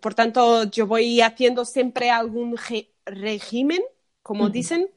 por 0.00 0.14
tanto, 0.14 0.64
yo 0.70 0.86
voy 0.86 1.20
haciendo 1.20 1.64
siempre 1.64 2.10
algún 2.10 2.56
régimen, 3.04 3.82
como 4.22 4.48
dicen. 4.48 4.88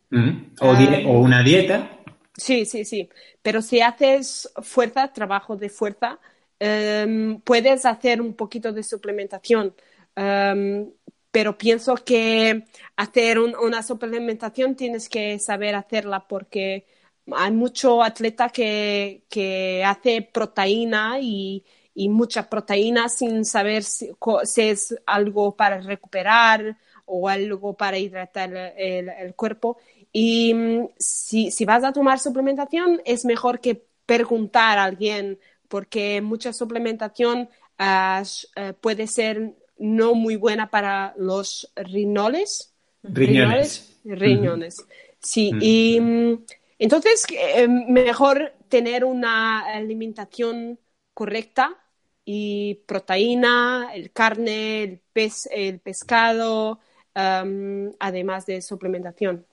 o, 0.61 1.20
una 1.20 1.43
dieta. 1.43 1.99
Sí, 2.36 2.66
sí, 2.66 2.86
sí. 2.86 3.09
Pero 3.41 3.61
si 3.61 3.82
haces 3.82 4.51
fuerza, 4.61 5.11
trabajo 5.14 5.55
de 5.55 5.70
fuerza, 5.70 6.20
em, 6.59 7.39
puedes 7.41 7.86
hacer 7.86 8.22
un 8.22 8.34
poquito 8.34 8.72
de 8.72 8.84
suplementación. 8.84 9.74
Em, 10.16 10.89
pero 11.32 11.57
pienso 11.57 11.95
que 11.95 12.66
hacer 12.95 13.39
una 13.39 13.82
suplementación 13.82 14.76
tienes 14.76 15.09
que 15.09 15.39
saber 15.39 15.74
hacerla 15.76 16.28
porque 16.28 16.86
hay 17.32 17.51
mucho 17.51 18.03
atleta 18.03 18.49
que, 18.49 19.24
que 19.30 19.84
hace 19.86 20.21
proteína 20.21 21.19
y, 21.21 21.63
y, 21.95 22.09
mucha 22.09 22.49
proteína 22.49 23.07
sin 23.09 23.45
saber 23.45 23.84
si, 23.84 24.11
es 24.57 24.95
algo 25.05 25.55
para 25.55 25.80
recuperar 25.80 26.78
o 27.05 27.30
algo 27.30 27.76
para 27.76 27.97
hidratar 27.97 28.74
el, 28.78 29.09
el 29.09 29.36
cuerpo. 29.36 29.78
Y 30.11 30.53
mm, 30.53 30.89
si, 30.97 31.51
si, 31.51 31.65
vas 31.65 31.84
a 31.84 31.93
tomar 31.93 32.19
suplementación, 32.19 33.01
es 33.05 33.26
mejor 33.26 33.59
que 33.59 33.86
preguntar 34.05 34.78
a 34.78 34.84
alguien, 34.84 35.39
porque 35.67 36.21
mucha 36.21 36.53
suplementación 36.53 37.49
uh, 37.80 38.74
puede 38.82 39.07
ser 39.07 39.53
no 39.78 40.13
muy 40.13 40.36
buena 40.36 40.69
para 40.69 41.13
los 41.17 41.71
rinoles. 41.76 42.74
Riñones. 43.01 43.97
Riñones. 44.03 44.86
Sí, 45.19 45.51
y 45.61 45.99
mm, 45.99 46.43
entonces, 46.84 47.25
eh, 47.31 47.67
mejor 47.67 48.53
tener 48.67 49.05
una 49.05 49.59
alimentación 49.61 50.79
correcta 51.13 51.77
y 52.25 52.75
proteína, 52.86 53.91
el 53.93 54.11
carne, 54.11 54.84
el, 54.84 54.99
pez, 55.13 55.47
el 55.51 55.79
pescado, 55.79 56.79
además 57.15 58.45
de 58.45 58.61
suplementación. 58.61 59.45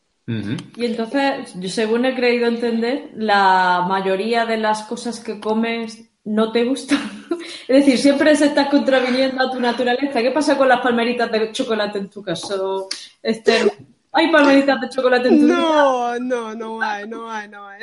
Y 0.76 0.86
entonces, 0.86 1.54
yo 1.58 1.68
según 1.68 2.04
he 2.04 2.14
creído 2.14 2.46
entender, 2.46 3.10
la 3.16 3.84
mayoría 3.88 4.46
de 4.46 4.58
las 4.58 4.84
cosas 4.84 5.18
que 5.18 5.40
comes 5.40 6.08
no 6.24 6.52
te 6.52 6.64
gustan. 6.64 7.00
es 7.68 7.84
decir, 7.84 7.98
siempre 7.98 8.36
se 8.36 8.46
está 8.46 8.68
contraviniendo 8.68 9.42
a 9.42 9.50
tu 9.50 9.58
naturaleza. 9.58 10.22
¿Qué 10.22 10.30
pasa 10.30 10.56
con 10.56 10.68
las 10.68 10.80
palmeritas 10.80 11.30
de 11.32 11.50
chocolate 11.50 11.98
en 11.98 12.08
tu 12.08 12.22
caso, 12.22 12.88
Esther? 13.22 13.72
¿Hay 14.12 14.30
palmeritas 14.32 14.80
de 14.80 14.88
chocolate 14.88 15.28
en 15.28 15.40
tu 15.40 15.46
No, 15.46 16.18
no, 16.18 16.54
no 16.54 16.82
hay, 16.82 17.08
no 17.08 17.30
hay, 17.30 17.48
no 17.48 17.66
hay. 17.66 17.80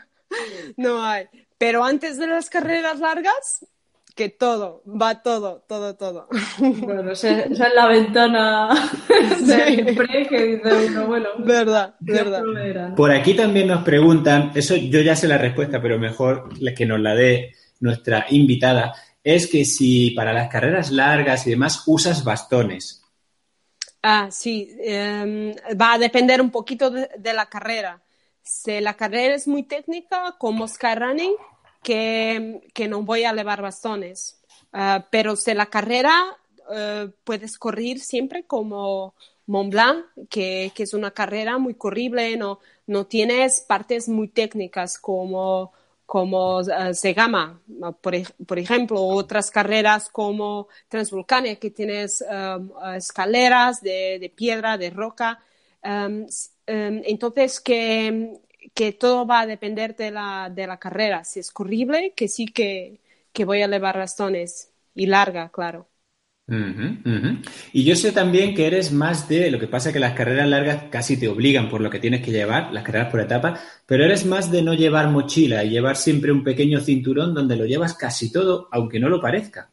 no 0.76 1.04
hay. 1.04 1.26
Pero 1.58 1.84
antes 1.84 2.18
de 2.18 2.26
las 2.26 2.50
carreras 2.50 2.98
largas, 2.98 3.64
que 4.14 4.28
todo, 4.28 4.82
va 4.86 5.22
todo, 5.22 5.64
todo, 5.68 5.96
todo. 5.96 6.28
Bueno, 6.58 7.12
esa 7.12 7.42
es 7.42 7.58
la 7.74 7.86
ventana 7.86 8.90
siempre 9.44 10.26
que 10.28 10.42
dice 10.56 10.88
uno, 10.88 11.06
bueno. 11.06 11.28
Verdad, 11.38 11.94
verdad. 12.00 12.94
Por 12.94 13.10
aquí 13.10 13.34
también 13.34 13.68
nos 13.68 13.84
preguntan, 13.84 14.50
eso 14.54 14.76
yo 14.76 15.00
ya 15.00 15.16
sé 15.16 15.28
la 15.28 15.38
respuesta, 15.38 15.80
pero 15.80 15.98
mejor 15.98 16.48
que 16.74 16.86
nos 16.86 17.00
la 17.00 17.14
dé 17.14 17.54
nuestra 17.80 18.26
invitada, 18.30 18.94
es 19.24 19.46
que 19.46 19.64
si 19.64 20.10
para 20.10 20.32
las 20.32 20.48
carreras 20.48 20.90
largas 20.90 21.46
y 21.46 21.50
demás 21.50 21.84
usas 21.86 22.24
bastones. 22.24 23.01
Ah, 24.02 24.30
sí, 24.32 24.74
em, 24.80 25.54
va 25.80 25.92
a 25.94 25.98
depender 25.98 26.40
un 26.40 26.50
poquito 26.50 26.90
de, 26.90 27.32
la 27.32 27.46
carrera. 27.48 28.02
Si 28.42 28.80
la 28.80 28.94
carrera 28.94 29.34
es 29.34 29.46
muy 29.46 29.62
técnica, 29.62 30.34
como 30.38 30.66
Skyrunning, 30.66 31.34
que, 31.82 32.60
que 32.74 32.88
no 32.88 33.02
voy 33.02 33.24
a 33.24 33.32
llevar 33.32 33.62
bastones. 33.62 34.40
Ah, 34.72 35.06
pero 35.10 35.36
si 35.36 35.54
la 35.54 35.66
carrera 35.66 36.36
eh, 36.72 37.10
puedes 37.24 37.58
correr 37.58 37.98
siempre 38.00 38.44
como 38.44 39.14
Mont 39.46 39.70
Blanc, 39.72 40.04
que, 40.28 40.72
que, 40.74 40.82
es 40.84 40.94
una 40.94 41.12
carrera 41.12 41.58
muy 41.58 41.74
corrible, 41.74 42.36
no, 42.36 42.58
no 42.86 43.06
tienes 43.06 43.60
partes 43.60 44.08
muy 44.08 44.28
técnicas 44.28 44.98
como 44.98 45.72
como 46.12 46.58
uh, 46.58 46.92
Segama, 46.92 47.58
por, 48.02 48.12
por, 48.46 48.58
ejemplo, 48.58 49.00
otras 49.02 49.50
carreras 49.50 50.10
como 50.10 50.68
Transvolcania, 50.86 51.56
que 51.56 51.70
tienes 51.70 52.22
um, 52.28 52.68
escaleras 52.94 53.80
de, 53.80 54.18
de, 54.20 54.28
piedra, 54.28 54.76
de 54.76 54.90
roca. 54.90 55.40
Um, 55.82 56.24
um, 56.24 56.26
entonces, 56.66 57.60
que, 57.60 58.38
que, 58.74 58.92
todo 58.92 59.26
va 59.26 59.40
a 59.40 59.46
depender 59.46 59.96
de 59.96 60.10
la, 60.10 60.50
de 60.54 60.66
la 60.66 60.76
carrera. 60.76 61.24
Si 61.24 61.40
es 61.40 61.50
corrible, 61.50 62.12
que 62.14 62.28
sí 62.28 62.44
que, 62.44 63.00
que 63.32 63.46
voy 63.46 63.62
a 63.62 63.64
elevar 63.64 63.96
razones. 63.96 64.70
Y 64.94 65.06
larga, 65.06 65.48
claro. 65.48 65.88
Y 67.72 67.84
yo 67.84 67.96
sé 67.96 68.12
también 68.12 68.54
que 68.54 68.66
eres 68.66 68.92
más 68.92 69.28
de, 69.28 69.50
lo 69.50 69.58
que 69.58 69.68
pasa 69.68 69.92
que 69.92 69.98
las 69.98 70.12
carreras 70.12 70.48
largas 70.48 70.84
casi 70.90 71.16
te 71.16 71.28
obligan 71.28 71.70
por 71.70 71.80
lo 71.80 71.88
que 71.88 71.98
tienes 71.98 72.22
que 72.22 72.30
llevar, 72.30 72.72
las 72.72 72.84
carreras 72.84 73.10
por 73.10 73.20
etapa, 73.20 73.58
pero 73.86 74.04
eres 74.04 74.26
más 74.26 74.50
de 74.50 74.62
no 74.62 74.74
llevar 74.74 75.08
mochila 75.08 75.64
y 75.64 75.70
llevar 75.70 75.96
siempre 75.96 76.30
un 76.30 76.44
pequeño 76.44 76.80
cinturón 76.80 77.34
donde 77.34 77.56
lo 77.56 77.64
llevas 77.64 77.94
casi 77.94 78.30
todo, 78.30 78.68
aunque 78.70 79.00
no 79.00 79.08
lo 79.08 79.20
parezca. 79.20 79.70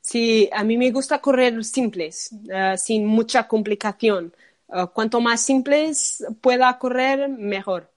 Sí, 0.00 0.48
a 0.52 0.64
mí 0.64 0.76
me 0.78 0.90
gusta 0.90 1.20
correr 1.20 1.62
simples, 1.64 2.34
eh, 2.52 2.74
sin 2.76 3.06
mucha 3.06 3.46
complicación. 3.46 4.32
Eh, 4.72 4.86
cuanto 4.92 5.20
más 5.20 5.42
simples 5.42 6.24
pueda 6.40 6.76
correr, 6.78 7.28
mejor. 7.28 7.90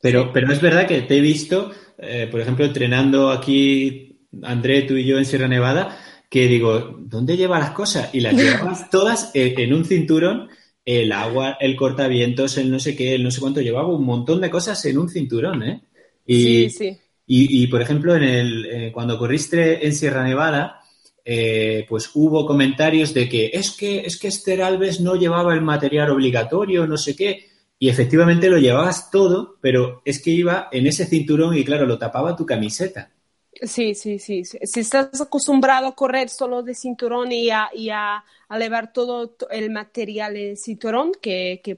Pero, 0.00 0.32
pero 0.32 0.52
es 0.52 0.60
verdad 0.60 0.86
que 0.86 1.02
te 1.02 1.18
he 1.18 1.20
visto, 1.20 1.72
eh, 1.98 2.28
por 2.30 2.40
ejemplo, 2.40 2.64
entrenando 2.64 3.30
aquí, 3.30 4.20
André, 4.42 4.82
tú 4.82 4.94
y 4.94 5.04
yo 5.04 5.18
en 5.18 5.24
Sierra 5.24 5.48
Nevada, 5.48 5.98
que 6.32 6.48
digo, 6.48 6.96
¿dónde 6.98 7.36
lleva 7.36 7.58
las 7.58 7.72
cosas? 7.72 8.08
Y 8.14 8.20
las 8.20 8.34
llevabas 8.34 8.88
todas 8.90 9.30
en 9.34 9.74
un 9.74 9.84
cinturón, 9.84 10.48
el 10.82 11.12
agua, 11.12 11.58
el 11.60 11.76
cortavientos, 11.76 12.56
el 12.56 12.70
no 12.70 12.80
sé 12.80 12.96
qué, 12.96 13.14
el 13.14 13.22
no 13.22 13.30
sé 13.30 13.42
cuánto, 13.42 13.60
llevaba 13.60 13.94
un 13.94 14.06
montón 14.06 14.40
de 14.40 14.48
cosas 14.48 14.82
en 14.86 14.96
un 14.96 15.10
cinturón, 15.10 15.62
¿eh? 15.62 15.82
Y, 16.24 16.70
sí, 16.70 16.70
sí. 16.70 16.98
Y, 17.26 17.66
por 17.66 17.82
ejemplo, 17.82 18.16
en 18.16 18.22
el, 18.22 18.66
eh, 18.66 18.92
cuando 18.92 19.18
corriste 19.18 19.86
en 19.86 19.94
Sierra 19.94 20.24
Nevada, 20.24 20.80
eh, 21.22 21.84
pues 21.86 22.10
hubo 22.14 22.46
comentarios 22.46 23.12
de 23.12 23.28
que 23.28 23.50
es 23.52 23.72
que 23.72 24.00
es 24.00 24.18
que 24.18 24.28
Esther 24.28 24.62
Alves 24.62 25.00
no 25.00 25.16
llevaba 25.16 25.52
el 25.54 25.60
material 25.60 26.10
obligatorio, 26.10 26.86
no 26.86 26.96
sé 26.96 27.14
qué. 27.14 27.46
y 27.78 27.90
efectivamente 27.90 28.48
lo 28.48 28.58
llevabas 28.58 29.10
todo, 29.10 29.58
pero 29.60 30.00
es 30.06 30.22
que 30.22 30.30
iba 30.30 30.68
en 30.72 30.86
ese 30.86 31.04
cinturón 31.04 31.56
y 31.58 31.64
claro, 31.64 31.84
lo 31.84 31.98
tapaba 31.98 32.36
tu 32.36 32.46
camiseta. 32.46 33.11
Sí, 33.60 33.94
sí, 33.94 34.18
sí. 34.18 34.44
Si 34.44 34.80
estás 34.80 35.20
acostumbrado 35.20 35.86
a 35.86 35.94
correr 35.94 36.28
solo 36.30 36.62
de 36.62 36.74
cinturón 36.74 37.30
y 37.32 37.50
a, 37.50 37.68
y 37.74 37.90
a, 37.90 38.24
llevar 38.58 38.92
todo 38.92 39.36
el 39.50 39.70
material 39.70 40.36
en 40.36 40.56
cinturón, 40.56 41.12
que, 41.20 41.60
que 41.62 41.72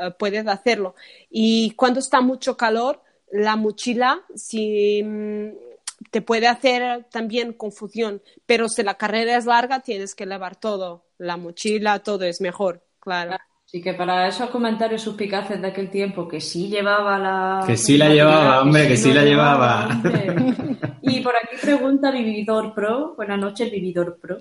eh, 0.00 0.10
puedes 0.18 0.46
hacerlo. 0.46 0.94
Y 1.28 1.72
cuando 1.72 2.00
está 2.00 2.20
mucho 2.20 2.56
calor, 2.56 3.02
la 3.30 3.56
mochila 3.56 4.22
si, 4.34 5.02
mm, 5.02 5.48
te 6.10 6.22
puede 6.22 6.46
hacer 6.46 7.04
también 7.10 7.52
confusión, 7.52 8.22
pero 8.46 8.68
si 8.68 8.82
la 8.82 8.96
carrera 8.96 9.36
es 9.36 9.46
larga, 9.46 9.80
tienes 9.80 10.14
que 10.14 10.26
llevar 10.26 10.56
todo. 10.56 11.06
La 11.18 11.36
mochila, 11.36 11.98
todo 12.02 12.24
es 12.24 12.40
mejor, 12.40 12.84
claro. 13.00 13.36
Sí, 13.66 13.82
que 13.82 13.94
para 13.94 14.28
esos 14.28 14.48
comentarios 14.50 15.02
suspicaces 15.02 15.60
de 15.60 15.66
aquel 15.66 15.90
tiempo, 15.90 16.28
que 16.28 16.40
sí 16.40 16.68
llevaba 16.68 17.18
la... 17.18 17.64
Que 17.66 17.76
sí 17.76 17.96
la 17.96 18.08
llevaba, 18.08 18.62
hombre, 18.62 18.86
que, 18.86 18.96
sí, 18.96 19.12
la 19.12 19.24
llevaba. 19.24 19.88
y 21.02 21.20
por 21.20 21.34
aquí 21.34 21.56
pregunta 21.60 22.12
Vividor 22.12 22.72
Pro, 22.72 23.16
buenas 23.16 23.40
noches 23.40 23.68
Vividor 23.68 24.20
Pro, 24.20 24.38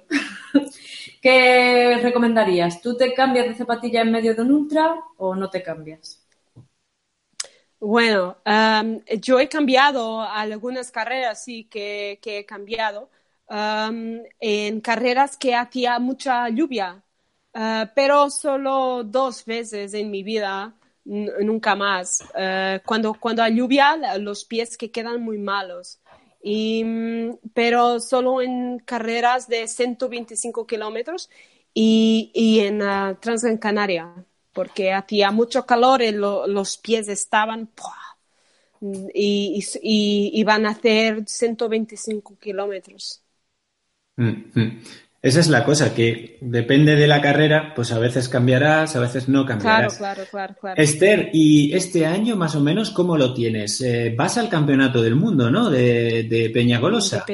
¿qué 1.24 2.00
recomendarías? 2.04 2.80
¿Tú 2.84 2.96
te 2.96 3.16
cambias 3.16 3.48
de 3.48 3.56
zapatilla 3.56 4.02
en 4.02 4.12
medio 4.12 4.36
de 4.36 4.44
un 4.44 4.52
ultra 4.52 4.94
o 5.18 5.36
no 5.36 5.50
te 5.50 5.64
cambias? 5.64 6.24
Bueno, 7.80 8.38
yo 9.22 9.40
he 9.40 9.50
cambiado 9.50 10.22
algunas 10.22 10.92
carreras, 10.92 11.44
sí, 11.44 11.64
que, 11.64 12.20
he 12.24 12.46
cambiado. 12.46 13.10
en 13.50 14.82
carreras 14.82 15.36
que 15.36 15.56
hacía 15.56 15.98
mucha 15.98 16.48
lluvia, 16.50 17.04
Ah, 17.58 17.90
pero 17.96 18.30
solo 18.30 19.06
dos 19.06 19.46
veces 19.46 19.94
en 19.94 20.12
mi 20.12 20.24
vida, 20.24 20.76
nunca 21.06 21.74
más. 21.74 22.22
Ah, 22.36 22.82
cuando, 22.86 23.14
cuando 23.14 23.42
hay 23.42 23.56
lluvia, 23.56 24.18
los 24.18 24.44
pies 24.44 24.78
que 24.78 24.92
quedan 24.92 25.24
muy 25.24 25.38
malos. 25.38 26.02
Y, 26.44 26.84
mm, 26.84 27.38
pero 27.54 28.02
solo 28.02 28.42
en 28.42 28.80
carreras 28.80 29.48
de 29.48 29.68
125 29.68 30.68
kilómetros 30.68 31.30
y, 31.74 32.30
y, 32.34 32.60
en 32.60 32.82
uh, 32.82 33.16
Transgran 33.16 33.58
Canaria, 33.58 34.14
porque 34.54 34.94
hacía 34.94 35.32
mucho 35.32 35.66
calor 35.66 36.02
y 36.02 36.12
los 36.12 36.78
pies 36.78 37.08
estaban 37.08 37.70
y, 39.14 39.66
y, 39.82 40.32
iban 40.40 40.66
a 40.66 40.72
hacer 40.72 41.24
125 41.26 42.38
kilómetros. 42.38 43.24
Mm, 44.18 44.52
mm. 44.54 44.84
Esa 45.26 45.40
es 45.40 45.48
la 45.48 45.64
cosa, 45.64 45.96
que 45.96 46.38
depende 46.40 46.96
de 46.96 47.08
la 47.08 47.20
carrera, 47.20 47.74
pues 47.76 47.92
a 47.92 47.98
veces 47.98 48.30
cambiarás, 48.30 48.96
a 48.96 49.00
veces 49.00 49.28
no 49.28 49.44
cambiarás. 49.44 49.98
Claro, 49.98 50.22
claro, 50.30 50.56
claro. 50.62 50.80
Esther, 50.80 51.32
¿y 51.34 51.74
este 51.74 52.06
año 52.06 52.36
más 52.36 52.56
o 52.56 52.60
menos 52.60 52.92
cómo 52.92 53.18
lo 53.18 53.34
tienes? 53.34 53.82
Eh, 53.82 54.14
vas 54.16 54.38
al 54.38 54.50
campeonato 54.50 55.02
del 55.02 55.16
mundo, 55.16 55.50
¿no? 55.50 55.72
De, 55.72 56.28
de 56.30 56.52
Peñagolosa. 56.52 57.26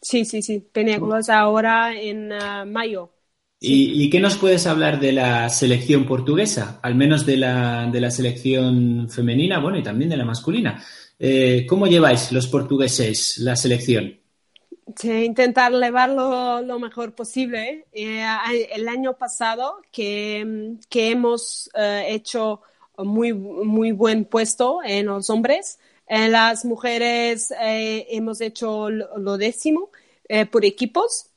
Sí, 0.00 0.24
sí, 0.24 0.42
sí, 0.42 0.60
Peñagolosa 0.60 1.40
ahora 1.40 2.00
en 2.00 2.32
ah, 2.32 2.64
mayo. 2.64 3.10
¿Y, 3.58 4.08
qué 4.10 4.20
nos 4.20 4.36
puedes 4.36 4.68
hablar 4.68 5.00
de 5.00 5.10
la 5.10 5.50
selección 5.50 6.06
portuguesa? 6.06 6.78
Al 6.84 6.94
menos 6.94 7.26
de 7.26 7.36
la, 7.36 7.90
de 7.90 8.00
la 8.00 8.12
selección 8.12 9.08
femenina, 9.10 9.58
bueno, 9.58 9.76
y 9.76 9.82
también 9.82 10.08
de 10.08 10.16
la 10.16 10.24
masculina. 10.24 10.80
Eh, 11.18 11.66
¿Cómo 11.68 11.88
lleváis 11.88 12.30
los 12.30 12.46
portugueses 12.46 13.38
la 13.38 13.56
selección? 13.56 14.19
Intentar 15.02 15.72
llevarlo 15.72 16.62
lo 16.62 16.78
mejor 16.78 17.14
posible. 17.14 17.86
Eh, 17.92 18.24
el 18.72 18.88
año 18.88 19.16
pasado 19.16 19.80
que, 19.92 20.76
que 20.88 21.10
hemos 21.10 21.70
eh, 21.74 22.06
hecho 22.08 22.62
muy, 22.98 23.32
muy 23.32 23.92
buen 23.92 24.24
puesto 24.24 24.80
en 24.84 25.06
los 25.06 25.30
hombres, 25.30 25.78
en 26.06 26.32
las 26.32 26.64
mujeres 26.64 27.52
eh, 27.60 28.06
hemos 28.10 28.40
hecho 28.40 28.90
lo, 28.90 29.38
décimo 29.38 29.90
por 30.50 30.64
equipos. 30.64 31.30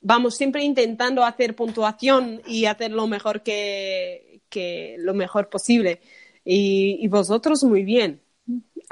Vamos 0.00 0.36
siempre 0.36 0.64
intentando 0.64 1.24
hacer 1.24 1.54
puntuación 1.54 2.42
y 2.46 2.64
hacer 2.66 2.90
lo 2.92 3.06
mejor 3.06 3.42
que, 3.42 4.42
que 4.48 4.96
lo 4.98 5.14
mejor 5.14 5.48
posible. 5.48 6.00
Y 6.44 7.06
vosotros 7.08 7.62
muy 7.64 7.84
bien 7.84 8.20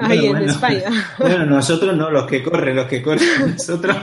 ahí 0.01 0.25
en 0.25 0.37
España. 0.37 0.83
Bueno, 1.17 1.45
nosotros 1.45 1.95
no, 1.95 2.09
los 2.09 2.25
que 2.25 2.43
corren, 2.43 2.75
los 2.75 2.87
que 2.87 3.01
corren, 3.01 3.27
nosotros. 3.51 3.95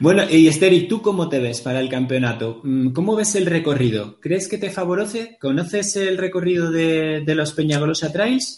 Bueno, 0.00 0.24
y 0.28 0.48
Esther, 0.48 0.72
¿y 0.72 0.88
tú 0.88 1.00
cómo 1.02 1.28
te 1.28 1.38
ves 1.38 1.60
para 1.60 1.80
el 1.80 1.88
campeonato? 1.88 2.60
Mm, 2.62 2.92
¿Cómo 2.92 3.16
ves 3.16 3.34
el 3.36 3.46
recorrido? 3.46 4.18
¿Crees 4.20 4.48
que 4.48 4.58
te 4.58 4.70
favorece? 4.70 5.36
¿Conoces 5.40 5.96
el 5.96 6.18
recorrido 6.18 6.70
de, 6.70 7.24
los 7.26 7.52
Peñagolosa 7.52 8.12
Trails? 8.12 8.56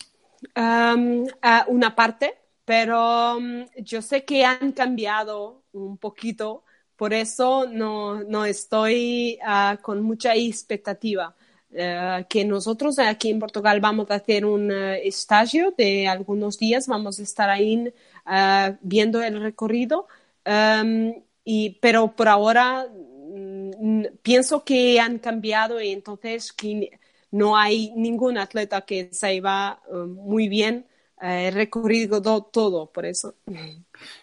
una 0.56 1.94
parte, 1.96 2.34
pero 2.64 3.40
mm, 3.40 3.62
yo 3.78 4.02
sé 4.02 4.24
que 4.24 4.44
han 4.44 4.72
cambiado 4.72 5.64
un 5.72 5.98
poquito, 5.98 6.64
por 6.96 7.12
eso 7.12 7.66
no, 7.70 8.22
no 8.22 8.44
estoy 8.44 9.38
ah, 9.44 9.78
con 9.82 10.02
mucha 10.02 10.34
expectativa. 10.34 11.34
Eh, 11.76 12.24
que 12.28 12.44
nosotros 12.44 13.00
aquí 13.00 13.30
en 13.30 13.40
Portugal 13.40 13.80
vamos 13.80 14.08
a 14.10 14.14
hacer 14.14 14.46
un 14.46 14.70
uh, 14.70 15.74
de 15.76 16.06
algunos 16.06 16.56
días, 16.56 16.86
vamos 16.86 17.18
a 17.18 17.22
estar 17.24 17.50
ahí 17.50 17.92
uh, 18.26 18.76
viendo 18.80 19.20
el 19.20 19.40
recorrido, 19.40 20.06
um, 20.46 21.12
y, 21.44 21.70
pero 21.80 22.14
por 22.14 22.28
ahora 22.28 22.86
mm, 22.86 24.04
pienso 24.22 24.62
que 24.62 25.00
han 25.00 25.18
cambiado 25.18 25.80
y 25.80 25.90
entonces 25.90 26.52
que 26.52 26.92
no 27.32 27.56
hay 27.56 27.90
ningún 27.96 28.38
atleta 28.38 28.82
que 28.82 29.08
se 29.10 29.40
va 29.40 29.82
muy 29.90 30.48
bien 30.48 30.86
el 31.20 31.54
recorrido 31.54 32.20
todo, 32.20 32.86
por 32.92 33.04
eso. 33.06 33.34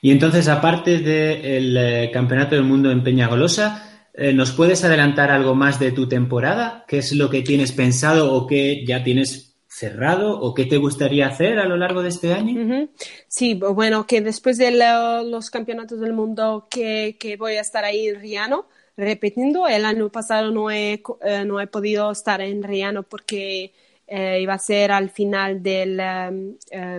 Y 0.01 0.11
entonces, 0.11 0.47
aparte 0.47 0.99
del 0.99 2.09
Campeonato 2.11 2.55
del 2.55 2.63
Mundo 2.63 2.91
en 2.91 3.03
Peñagolosa, 3.03 3.90
eh, 4.13 4.33
¿Nos 4.33 4.51
puedes 4.51 4.83
adelantar 4.83 5.31
algo 5.31 5.55
más 5.55 5.79
de 5.79 5.91
tu 5.91 6.07
temporada? 6.07 6.83
¿Qué 6.87 6.97
es 6.97 7.13
lo 7.13 7.29
que 7.29 7.41
tienes 7.41 7.71
pensado 7.71 8.33
o 8.33 8.45
qué 8.45 8.83
ya 8.85 9.03
tienes 9.03 9.55
cerrado 9.67 10.37
o 10.37 10.53
qué 10.53 10.65
te 10.65 10.77
gustaría 10.77 11.27
hacer 11.27 11.57
a 11.57 11.65
lo 11.65 11.77
largo 11.77 12.03
de 12.03 12.09
este 12.09 12.33
año? 12.33 12.89
Sí, 13.27 13.53
bueno, 13.53 14.05
que 14.05 14.19
después 14.19 14.57
de 14.57 14.71
los 14.71 15.49
campeonatos 15.49 16.01
del 16.01 16.13
mundo 16.13 16.67
que, 16.69 17.15
voy 17.39 17.53
a 17.53 17.61
estar 17.61 17.85
ahí 17.85 18.09
en 18.09 18.19
Riano, 18.19 18.65
repitiendo, 18.97 19.67
el 19.67 19.85
año 19.85 20.11
pasado 20.11 20.51
no 20.51 20.69
he, 20.69 21.01
eh, 21.21 21.45
no 21.45 21.61
he 21.61 21.67
podido 21.67 22.11
estar 22.11 22.41
en 22.41 22.63
Riano 22.63 23.03
porque 23.03 23.71
eh, 24.07 24.39
iba 24.41 24.53
a 24.53 24.59
ser 24.59 24.91
al 24.91 25.09
final 25.09 25.63
del 25.63 26.01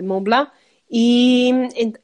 Mont 0.01 0.25
Blanc. 0.25 0.49
Y, 0.89 1.53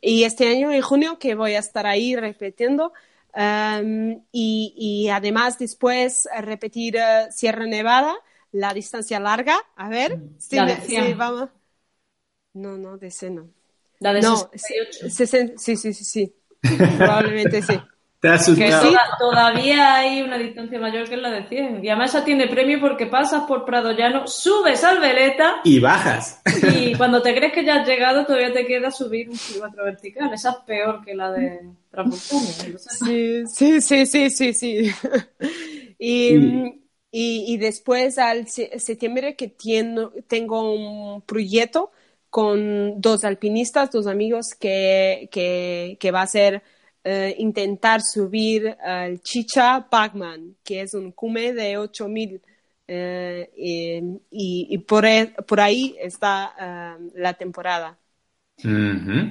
y, 0.01 0.23
este 0.23 0.47
año, 0.47 0.71
en 0.71 0.81
junio, 0.81 1.19
que 1.19 1.35
voy 1.35 1.53
a 1.53 1.59
estar 1.59 1.85
ahí 1.85 2.15
repitiendo, 2.15 2.91
Em, 3.33 4.23
y, 4.31 5.07
además 5.09 5.57
después 5.59 6.25
eh, 6.25 6.41
repetir 6.41 6.97
eh, 6.97 7.27
Sierra 7.31 7.65
Nevada, 7.65 8.15
la 8.51 8.73
distancia 8.73 9.19
larga. 9.19 9.57
A 9.75 9.89
ver, 9.89 10.17
mm. 10.17 10.35
sí, 10.37 10.57
vamos. 11.15 11.49
No, 12.53 12.77
no, 12.77 12.97
de 12.97 13.07
ese 13.07 13.29
no. 13.29 13.49
La 13.99 14.13
de 14.13 14.21
no, 14.21 14.49
sí, 14.55 15.27
sí, 15.27 15.75
sí, 15.75 15.93
sí. 15.93 16.35
Probablemente 16.97 17.61
sí. 17.61 17.79
Te 18.21 18.29
que 18.53 18.69
todavía 19.17 19.95
hay 19.95 20.21
una 20.21 20.37
distancia 20.37 20.77
mayor 20.77 21.07
que 21.07 21.15
la 21.15 21.31
de 21.31 21.47
100. 21.47 21.85
Y 21.85 21.87
además 21.87 22.09
esa 22.09 22.25
tiene 22.25 22.47
premio 22.47 22.81
porque 22.81 23.05
pasas 23.05 23.43
por 23.43 23.63
Prado 23.63 23.93
Llano, 23.93 24.27
subes 24.27 24.83
al 24.83 24.99
Veleta. 24.99 25.61
Y 25.63 25.79
bajas. 25.79 26.41
Y 26.75 26.95
cuando 26.97 27.21
te 27.21 27.33
crees 27.33 27.53
que 27.53 27.63
ya 27.63 27.75
has 27.75 27.87
llegado, 27.87 28.25
todavía 28.25 28.51
te 28.51 28.65
queda 28.65 28.91
subir 28.91 29.29
un 29.29 29.37
kilómetro 29.37 29.85
vertical. 29.85 30.33
Esa 30.33 30.49
es 30.49 30.57
peor 30.67 31.01
que 31.05 31.15
la 31.15 31.31
de 31.31 31.61
Sí, 32.85 33.43
sí, 33.47 33.81
sí, 33.81 34.05
sí, 34.05 34.29
sí, 34.29 34.53
sí. 34.53 34.91
Y, 36.01 36.33
y, 37.11 37.43
y, 37.53 37.57
después 37.57 38.17
al 38.17 38.47
septiembre 38.47 39.35
que 39.35 39.53
tengo 40.27 40.73
un 40.73 41.21
proyecto 41.23 41.91
con 42.29 43.01
dos 43.01 43.25
alpinistas, 43.25 43.91
dos 43.91 44.07
amigos 44.07 44.55
que, 44.57 45.27
que, 45.29 45.97
que 45.99 46.11
va 46.11 46.21
a 46.21 46.27
ser 46.27 46.63
eh, 47.03 47.35
intentar 47.37 48.01
subir 48.01 48.75
al 48.83 49.21
Chicha 49.21 49.87
Pacman, 49.89 50.55
que 50.63 50.81
es 50.81 50.93
un 50.93 51.11
cume 51.11 51.53
de 51.53 51.77
8000 51.77 52.41
eh, 52.91 53.49
y, 53.55 54.67
y, 54.69 54.77
por, 54.79 55.05
e, 55.05 55.33
por, 55.47 55.61
ahí 55.61 55.95
está 56.01 56.53
eh, 56.59 57.11
la 57.15 57.33
temporada. 57.33 57.97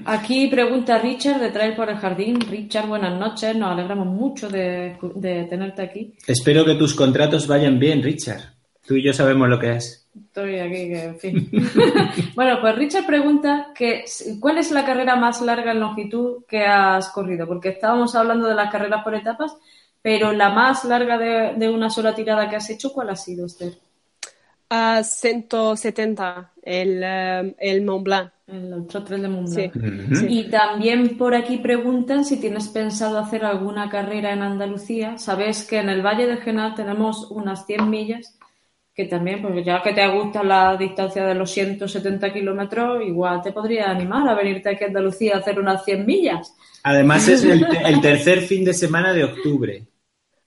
Aquí 0.06 0.46
pregunta 0.46 0.98
Richard 0.98 1.40
de 1.40 1.50
Trail 1.50 1.74
por 1.74 1.90
el 1.90 1.96
Jardín. 1.96 2.40
Richard, 2.40 2.86
buenas 2.86 3.18
noches. 3.18 3.54
Nos 3.56 3.72
alegramos 3.72 4.06
mucho 4.06 4.48
de, 4.48 4.96
de, 5.16 5.44
tenerte 5.44 5.82
aquí. 5.82 6.14
Espero 6.26 6.64
que 6.64 6.76
tus 6.76 6.94
contratos 6.94 7.46
vayan 7.46 7.78
bien, 7.78 8.02
Richard. 8.02 8.54
Tú 8.86 8.94
y 8.94 9.04
yo 9.04 9.12
sabemos 9.12 9.48
lo 9.48 9.58
que 9.58 9.72
es. 9.72 10.07
Estoy 10.26 10.58
aquí, 10.58 10.88
que 10.88 11.04
en 11.04 11.18
fin. 11.18 11.50
bueno, 12.34 12.60
pues 12.60 12.74
Richard 12.76 13.06
pregunta 13.06 13.68
que 13.74 14.04
¿cuál 14.40 14.58
es 14.58 14.70
la 14.70 14.84
carrera 14.84 15.16
más 15.16 15.40
larga 15.40 15.72
en 15.72 15.80
longitud 15.80 16.44
que 16.46 16.64
has 16.64 17.08
corrido? 17.10 17.46
Porque 17.46 17.70
estábamos 17.70 18.14
hablando 18.14 18.46
de 18.48 18.54
las 18.54 18.70
carreras 18.70 19.02
por 19.04 19.14
etapas, 19.14 19.56
pero 20.02 20.32
la 20.32 20.50
más 20.50 20.84
larga 20.84 21.18
de, 21.18 21.68
una 21.68 21.90
sola 21.90 22.14
tirada 22.14 22.48
que 22.48 22.56
has 22.56 22.70
hecho, 22.70 22.92
¿cuál 22.92 23.10
ha 23.10 23.16
sido, 23.16 23.46
Esther? 23.46 23.78
A 24.70 25.02
170 25.02 26.52
el, 26.62 27.00
eh, 27.02 27.54
el 27.58 27.84
Mont 27.84 28.04
Blanc. 28.04 28.30
El 28.46 28.74
Ultra 28.74 29.04
Trail 29.04 29.22
de 29.22 29.28
Mont 29.28 29.48
Sí. 29.48 29.70
Blanc. 29.72 30.12
Ujú. 30.12 30.26
Y 30.28 30.50
también 30.50 31.16
por 31.16 31.34
aquí 31.34 31.58
preguntan 31.58 32.24
si 32.24 32.38
tienes 32.38 32.68
pensado 32.68 33.18
hacer 33.18 33.44
alguna 33.44 33.88
carrera 33.88 34.32
en 34.32 34.42
Andalucía. 34.42 35.18
Sabes 35.18 35.66
que 35.66 35.78
en 35.78 35.88
el 35.88 36.04
Valle 36.04 36.26
de 36.26 36.36
Genal 36.36 36.74
tenemos 36.74 37.30
unas 37.30 37.66
100 37.66 37.88
millas 37.88 38.38
que 38.98 39.04
también, 39.04 39.40
pues 39.40 39.64
ya 39.64 39.80
que 39.80 39.92
te 39.92 40.08
gusta 40.08 40.42
la 40.42 40.76
distancia 40.76 41.24
de 41.24 41.32
los 41.36 41.52
170 41.52 42.32
kilómetros, 42.32 43.00
igual 43.06 43.40
te 43.40 43.52
podría 43.52 43.92
animar 43.92 44.28
a 44.28 44.34
venirte 44.34 44.70
aquí 44.70 44.82
a 44.82 44.88
Andalucía 44.88 45.36
a 45.36 45.38
hacer 45.38 45.60
unas 45.60 45.84
100 45.84 46.04
millas. 46.04 46.52
Además 46.82 47.28
es 47.28 47.44
el, 47.44 47.64
el 47.86 48.00
tercer 48.00 48.40
fin 48.40 48.64
de 48.64 48.74
semana 48.74 49.12
de 49.12 49.22
octubre. 49.22 49.86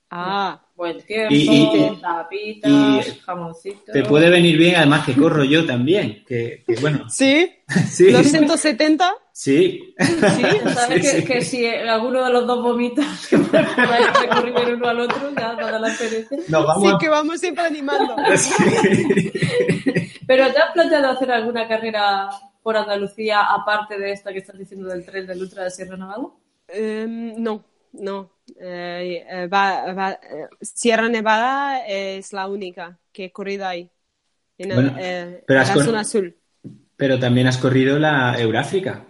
Ah, 0.10 0.62
Buen 0.76 1.00
tiempo, 1.00 1.34
Y- 1.34 2.02
tapitas, 2.02 3.08
y 3.08 3.20
jamoncito. 3.22 3.94
Te 3.94 4.04
puede 4.04 4.30
venir 4.30 4.58
bien, 4.58 4.76
además 4.76 5.06
que 5.06 5.14
corro 5.14 5.46
yo 5.46 5.66
también. 5.66 6.26
Que, 6.28 6.66
que 6.68 6.76
bueno, 6.82 7.10
¿sí? 7.10 7.50
sí, 7.90 8.12
¿Los 8.12 8.28
170? 8.28 9.14
Sí. 9.34 9.96
Sí, 9.98 10.44
sabes 10.74 11.02
Sí, 11.02 11.02
que, 11.02 11.22
sí. 11.22 11.26
que 11.26 11.42
si 11.42 11.66
alguno 11.68 12.24
de 12.26 12.32
los 12.32 12.48
dos 12.48 12.62
vomita, 12.62 13.02
a 13.32 14.38
recorrer 14.42 14.70
el 14.70 14.76
uno 14.76 14.88
al 14.88 15.00
otro, 15.02 15.30
ya 15.36 15.54
nada 15.54 15.80
la 15.80 15.88
perece. 15.98 16.36
Nos 16.48 16.62
Sí, 16.82 16.92
vamos 16.92 17.00
que 17.00 17.10
vamos 17.10 17.40
siempre 17.40 17.64
animando. 17.66 18.16
a... 18.18 18.38
Sí. 18.38 18.54
Pero 20.28 20.52
¿te 20.52 20.60
has 20.60 20.72
planteado 20.74 21.10
hacer 21.10 21.32
alguna 21.32 21.68
carrera 21.68 22.30
por 22.64 22.78
Andalucía 22.78 23.42
aparte 23.42 23.98
de 23.98 24.12
esta 24.12 24.32
que 24.32 24.40
estás 24.40 24.58
diciendo 24.58 24.88
del 24.88 25.06
tren 25.06 25.26
del 25.28 25.42
Ultra 25.42 25.64
de 25.66 25.72
Sierra 25.72 25.98
Nevada? 25.98 26.24
Em, 26.68 27.34
no, 27.42 27.64
no. 27.94 28.32
Eh, 28.60 29.26
eh, 29.30 29.48
va- 29.48 29.94
va- 29.94 30.12
eh, 30.12 30.48
Sierra 30.62 31.10
Nevada 31.10 31.86
es 31.88 32.32
la 32.34 32.48
única 32.48 33.00
que 33.12 33.26
he 33.26 33.32
corrido 33.32 33.66
ahí. 33.68 33.90
En, 34.58 34.74
Bueno, 34.76 34.96
eh, 35.00 35.44
pero 35.48 35.60
la 35.60 35.66
zona 35.66 36.00
azul. 36.02 36.38
Pero 36.96 37.20
también 37.20 37.48
has 37.48 37.58
corrido 37.58 37.98
la 38.00 38.40
Euráfrica. 38.40 39.06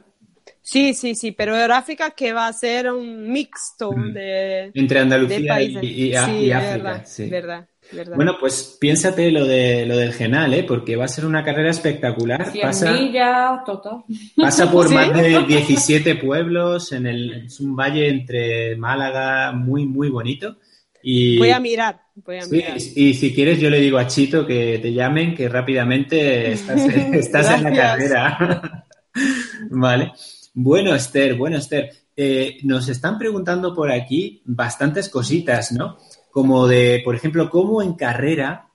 Sí, 0.72 0.94
sí, 0.94 1.16
sí, 1.16 1.34
pero 1.34 1.58
Euráfrica 1.60 2.12
que 2.12 2.32
va 2.32 2.48
a 2.48 2.54
ser 2.54 2.90
un 2.92 3.30
mixto 3.30 3.92
Mm. 3.92 4.14
de, 4.14 4.72
Entre 4.74 4.96
de 5.00 5.04
Andalucía 5.04 5.54
países. 5.54 5.84
y, 5.84 5.88
y- 5.88 6.14
sí, 6.14 6.32
y 6.46 6.52
África. 6.52 6.72
verdad, 6.78 7.04
sí. 7.06 7.30
verdad, 7.30 7.68
verdad. 7.92 8.16
Bueno, 8.16 8.38
pues 8.40 8.78
piénsate 8.80 9.32
lo 9.32 9.46
de 9.46 9.86
lo 9.86 9.98
del 9.98 10.14
Genal, 10.14 10.54
¿eh? 10.54 10.64
porque 10.64 10.96
va 10.96 11.04
a 11.06 11.10
ser 11.10 11.26
una 11.26 11.44
carrera 11.44 11.72
espectacular. 11.72 12.50
100 12.52 12.62
Pasa, 12.68 12.94
millas, 12.94 13.66
total. 13.66 14.04
pasa 14.38 14.72
por 14.72 14.88
¿Sí? 14.88 14.94
más 14.96 15.12
de 15.14 15.44
17 15.46 16.16
pueblos, 16.16 16.94
en 16.94 17.06
el, 17.06 17.48
es 17.48 17.60
un 17.60 17.76
valle 17.76 18.08
entre 18.08 18.78
Málaga 18.78 19.52
muy, 19.52 19.86
muy 19.86 20.10
bonito. 20.10 20.56
Y, 21.04 21.38
Voy 21.38 21.50
a 21.50 21.60
mirar, 21.60 22.00
voy 22.16 22.38
a 22.38 22.42
sí, 22.44 22.56
mirar. 22.58 22.78
y 22.78 23.14
si 23.16 23.34
quieres 23.34 23.60
yo 23.60 23.70
le 23.70 23.82
digo 23.82 23.98
a 23.98 24.08
Chito 24.08 24.46
que 24.48 24.80
te 24.82 24.94
llamen, 24.94 25.36
que 25.36 25.50
rápidamente 25.50 26.52
estás, 26.54 26.80
estás 27.14 27.50
en 27.58 27.64
la 27.64 27.74
carrera. 27.74 28.86
vale. 29.72 30.12
Bueno, 30.54 30.94
Esther, 30.96 31.36
bueno, 31.36 31.58
Esther. 31.58 31.92
eh, 32.16 32.58
nos 32.64 32.90
están 32.90 33.18
preguntando 33.18 33.74
por 33.74 33.90
aquí 33.90 34.42
bastantes 34.46 35.08
cositas, 35.10 35.72
¿no? 35.72 35.98
Como 36.30 36.68
de, 36.68 37.02
por 37.06 37.16
ejemplo, 37.16 37.50
cómo 37.50 37.82
en 37.82 37.94
carrera, 37.94 38.68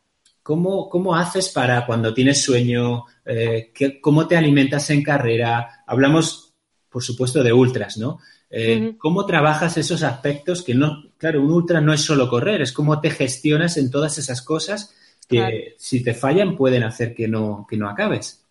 cómo, 0.42 0.88
cómo 0.88 1.14
haces 1.14 1.50
para 1.50 1.84
cuando 1.86 2.14
tienes 2.14 2.42
sueño, 2.42 3.04
Eh, 3.28 3.72
¿qué- 3.74 4.00
cómo 4.00 4.28
te 4.28 4.36
alimentas 4.36 4.88
en 4.90 5.02
carrera. 5.02 5.82
Hablamos, 5.84 6.54
por 6.88 7.02
supuesto, 7.02 7.42
de 7.42 7.52
ultras, 7.52 7.98
¿no? 7.98 8.20
Eh. 8.48 8.94
¿Cómo 8.98 9.26
trabajas 9.26 9.76
esos 9.76 10.04
aspectos 10.04 10.62
que 10.62 10.76
no, 10.76 11.10
claro, 11.18 11.42
un 11.42 11.50
ultra 11.50 11.80
no 11.80 11.92
es 11.92 12.02
solo 12.02 12.28
correr, 12.30 12.62
es 12.62 12.70
cómo 12.72 13.00
te 13.00 13.10
gestionas 13.10 13.76
en 13.78 13.90
todas 13.90 14.16
esas 14.18 14.42
cosas 14.42 14.94
que 15.28 15.36
Claro. 15.38 15.56
si 15.76 16.04
te 16.04 16.14
fallan 16.14 16.54
pueden 16.56 16.84
hacer 16.84 17.14
que 17.16 17.26
no, 17.26 17.66
que 17.68 17.76
no 17.76 17.88
acabes. 17.90 18.45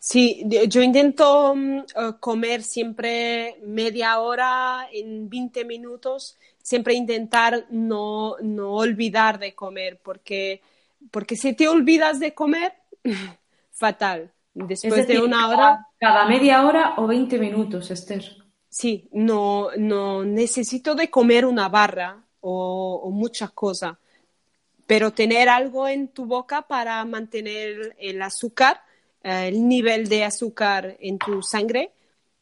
Sí, 0.00 0.44
yo 0.68 0.82
intento 0.82 1.54
mm, 1.54 1.78
eh, 1.78 1.84
comer 2.20 2.62
siempre 2.62 3.56
media 3.62 4.18
hora 4.18 4.88
en 4.92 5.28
20 5.28 5.64
minutos, 5.64 6.38
siempre 6.62 6.94
intentar 6.94 7.66
no, 7.70 8.36
no 8.40 8.72
olvidar 8.72 9.38
de 9.38 9.54
comer, 9.54 10.00
porque, 10.02 10.60
porque 11.10 11.36
si 11.36 11.54
te 11.54 11.68
olvidas 11.68 12.18
de 12.20 12.34
comer, 12.34 12.74
fatal. 13.72 14.32
Después 14.54 15.06
decir, 15.06 15.20
de 15.20 15.20
una 15.26 15.36
cada- 15.42 15.48
hora, 15.48 15.86
Cada 15.98 16.26
media 16.26 16.66
hora 16.66 16.94
o 16.96 17.06
20 17.06 17.38
minutos, 17.38 17.90
Esther. 17.90 18.24
sí, 18.68 19.08
no, 19.12 19.68
no 19.76 20.24
necesito 20.24 20.94
de 20.94 21.10
comer 21.10 21.46
una 21.46 21.68
barra 21.68 22.24
o, 22.40 23.00
o 23.04 23.10
muchas 23.10 23.52
cosas, 23.52 23.96
pero 24.86 25.12
tener 25.12 25.48
algo 25.48 25.88
en 25.88 26.08
tu 26.08 26.26
boca 26.26 26.62
para 26.62 27.04
mantener 27.04 27.94
el 27.98 28.20
azúcar, 28.20 28.82
eh, 29.22 29.48
el 29.48 29.68
nivel 29.68 30.08
de 30.08 30.24
azúcar 30.24 30.96
en 31.00 31.18
tu 31.18 31.42
sangre 31.42 31.92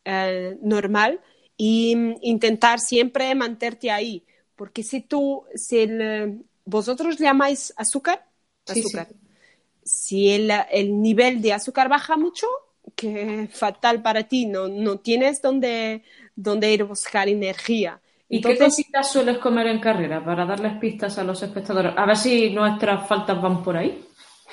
eh, 0.05 0.57
normal 0.62 1.20
y 1.57 1.95
mm, 1.95 2.16
intentar 2.22 2.81
siempre 2.81 3.35
mantenerte 3.35 3.91
ahí, 3.91 4.24
porque 4.57 4.83
si 4.83 5.03
tú, 5.03 5.45
si 5.55 5.78
el, 5.78 6.01
eh, 6.01 6.39
vosotros 6.64 7.18
llamáis 7.18 7.72
azúcar, 7.76 8.26
azúcar. 8.66 9.09
sí. 9.09 9.16
Si 9.83 10.31
el, 10.31 10.51
el 10.70 11.01
nivel 11.03 11.43
de 11.43 11.53
azúcar 11.53 11.89
baja 11.89 12.16
mucho, 12.16 12.47
que 12.95 13.49
fatal 13.53 14.03
para 14.03 14.24
ti, 14.24 14.47
no, 14.47 14.68
no 14.68 14.99
tienes 14.99 15.41
donde, 15.43 16.03
donde 16.37 16.72
ir 16.72 16.83
a 16.83 16.85
buscar 16.85 17.28
energía. 17.28 18.01
¿Y 18.28 18.41
qué 18.41 18.57
cositas 18.57 19.11
sueles 19.11 19.39
comer 19.39 19.66
en 19.66 19.81
carrera 19.81 20.24
para 20.24 20.47
darles 20.47 20.78
pistas 20.78 21.18
a 21.18 21.24
los 21.24 21.43
espectadores? 21.43 21.93
A 21.97 22.07
ver 22.07 22.16
si 22.16 22.51
nuestras 22.51 23.07
faltas 23.09 23.41
van 23.43 23.62
por 23.62 23.76
ahí. 23.76 24.05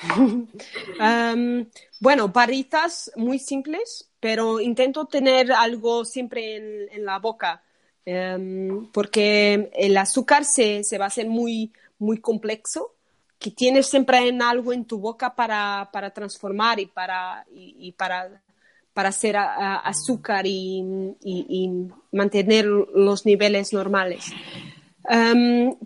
Bueno, 2.00 2.28
barritas 2.28 3.10
muy 3.16 3.38
simples, 3.38 4.08
pero 4.20 4.60
intento 4.60 5.06
tener 5.06 5.52
algo 5.52 6.04
siempre 6.04 6.88
en, 6.92 7.04
la 7.04 7.18
boca, 7.18 7.62
em, 8.04 8.86
porque 8.92 9.70
el 9.74 9.96
azúcar 9.96 10.44
se, 10.44 10.84
se 10.84 10.98
va 10.98 11.06
a 11.06 11.08
hacer 11.08 11.28
muy, 11.28 11.72
muy 11.98 12.18
complejo, 12.18 12.94
que 13.38 13.50
tienes 13.50 13.86
siempre 13.86 14.28
en 14.28 14.42
algo 14.42 14.72
en 14.72 14.84
tu 14.84 14.98
boca 14.98 15.34
para, 15.34 15.88
para 15.92 16.10
transformar 16.10 16.80
y 16.80 16.86
para, 16.86 17.44
y, 17.52 17.92
para, 17.92 18.42
para 18.92 19.08
hacer 19.10 19.36
azúcar 19.36 20.46
y, 20.46 20.82
y- 21.22 21.88
mantener 22.12 22.64
los 22.66 23.26
niveles 23.26 23.72
normales. 23.72 24.24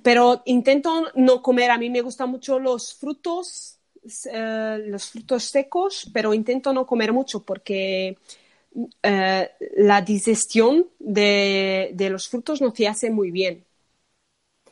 Pero 0.03 0.43
intento 0.47 1.09
no 1.15 1.43
comer, 1.43 1.71
a 1.71 1.79
mí 1.79 1.91
me 1.91 2.01
gustan 2.01 2.31
mucho 2.31 2.59
los 2.59 2.95
frutos, 2.95 3.72
eh, 4.31 4.85
los 4.87 5.11
frutos 5.11 5.45
secos, 5.45 6.11
pero 6.13 6.35
intento 6.35 6.73
no 6.73 6.87
comer 6.87 7.13
mucho 7.13 7.43
porque 7.43 8.17
eh, 9.03 9.51
la 9.77 10.01
digestión 10.03 10.87
de, 10.99 11.91
de 11.95 12.11
los 12.11 12.29
frutos 12.29 12.61
no 12.61 12.75
se 12.75 12.89
hace 12.89 13.11
muy 13.11 13.31
bien. 13.31 13.65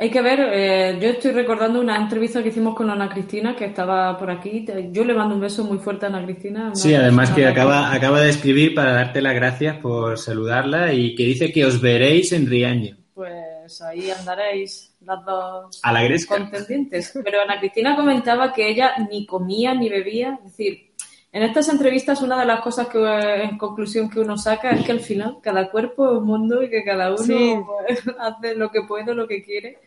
Hay 0.00 0.10
que 0.10 0.22
ver, 0.22 0.40
eh, 0.50 0.98
yo 0.98 1.10
estoy 1.10 1.32
recordando 1.32 1.78
una 1.78 1.94
entrevista 1.94 2.42
que 2.42 2.48
hicimos 2.48 2.74
con 2.74 2.88
Ana 2.88 3.10
Cristina, 3.10 3.54
que 3.54 3.66
estaba 3.66 4.16
por 4.16 4.30
aquí. 4.30 4.64
Yo 4.90 5.04
le 5.04 5.12
mando 5.12 5.34
un 5.34 5.42
beso 5.42 5.62
muy 5.62 5.76
fuerte 5.76 6.06
a 6.06 6.08
Ana 6.08 6.24
Cristina. 6.24 6.74
Sí, 6.74 6.94
además 6.94 7.30
que 7.32 7.46
acaba, 7.46 7.92
acaba 7.92 8.22
de 8.22 8.30
escribir 8.30 8.74
para 8.74 8.92
darte 8.92 9.20
las 9.20 9.34
gracias 9.34 9.76
por 9.76 10.16
saludarla 10.18 10.94
y 10.94 11.14
que 11.14 11.24
dice 11.24 11.52
que 11.52 11.66
os 11.66 11.82
veréis 11.82 12.32
en 12.32 12.46
Riaño. 12.46 12.96
Pues 13.12 13.82
ahí 13.82 14.10
andaréis 14.10 14.89
las 15.00 15.24
dos 15.24 15.80
A 15.82 15.92
la 15.92 16.02
gresca. 16.02 16.36
contendientes. 16.38 17.12
Pero 17.24 17.40
Ana 17.42 17.58
Cristina 17.58 17.96
comentaba 17.96 18.52
que 18.52 18.68
ella 18.68 18.92
ni 19.10 19.26
comía 19.26 19.74
ni 19.74 19.88
bebía. 19.88 20.38
Es 20.38 20.44
decir, 20.44 20.90
en 21.32 21.42
estas 21.44 21.68
entrevistas 21.68 22.22
una 22.22 22.38
de 22.40 22.44
las 22.46 22.60
cosas 22.60 22.88
que 22.88 22.98
en 22.98 23.56
conclusión 23.56 24.10
que 24.10 24.18
uno 24.20 24.36
saca 24.36 24.70
es 24.72 24.84
que 24.84 24.92
al 24.92 25.00
final 25.00 25.38
cada 25.40 25.70
cuerpo 25.70 26.10
es 26.10 26.18
un 26.18 26.26
mundo 26.26 26.60
y 26.62 26.68
que 26.68 26.82
cada 26.84 27.08
uno 27.10 27.18
Sí. 27.18 27.54
pues, 27.86 28.02
hace 28.18 28.56
lo 28.56 28.70
que 28.70 28.82
puede, 28.82 29.14
lo 29.14 29.28
que 29.28 29.42
quiere 29.42 29.78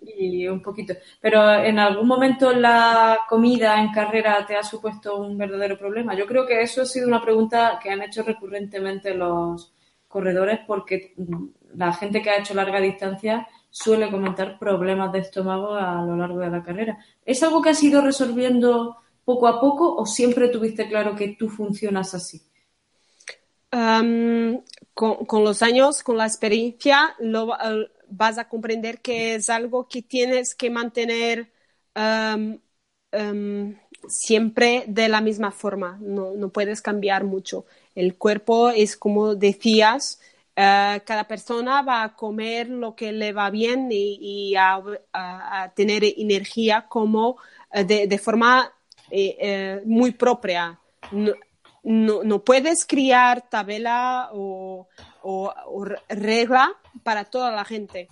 y 0.00 0.46
un 0.46 0.62
poquito. 0.62 0.94
Pero 1.20 1.52
en 1.52 1.78
algún 1.80 2.06
momento 2.06 2.52
la 2.52 3.18
comida 3.28 3.80
en 3.80 3.90
carrera 3.92 4.46
te 4.46 4.56
ha 4.56 4.62
supuesto 4.62 5.16
un 5.16 5.36
verdadero 5.36 5.76
problema. 5.76 6.14
Yo 6.14 6.26
creo 6.26 6.46
que 6.46 6.62
eso 6.62 6.82
ha 6.82 6.86
sido 6.86 7.08
una 7.08 7.20
pregunta 7.20 7.78
que 7.82 7.90
han 7.90 8.00
hecho 8.02 8.22
recurrentemente 8.22 9.14
los 9.14 9.72
corredores 10.08 10.60
porque 10.64 11.12
la 11.74 11.92
gente 11.92 12.22
que 12.22 12.30
ha 12.30 12.38
hecho 12.38 12.54
larga 12.54 12.80
distancia 12.80 13.48
suele 13.74 14.08
comentar 14.08 14.56
problemas 14.56 15.10
de 15.12 15.18
estómago 15.18 15.74
a 15.74 16.00
lo 16.04 16.16
largo 16.16 16.38
de 16.38 16.48
la 16.48 16.62
carrera. 16.62 16.96
¿Es 17.26 17.42
algo 17.42 17.60
que 17.60 17.70
has 17.70 17.82
ido 17.82 18.00
resolviendo 18.00 18.98
poco 19.24 19.48
a 19.48 19.60
poco 19.60 19.96
o 19.96 20.06
siempre 20.06 20.48
tuviste 20.48 20.88
claro 20.88 21.16
que 21.16 21.34
tú 21.36 21.48
funcionas 21.48 22.14
así? 22.14 22.40
Con, 23.70 25.44
los 25.44 25.62
años, 25.62 26.04
con 26.04 26.16
la 26.16 26.26
experiencia, 26.26 27.16
lo, 27.18 27.46
uh, 27.46 27.88
vas 28.08 28.38
a 28.38 28.48
comprender 28.48 29.00
que 29.00 29.34
es 29.34 29.50
algo 29.50 29.88
que 29.88 30.02
tienes 30.02 30.54
que 30.54 30.70
mantener 30.70 31.50
siempre 34.06 34.84
de 34.86 35.08
la 35.08 35.20
misma 35.20 35.50
forma, 35.50 35.98
no 36.00 36.48
puedes 36.50 36.80
cambiar 36.80 37.24
mucho. 37.24 37.66
El 37.96 38.16
cuerpo 38.16 38.70
es 38.70 38.96
como 38.96 39.34
decías, 39.34 40.20
uh, 40.56 41.00
cada 41.04 41.24
persona 41.26 41.82
va 41.82 42.02
a 42.02 42.14
comer 42.14 42.68
lo 42.68 42.94
que 42.94 43.12
le 43.12 43.32
va 43.32 43.50
bien 43.50 43.88
y, 43.90 44.54
a, 44.56 44.82
tener 45.74 46.04
energía 46.04 46.86
como 46.88 47.36
de, 47.72 48.06
de 48.06 48.18
forma 48.18 48.72
muy 49.84 50.12
propia. 50.12 50.78
No, 51.12 51.32
no, 51.82 52.24
no, 52.24 52.42
puedes 52.42 52.86
criar 52.86 53.48
tabela 53.48 54.30
o, 54.32 54.88
o 55.22 55.84
regla 56.08 56.72
para 57.02 57.24
toda 57.24 57.50
la 57.50 57.64
gente. 57.64 58.08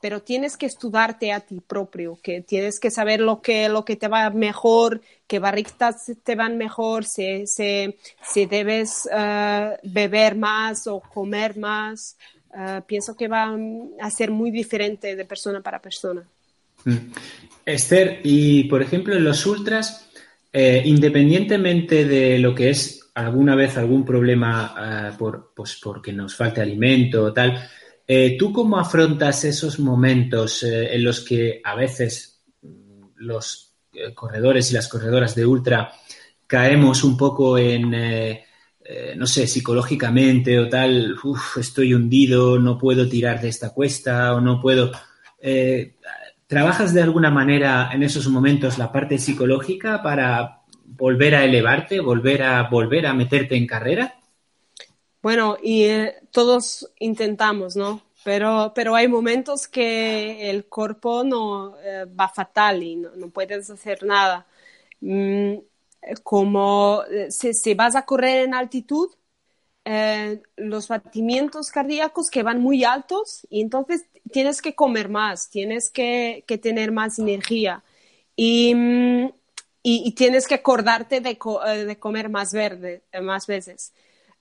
Pero 0.00 0.22
tienes 0.22 0.56
que 0.56 0.66
estudiarte 0.66 1.32
a 1.32 1.40
ti 1.40 1.60
propio, 1.60 2.18
que 2.22 2.40
tienes 2.40 2.80
que 2.80 2.90
saber 2.90 3.20
lo 3.20 3.42
que, 3.42 3.68
lo 3.68 3.84
que 3.84 3.96
te 3.96 4.08
va 4.08 4.30
mejor, 4.30 5.02
qué 5.26 5.38
barritas 5.38 6.10
te 6.24 6.34
van 6.34 6.56
mejor, 6.56 7.04
si, 7.04 7.46
si, 7.46 8.46
debes 8.46 9.06
uh, 9.12 9.76
beber 9.82 10.36
más 10.36 10.86
o 10.86 11.00
comer 11.00 11.58
más. 11.58 12.16
Uh, 12.52 12.82
pienso 12.86 13.14
que 13.14 13.28
va 13.28 13.56
a 14.00 14.10
ser 14.10 14.30
muy 14.30 14.50
diferente 14.50 15.14
de 15.14 15.24
persona 15.24 15.60
para 15.60 15.80
persona. 15.80 16.24
Mm. 16.84 17.12
Esther, 17.64 18.20
y 18.24 18.64
por 18.64 18.82
ejemplo 18.82 19.14
en 19.14 19.24
los 19.24 19.44
ultras, 19.46 20.08
eh, 20.52 20.82
independientemente 20.84 22.04
de 22.04 22.38
lo 22.38 22.54
que 22.54 22.70
es 22.70 23.10
alguna 23.14 23.54
vez 23.54 23.76
algún 23.76 24.04
problema 24.04 25.12
uh, 25.12 25.16
por, 25.16 25.52
pues 25.54 25.78
porque 25.80 26.12
nos 26.12 26.34
falte 26.34 26.60
alimento 26.60 27.24
o 27.24 27.32
tal, 27.32 27.68
eh, 28.12 28.36
¿Tú 28.36 28.52
cómo 28.52 28.76
afrontas 28.76 29.44
esos 29.44 29.78
momentos 29.78 30.64
eh, 30.64 30.96
en 30.96 31.04
los 31.04 31.20
que 31.20 31.60
a 31.62 31.76
veces 31.76 32.42
los 33.14 33.76
eh, 33.92 34.12
corredores 34.12 34.68
y 34.68 34.74
las 34.74 34.88
corredoras 34.88 35.36
de 35.36 35.46
ultra 35.46 35.92
caemos 36.44 37.04
un 37.04 37.16
poco 37.16 37.56
en, 37.56 37.92
no 39.16 39.26
sé, 39.28 39.46
psicológicamente 39.46 40.58
o 40.58 40.68
tal, 40.68 41.14
estoy 41.56 41.94
hundido, 41.94 42.58
no 42.58 42.76
puedo 42.76 43.08
tirar 43.08 43.40
de 43.40 43.48
esta 43.50 43.70
cuesta 43.70 44.34
o 44.34 44.40
no 44.40 44.60
puedo... 44.60 44.90
¿Trabajas 46.48 46.92
de 46.92 47.02
alguna 47.02 47.30
manera 47.30 47.90
en 47.92 48.02
esos 48.02 48.26
momentos 48.26 48.76
la 48.76 48.90
parte 48.90 49.18
psicológica 49.18 50.02
para 50.02 50.62
volver 50.84 51.36
a 51.36 51.44
elevarte, 51.44 52.00
volver 52.00 52.42
a, 52.42 52.68
volver 52.68 53.06
a 53.06 53.14
meterte 53.14 53.54
en 53.54 53.68
carrera? 53.68 54.19
Bueno, 55.22 55.58
y 55.62 55.84
eh, 55.84 56.14
todos 56.30 56.90
intentamos, 56.98 57.76
¿no? 57.76 58.02
Pero, 58.24 58.72
pero 58.74 58.94
hay 58.94 59.08
momentos 59.08 59.68
que 59.68 60.50
el 60.50 60.66
cuerpo 60.66 61.24
no 61.24 61.76
eh, 61.82 62.06
va 62.06 62.28
fatal 62.28 62.82
y 62.82 62.96
no, 62.96 63.28
puedes 63.30 63.68
hacer 63.70 64.02
nada. 64.02 64.46
Mm, 65.00 65.56
como 66.22 67.02
eh, 67.10 67.30
si, 67.30 67.74
vas 67.74 67.96
a 67.96 68.04
correr 68.06 68.44
en 68.44 68.54
altitud, 68.54 69.10
los 70.56 70.88
batimientos 70.88 71.70
cardíacos 71.70 72.30
que 72.30 72.42
van 72.42 72.60
muy 72.60 72.84
altos 72.84 73.46
y 73.50 73.60
entonces 73.62 74.04
tienes 74.32 74.62
que 74.62 74.74
comer 74.74 75.08
más, 75.08 75.50
tienes 75.50 75.90
que, 75.90 76.44
que 76.46 76.58
tener 76.58 76.92
más 76.92 77.18
energía 77.18 77.82
y, 78.36 78.74
mm, 78.74 79.32
y, 79.82 80.12
tienes 80.12 80.46
que 80.46 80.54
acordarte 80.54 81.20
de, 81.20 81.38
de 81.86 81.98
comer 81.98 82.28
más 82.28 82.52
verde, 82.52 83.02
más 83.20 83.46
veces. 83.46 83.92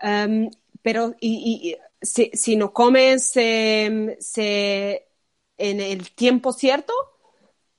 Em, 0.01 0.49
pero 0.82 1.15
y, 1.19 1.75
si, 2.01 2.32
si, 2.34 2.55
no 2.55 2.73
comes 2.73 3.32
em, 3.36 4.15
en 5.57 5.82
el 5.82 6.11
tiempo 6.11 6.53
cierto, 6.53 6.93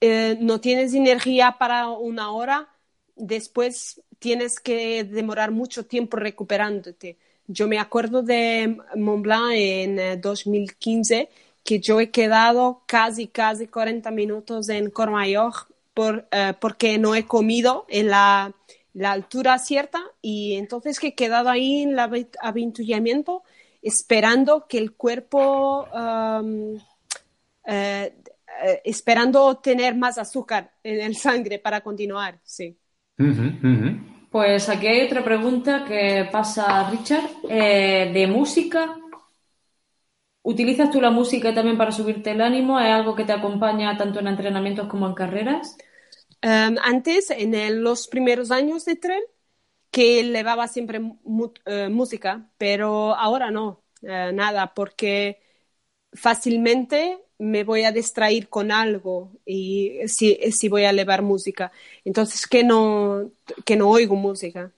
eh, 0.00 0.36
no 0.40 0.60
tienes 0.60 0.94
energía 0.94 1.56
para 1.58 1.88
una 1.88 2.32
hora, 2.32 2.68
después 3.16 4.02
tienes 4.18 4.60
que 4.60 5.04
demorar 5.04 5.50
mucho 5.50 5.86
tiempo 5.86 6.16
recuperándote. 6.16 7.18
Yo 7.46 7.68
me 7.68 7.78
acuerdo 7.78 8.22
de 8.22 8.78
Mont 8.96 9.22
Blanc 9.22 9.52
en 9.54 10.20
2015 10.20 11.16
eh, 11.16 11.28
que 11.64 11.80
yo 11.80 12.00
he 12.00 12.10
quedado 12.10 12.82
casi, 12.86 13.26
casi 13.28 13.66
40 13.66 14.10
minutos 14.10 14.68
en 14.68 14.90
Courmayeur 14.90 15.52
por, 15.94 16.28
eh, 16.30 16.54
porque 16.60 16.98
no 16.98 17.14
he 17.14 17.26
comido 17.26 17.86
en 17.88 18.08
la, 18.08 18.54
la 18.92 19.12
altura 19.12 19.58
cierta 19.58 20.00
y 20.20 20.54
entonces 20.54 20.98
que 20.98 21.08
he 21.08 21.14
quedado 21.14 21.48
ahí 21.48 21.82
en 21.82 21.98
el 21.98 22.28
avituallamiento 22.40 23.42
esperando 23.82 24.66
que 24.68 24.78
el 24.78 24.92
cuerpo, 24.92 25.86
um, 25.92 26.76
eh, 27.66 28.14
eh, 28.62 28.82
esperando 28.84 29.56
tener 29.56 29.96
más 29.96 30.18
azúcar 30.18 30.72
en 30.82 31.00
el 31.00 31.16
sangre 31.16 31.58
para 31.58 31.80
continuar, 31.80 32.38
sí. 32.42 32.76
Pues 34.30 34.68
aquí 34.68 34.86
hay 34.86 35.06
otra 35.06 35.24
pregunta 35.24 35.84
que 35.84 36.28
pasa 36.30 36.88
Richard, 36.90 37.28
eh, 37.48 38.10
de 38.12 38.26
música. 38.26 38.96
¿Utilizas 40.42 40.90
tú 40.90 41.00
la 41.00 41.10
música 41.10 41.52
también 41.52 41.76
para 41.76 41.92
subirte 41.92 42.30
el 42.30 42.40
ánimo? 42.40 42.80
¿Es 42.80 42.86
algo 42.86 43.14
que 43.14 43.24
te 43.24 43.32
acompaña 43.32 43.96
tanto 43.96 44.20
en 44.20 44.28
entrenamientos 44.28 44.88
como 44.88 45.06
en 45.06 45.14
carreras? 45.14 45.76
Um, 46.42 46.76
antes, 46.82 47.30
en 47.30 47.82
los 47.82 48.08
primeros 48.08 48.50
años 48.50 48.84
de 48.84 48.96
tren, 48.96 49.22
que 49.90 50.22
llevaba 50.22 50.68
siempre 50.68 51.00
uh, 51.00 51.90
música, 51.90 52.50
pero 52.58 53.14
ahora 53.14 53.50
no, 53.50 53.82
uh, 54.02 54.32
nada, 54.32 54.74
porque 54.74 55.40
fácilmente 56.12 57.18
me 57.38 57.64
voy 57.64 57.84
a 57.84 57.92
distraer 57.92 58.48
con 58.48 58.70
algo 58.70 59.32
y 59.46 60.00
si, 60.06 60.34
si 60.52 60.68
voy 60.68 60.84
a 60.84 60.90
elevar 60.90 61.22
música. 61.22 61.72
Entonces, 62.04 62.46
que 62.46 62.64
no, 62.64 63.30
que 63.64 63.76
no 63.76 63.88
oigo 63.88 64.16
música. 64.16 64.72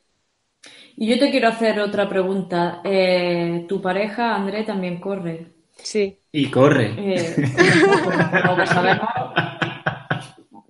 Y 0.97 1.09
yo 1.09 1.19
te 1.19 1.31
quiero 1.31 1.49
hacer 1.49 1.81
otra 1.81 2.09
pregunta. 2.09 2.81
Eh, 2.85 3.65
¿Tu 3.69 3.83
pareja, 3.83 4.37
André, 4.37 4.65
también 4.65 5.01
corre? 5.01 5.47
Sí. 5.77 6.19
Y 6.31 6.51
corre. 6.51 6.95
Eh, 6.97 7.37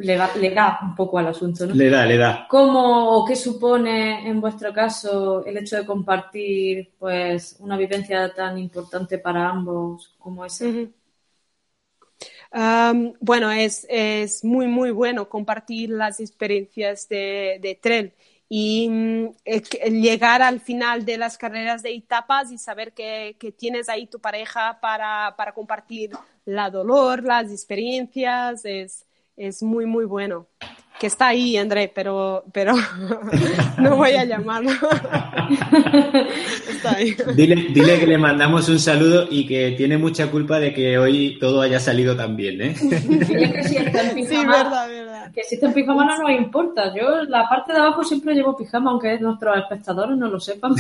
le, 0.02 0.50
da 0.50 0.78
un 0.82 0.94
poco 0.94 1.18
al 1.18 1.28
asunto, 1.28 1.66
¿no? 1.66 1.74
Le 1.74 1.88
da, 1.88 2.04
le 2.04 2.16
da. 2.16 2.46
¿Cómo 2.48 3.16
o 3.16 3.24
qué 3.24 3.36
supone 3.36 4.28
en 4.28 4.40
vuestro 4.40 4.72
caso 4.72 5.44
el 5.44 5.56
hecho 5.56 5.76
de 5.76 5.86
compartir 5.86 6.92
pues 6.98 7.56
una 7.60 7.76
vivencia 7.76 8.32
tan 8.34 8.58
importante 8.58 9.18
para 9.18 9.48
ambos 9.48 10.14
como 10.18 10.44
esa? 10.44 10.66
bueno, 13.20 13.50
es, 13.50 13.86
es, 13.88 14.44
muy, 14.44 14.66
muy 14.66 14.90
bueno 14.90 15.28
compartir 15.28 15.88
las 15.88 16.20
experiencias 16.20 17.08
de, 17.08 17.58
de 17.62 17.78
tren 17.80 18.12
y 18.54 18.86
mm, 18.86 19.28
llegar 20.02 20.42
al 20.42 20.60
final 20.60 21.06
de 21.06 21.16
las 21.16 21.38
carreras 21.38 21.82
de 21.82 21.94
etapas 21.94 22.52
y 22.52 22.58
saber 22.58 22.92
que, 22.92 23.34
que 23.38 23.50
tienes 23.50 23.88
ahí 23.88 24.06
tu 24.06 24.20
pareja 24.20 24.78
para, 24.78 25.34
para, 25.38 25.54
compartir 25.54 26.10
la 26.44 26.68
dolor, 26.68 27.24
las 27.24 27.50
experiencias, 27.50 28.66
es, 28.66 29.06
es 29.42 29.62
muy, 29.62 29.86
muy 29.86 30.04
bueno. 30.04 30.46
Que 31.00 31.08
está 31.08 31.28
ahí, 31.28 31.56
André, 31.56 31.90
pero, 31.92 32.44
pero 32.52 32.74
no 33.78 33.96
voy 33.96 34.12
a 34.12 34.24
llamarlo. 34.24 34.70
está 36.70 36.94
ahí. 36.94 37.16
Dile, 37.34 37.56
dile, 37.74 37.98
que 37.98 38.06
le 38.06 38.18
mandamos 38.18 38.68
un 38.68 38.78
saludo 38.78 39.26
y 39.28 39.44
que 39.44 39.72
tiene 39.72 39.98
mucha 39.98 40.30
culpa 40.30 40.60
de 40.60 40.72
que 40.72 40.98
hoy 40.98 41.38
todo 41.40 41.60
haya 41.60 41.80
salido 41.80 42.14
tan 42.14 42.36
bien, 42.36 42.62
¿eh? 42.62 42.74
que 42.74 43.64
si 43.64 43.78
está 43.78 44.10
en 44.10 44.14
pijama, 44.14 44.28
sí, 44.28 44.46
verdad, 44.46 44.88
verdad. 44.88 45.32
Que 45.32 45.42
si 45.42 45.56
está 45.56 45.66
en 45.66 45.72
pijama 45.72 46.04
no 46.04 46.18
nos 46.18 46.30
importa. 46.30 46.94
Yo 46.94 47.24
la 47.24 47.48
parte 47.48 47.72
de 47.72 47.80
abajo 47.80 48.04
siempre 48.04 48.34
llevo 48.34 48.56
pijama, 48.56 48.92
aunque 48.92 49.18
nuestros 49.18 49.58
espectadores 49.58 50.16
no 50.16 50.28
lo 50.28 50.38
sepan. 50.38 50.76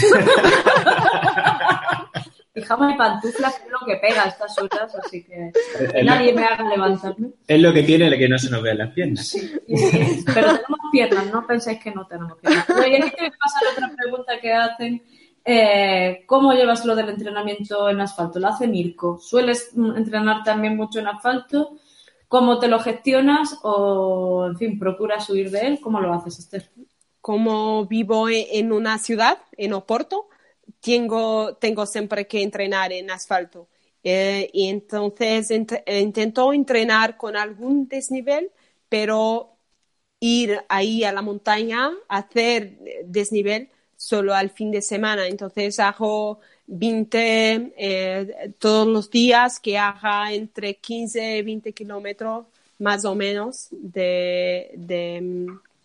Pijama 2.52 2.92
y 2.92 2.98
pantuflas 2.98 3.60
es 3.64 3.70
lo 3.70 3.78
que 3.86 3.96
pega 3.96 4.24
a 4.24 4.28
estas 4.28 4.58
horas, 4.58 4.94
así 4.94 5.24
que, 5.24 5.52
nadie 6.04 6.34
me 6.34 6.44
haga 6.44 6.68
levantarme. 6.68 7.30
Es 7.46 7.60
lo 7.60 7.72
que 7.72 7.82
tiene 7.82 8.06
el 8.06 8.18
que 8.18 8.28
no 8.28 8.38
se 8.38 8.50
nos 8.50 8.62
vean 8.62 8.78
las 8.78 8.90
piernas. 8.90 9.26
Sí, 9.26 9.52
pero 10.34 10.48
tenemos 10.48 10.80
piernas, 10.90 11.32
no 11.32 11.46
penséis 11.46 11.78
que 11.82 11.90
no 11.90 12.06
tenemos 12.06 12.38
piernas. 12.38 12.66
y 12.68 12.94
aquí 12.94 13.10
te 13.10 13.30
pasa 13.30 13.58
la 13.64 13.70
otra 13.72 13.96
pregunta 13.96 14.40
que 14.40 14.52
hacen. 14.52 15.02
Eh, 15.44 16.22
¿Cómo 16.26 16.52
llevas 16.52 16.84
lo 16.84 16.94
del 16.94 17.08
entrenamiento 17.08 17.88
en 17.88 18.00
asfalto? 18.00 18.38
¿Lo 18.38 18.48
hace 18.48 18.68
Mirko? 18.68 19.18
¿Sueles 19.18 19.72
entrenar 19.74 20.44
también 20.44 20.76
mucho 20.76 21.00
en 21.00 21.08
asfalto? 21.08 21.76
¿Cómo 22.28 22.58
te 22.58 22.68
lo 22.68 22.78
gestionas? 22.78 23.58
¿O, 23.62 24.46
en 24.46 24.56
fin, 24.56 24.78
procuras 24.78 25.28
huir 25.28 25.50
de 25.50 25.66
él? 25.66 25.80
¿Cómo 25.82 26.00
lo 26.00 26.14
haces, 26.14 26.38
Esther? 26.38 26.70
Como 27.20 27.86
vivo 27.86 28.28
en 28.28 28.72
una 28.72 28.98
ciudad, 28.98 29.38
en 29.56 29.72
Oporto, 29.72 30.28
tengo, 30.82 31.54
tengo 31.54 31.86
siempre 31.86 32.26
que 32.26 32.42
entrenar 32.42 32.92
en 32.92 33.10
asfalto. 33.10 33.68
Eh, 34.04 34.50
y 34.52 34.68
entonces 34.68 35.50
intento 35.50 36.52
entrenar 36.52 37.16
con 37.16 37.36
algún 37.36 37.88
desnivel, 37.88 38.50
pero 38.88 39.56
ir 40.18 40.60
ahí 40.68 41.04
a 41.04 41.12
la 41.12 41.22
montaña, 41.22 41.92
hacer 42.08 42.78
desnivel 43.04 43.68
solo 43.96 44.34
al 44.34 44.50
fin 44.50 44.70
de 44.72 44.82
semana. 44.82 45.28
Entonces 45.28 45.78
hago 45.78 46.40
20 46.66 47.74
eh, 47.76 48.54
todos 48.58 48.88
los 48.88 49.10
días 49.10 49.60
que 49.60 49.78
haga 49.78 50.32
entre 50.32 50.74
15 50.74 51.38
y 51.38 51.42
20 51.42 51.72
kilómetros 51.72 52.46
más 52.78 53.04
o 53.04 53.14
menos 53.14 53.68
de, 53.70 54.72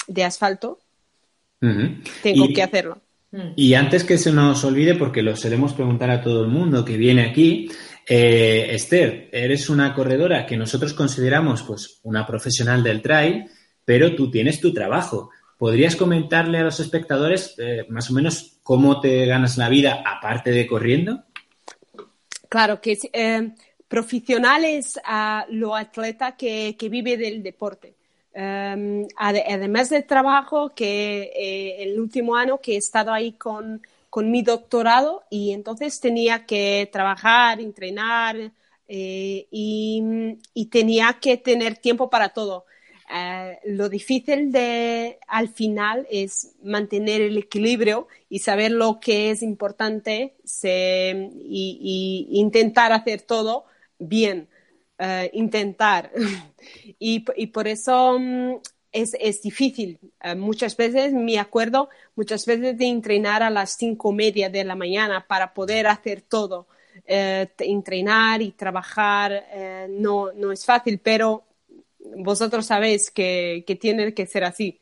de, 0.08 0.24
asfalto. 0.24 0.80
Tengo 2.24 2.48
que 2.54 2.64
hacerlo. 2.64 3.00
Mm. 3.32 3.54
Y 3.56 3.74
antes 3.74 4.04
que 4.04 4.18
se 4.18 4.32
nos 4.32 4.64
olvide, 4.64 4.96
porque 4.96 5.22
lo 5.22 5.36
solemos 5.36 5.74
preguntar 5.74 6.10
a 6.10 6.22
todo 6.22 6.44
el 6.44 6.48
mundo 6.48 6.86
que 6.86 6.98
viene 6.98 7.24
aquí, 7.24 7.70
eh, 8.08 8.68
Esther, 8.72 9.30
eres 9.34 9.70
una 9.70 9.94
corredora 9.94 10.46
que 10.46 10.56
nosotros 10.56 10.94
consideramos 10.94 11.64
pues 11.64 12.00
una 12.04 12.26
profesional 12.26 12.82
del 12.82 13.02
trail, 13.02 13.46
pero 13.84 14.16
tú 14.16 14.32
tienes 14.32 14.62
tu 14.62 14.74
trabajo. 14.74 15.30
¿Podrías 15.58 15.96
comentarle 15.96 16.60
a 16.60 16.64
los 16.64 16.80
espectadores 16.80 17.56
eh, 17.58 17.86
más 17.90 18.10
o 18.10 18.14
menos 18.14 18.60
cómo 18.64 19.02
te 19.02 19.26
ganas 19.26 19.58
la 19.58 19.70
vida 19.70 20.04
aparte 20.06 20.52
de 20.52 20.68
corriendo? 20.68 21.26
Claro 22.48 22.80
que 22.80 22.98
eh, 23.12 23.52
profesional 23.88 24.64
es 24.64 25.00
a 25.04 25.46
lo 25.50 25.76
atleta 25.76 26.38
que, 26.38 26.76
vive 26.90 27.18
del 27.18 27.44
deporte. 27.44 27.97
Em, 28.40 29.08
además 29.18 29.90
del 29.90 30.06
trabajo, 30.06 30.74
que 30.76 31.32
eh, 31.36 31.84
el 31.84 32.00
último 32.00 32.36
año 32.36 32.60
que 32.62 32.74
he 32.76 32.78
estado 32.78 33.12
ahí 33.12 33.34
con, 33.34 33.82
mi 34.16 34.42
doctorado 34.42 35.24
y 35.30 35.52
entonces 35.52 36.00
tenía 36.00 36.46
que 36.48 36.90
trabajar, 36.92 37.62
entrenar 37.62 38.52
y, 38.88 39.48
y, 39.52 40.66
tenía 40.68 41.18
que 41.22 41.38
tener 41.38 41.78
tiempo 41.78 42.10
para 42.10 42.30
todo. 42.30 42.66
Eh, 43.14 43.60
lo 43.66 43.90
difícil 43.90 44.52
de 44.52 45.20
al 45.28 45.50
final 45.50 46.08
es 46.12 46.56
mantener 46.62 47.22
el 47.22 47.38
equilibrio 47.38 48.08
y 48.30 48.40
saber 48.40 48.72
lo 48.72 49.00
que 49.00 49.32
es 49.32 49.42
importante 49.44 50.36
y, 50.64 52.28
intentar 52.32 52.92
hacer 52.92 53.22
todo 53.22 53.66
bien, 54.00 54.50
eh, 54.98 55.30
intentar. 55.34 56.12
y, 57.00 57.20
por 57.48 57.68
eso 57.68 58.18
mm, 58.20 58.56
es, 58.92 59.42
difícil. 59.42 60.00
Eh, 60.22 60.36
muchas 60.36 60.76
veces 60.78 61.14
me 61.14 61.40
acuerdo, 61.40 61.90
muchas 62.16 62.46
veces 62.46 62.78
de 62.78 62.88
entrenar 62.88 63.44
a 63.44 63.50
las 63.50 63.78
cinco 63.78 64.12
media 64.12 64.50
de 64.50 64.64
la 64.64 64.76
mañana 64.76 65.26
para 65.28 65.54
poder 65.54 65.88
hacer 65.88 66.22
todo. 66.22 66.68
entrenar 67.06 68.42
y 68.42 68.52
trabajar 68.52 69.46
no, 69.90 70.32
no 70.34 70.52
es 70.52 70.66
fácil, 70.66 71.00
pero 71.00 71.46
vosotros 72.00 72.66
sabéis 72.66 73.12
que, 73.12 73.64
que 73.68 73.76
tiene 73.76 74.14
que 74.14 74.26
ser 74.26 74.44
así. 74.44 74.80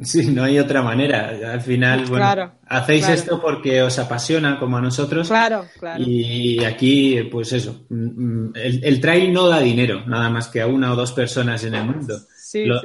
Sí, 0.00 0.26
no 0.26 0.42
hay 0.42 0.58
otra 0.58 0.82
manera. 0.82 1.52
Al 1.52 1.60
final, 1.60 2.06
bueno, 2.06 2.52
hacéis 2.66 3.08
esto 3.08 3.40
porque 3.40 3.80
os 3.80 3.96
apasiona 3.98 4.58
como 4.58 4.76
a 4.76 4.80
nosotros. 4.80 5.28
Claro, 5.28 5.66
claro. 5.78 6.02
Y 6.04 6.64
aquí, 6.64 7.22
pues 7.30 7.52
eso, 7.52 7.86
mm, 7.88 8.48
mm, 8.48 8.52
el, 8.56 9.00
trail 9.00 9.32
no 9.32 9.46
da 9.46 9.60
dinero, 9.60 10.04
nada 10.06 10.28
más 10.30 10.48
que 10.48 10.60
a 10.60 10.66
una 10.66 10.92
o 10.92 10.96
dos 10.96 11.12
personas 11.12 11.62
en 11.64 11.74
el 11.74 11.84
mundo. 11.84 12.18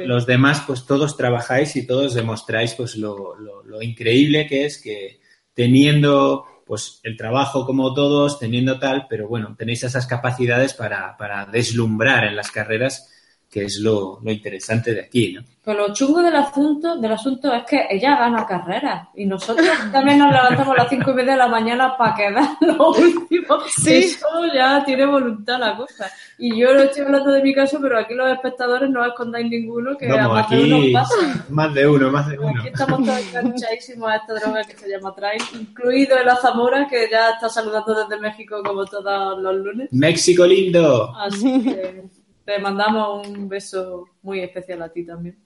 Los 0.06 0.26
demás, 0.26 0.64
pues 0.66 0.86
todos 0.86 1.18
trabajáis 1.18 1.76
y 1.76 1.86
todos 1.86 2.14
demostráis 2.14 2.74
pues 2.74 2.96
lo, 2.96 3.36
lo, 3.36 3.82
increíble 3.82 4.48
que 4.48 4.66
es 4.66 4.82
que 4.82 5.20
teniendo 5.54 6.64
pues 6.66 7.00
el 7.04 7.18
trabajo 7.18 7.66
como 7.66 7.94
todos, 7.94 8.40
teniendo 8.40 8.80
tal, 8.80 9.08
pero 9.10 9.28
bueno, 9.28 9.56
tenéis 9.58 9.84
esas 9.84 10.06
capacidades 10.06 10.74
para, 10.74 11.18
para 11.18 11.46
deslumbrar 11.48 12.26
en 12.26 12.36
las 12.36 12.52
carreras 12.52 13.10
que 13.50 13.64
es 13.64 13.80
lo, 13.82 14.20
interesante 14.26 14.94
de 14.94 15.02
aquí, 15.02 15.34
¿no? 15.34 15.42
Pero 15.64 15.88
lo 15.88 15.94
chungo 15.94 16.22
del 16.22 16.36
asunto, 16.36 16.98
del 16.98 17.12
asunto 17.12 17.54
es 17.54 17.64
que 17.64 17.86
ella 17.90 18.18
gana 18.18 18.46
carreras 18.46 19.10
y 19.14 19.26
nosotros 19.26 19.68
también 19.92 20.20
nos 20.20 20.32
levantamos 20.32 20.76
a 20.76 20.84
las 20.84 20.90
cinco 20.90 21.12
y 21.12 21.14
media 21.16 21.34
de 21.34 21.38
la 21.38 21.48
mañana 21.48 21.98
para 21.98 22.16
quedar 22.16 22.58
lo 22.62 22.90
último. 22.90 23.60
Sí. 23.68 23.98
Eso 23.98 24.28
ya 24.54 24.84
tiene 24.86 25.06
voluntad 25.06 25.60
la 25.60 25.76
cosa. 25.76 26.10
Y 26.38 26.60
yo 26.60 26.74
lo 26.74 26.84
estoy 26.84 27.04
hablando 27.04 27.32
de 27.32 27.44
mi 27.44 27.54
caso, 27.54 27.80
pero 27.82 28.00
aquí 28.00 28.14
los 28.14 28.32
espectadores 28.32 28.90
no 28.90 29.06
escondáis 29.06 29.50
ninguno 29.50 29.98
que 29.98 30.10
a 30.10 30.28
más 30.28 30.50
de 30.50 30.64
uno 30.64 31.00
pasa. 31.00 31.46
Más 31.50 31.74
de 31.74 31.88
uno, 31.88 32.12
más 32.12 32.30
de 32.30 32.40
uno. 32.40 32.60
Aquí 32.60 32.70
estamos 32.70 33.06
todos 33.06 33.20
enganchadísimos 33.20 34.10
a 34.10 34.16
esta 34.16 34.34
droga 34.36 34.64
que 34.64 34.78
se 34.78 34.90
llama 34.90 35.14
Trail, 35.14 35.42
incluido 35.54 36.18
el 36.18 36.30
Zamora, 36.42 36.88
que 36.88 37.10
ya 37.12 37.32
está 37.32 37.50
saludando 37.50 37.94
desde 37.94 38.20
México 38.20 38.62
como 38.64 38.86
todos 38.86 39.40
los 39.40 39.56
lunes. 39.56 39.90
México 39.92 40.46
lindo. 40.46 41.14
Así 41.16 41.64
que 41.64 42.19
te 42.50 42.58
mandamos 42.58 43.28
un 43.28 43.48
beso 43.48 44.10
muy 44.24 44.40
especial 44.40 44.82
a 44.82 44.90
ti 44.90 45.06
también. 45.06 45.38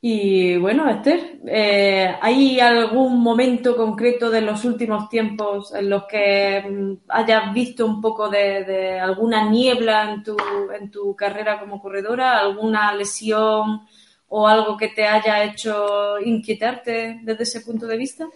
Y 0.00 0.56
bueno, 0.56 0.90
Esther, 0.90 1.38
eh, 1.46 2.16
¿hay 2.20 2.58
algún 2.58 3.20
momento 3.20 3.76
concreto 3.76 4.28
de 4.28 4.40
los 4.40 4.64
últimos 4.64 5.08
tiempos 5.08 5.72
en 5.72 5.88
los 5.88 6.02
que 6.06 6.60
mm, 6.68 6.94
hayas 7.10 7.54
visto 7.54 7.86
un 7.86 8.00
poco 8.00 8.28
de, 8.28 8.98
alguna 8.98 9.48
niebla 9.48 10.10
en 10.10 10.24
tu, 10.24 10.36
en 10.76 10.90
tu 10.90 11.14
carrera 11.14 11.60
como 11.60 11.80
corredora? 11.80 12.40
¿Alguna 12.40 12.92
lesión 12.92 13.86
o 14.26 14.48
algo 14.48 14.76
que 14.76 14.88
te 14.88 15.06
haya 15.06 15.44
hecho 15.44 16.18
inquietarte 16.18 17.20
desde 17.22 17.44
ese 17.44 17.60
punto 17.60 17.86
de 17.86 17.96
vista? 17.96 18.26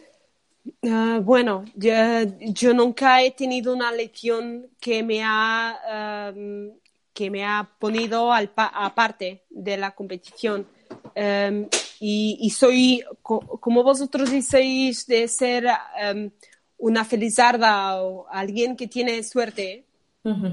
Ah, 0.84 1.18
bueno, 1.20 1.64
yo, 1.74 2.72
nunca 2.72 3.20
he 3.22 3.32
tenido 3.32 3.74
una 3.74 3.90
lesión 3.90 4.68
que 4.78 5.02
me 5.02 5.22
ha 5.24 6.32
que 7.16 7.30
me 7.30 7.46
ha 7.46 7.66
ponido 7.78 8.30
al 8.30 8.52
aparte 8.54 9.42
de 9.48 9.78
la 9.78 9.92
competición. 9.92 10.66
Em, 11.14 11.66
y, 11.98 12.50
soy, 12.50 13.02
como 13.22 13.82
vosotros 13.82 14.30
diceis, 14.30 15.06
de 15.06 15.26
ser 15.26 15.64
um, 15.64 16.30
una 16.76 17.06
felizarda 17.06 18.02
o 18.02 18.26
alguien 18.28 18.76
que 18.76 18.86
tiene 18.86 19.22
suerte 19.22 19.86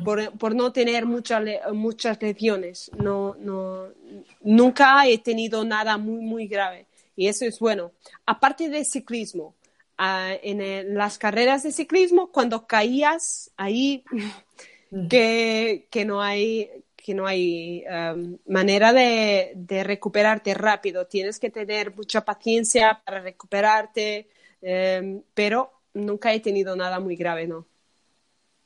por, 0.05 0.37
por, 0.37 0.55
no 0.55 0.71
tener 0.71 1.05
muchas 1.05 1.43
muchas 1.73 2.21
lesiones. 2.21 2.89
No, 2.97 3.35
no, 3.39 3.89
nunca 4.41 5.05
he 5.05 5.17
tenido 5.17 5.65
nada 5.65 5.97
muy, 5.97 6.21
muy 6.21 6.47
grave. 6.47 6.85
Y 7.17 7.27
eso 7.27 7.43
es 7.43 7.59
bueno. 7.59 7.91
Aparte 8.25 8.69
del 8.69 8.85
ciclismo, 8.85 9.53
ah, 9.97 10.31
en 10.41 10.95
las 10.95 11.17
carreras 11.17 11.63
de 11.63 11.73
ciclismo, 11.73 12.31
cuando 12.31 12.65
caías 12.67 13.51
ahí 13.57 14.05
que, 15.09 15.87
que 15.89 16.05
no 16.05 16.21
hay, 16.21 16.69
que 16.95 17.13
no 17.13 17.25
hay 17.25 17.83
um, 17.87 18.37
manera 18.47 18.93
de, 18.93 19.53
de, 19.55 19.83
recuperarte 19.83 20.53
rápido. 20.53 21.07
Tienes 21.07 21.39
que 21.39 21.49
tener 21.49 21.95
mucha 21.95 22.23
paciencia 22.23 23.01
para 23.05 23.21
recuperarte, 23.21 24.27
um, 24.61 25.21
pero 25.33 25.71
nunca 25.93 26.33
he 26.33 26.39
tenido 26.39 26.75
nada 26.75 26.99
muy 26.99 27.15
grave, 27.15 27.47
¿no? 27.47 27.65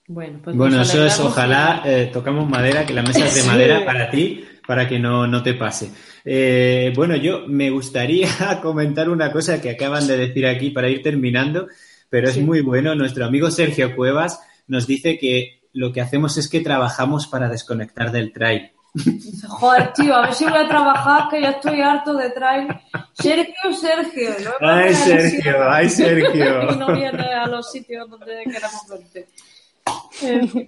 Bueno, 0.10 0.40
pues 0.42 0.56
bueno 0.56 0.82
eso 0.82 1.06
es, 1.06 1.20
ojalá 1.20 1.82
eh, 1.86 2.10
tocamos 2.14 2.48
madera, 2.48 2.86
que 2.86 2.94
la 2.94 3.04
mesa 3.04 3.26
es 3.26 3.36
de 3.36 3.44
madera 3.52 3.84
para 3.84 4.10
ti, 4.10 4.42
para 4.66 4.88
que 4.88 5.00
no, 5.00 5.28
no 5.28 5.44
te 5.44 5.54
pase. 5.54 5.92
Eh, 6.24 6.94
bueno, 6.96 7.18
yo 7.18 7.46
me 7.48 7.70
gustaría 7.70 8.30
comentar 8.62 9.10
una 9.10 9.32
cosa 9.32 9.62
que 9.62 9.70
acaban 9.70 10.08
de 10.08 10.18
decir 10.18 10.48
aquí 10.48 10.70
para 10.70 10.90
ir 10.90 11.02
terminando, 11.02 11.68
pero 12.10 12.30
es 12.30 12.38
muy 12.38 12.62
bueno. 12.62 12.96
Nuestro 12.96 13.26
amigo 13.26 13.52
Sergio 13.52 13.96
Cuevas 13.98 14.40
nos 14.68 14.88
dice 14.88 15.18
que 15.18 15.57
lo 15.78 15.94
que 15.94 16.02
hacemos 16.02 16.38
es 16.38 16.50
que 16.50 16.62
trabajamos 16.62 17.28
para 17.28 17.50
desconectar 17.50 18.12
del 18.12 18.34
trail. 18.34 18.72
Joder, 19.48 19.94
tío, 19.94 20.16
a 20.16 20.22
ver 20.22 20.34
si 20.34 20.46
voy 20.46 20.58
a 20.58 20.68
trabajar, 20.68 21.30
que 21.30 21.40
ya 21.40 21.52
estoy 21.52 21.82
harto 21.82 22.16
de 22.16 22.32
trail. 22.32 22.68
Sergio, 23.14 23.74
Sergio. 23.80 24.30
¿no? 24.44 24.68
Ay, 24.68 24.96
Sergio, 24.96 25.70
ay, 25.70 25.90
Sergio. 26.02 26.74
y 26.74 26.78
no 26.78 26.88
viene 26.96 27.34
a 27.34 27.46
los 27.46 27.72
sitios 27.72 28.10
donde 28.10 28.44
queramos 28.44 28.88
verte. 28.90 29.28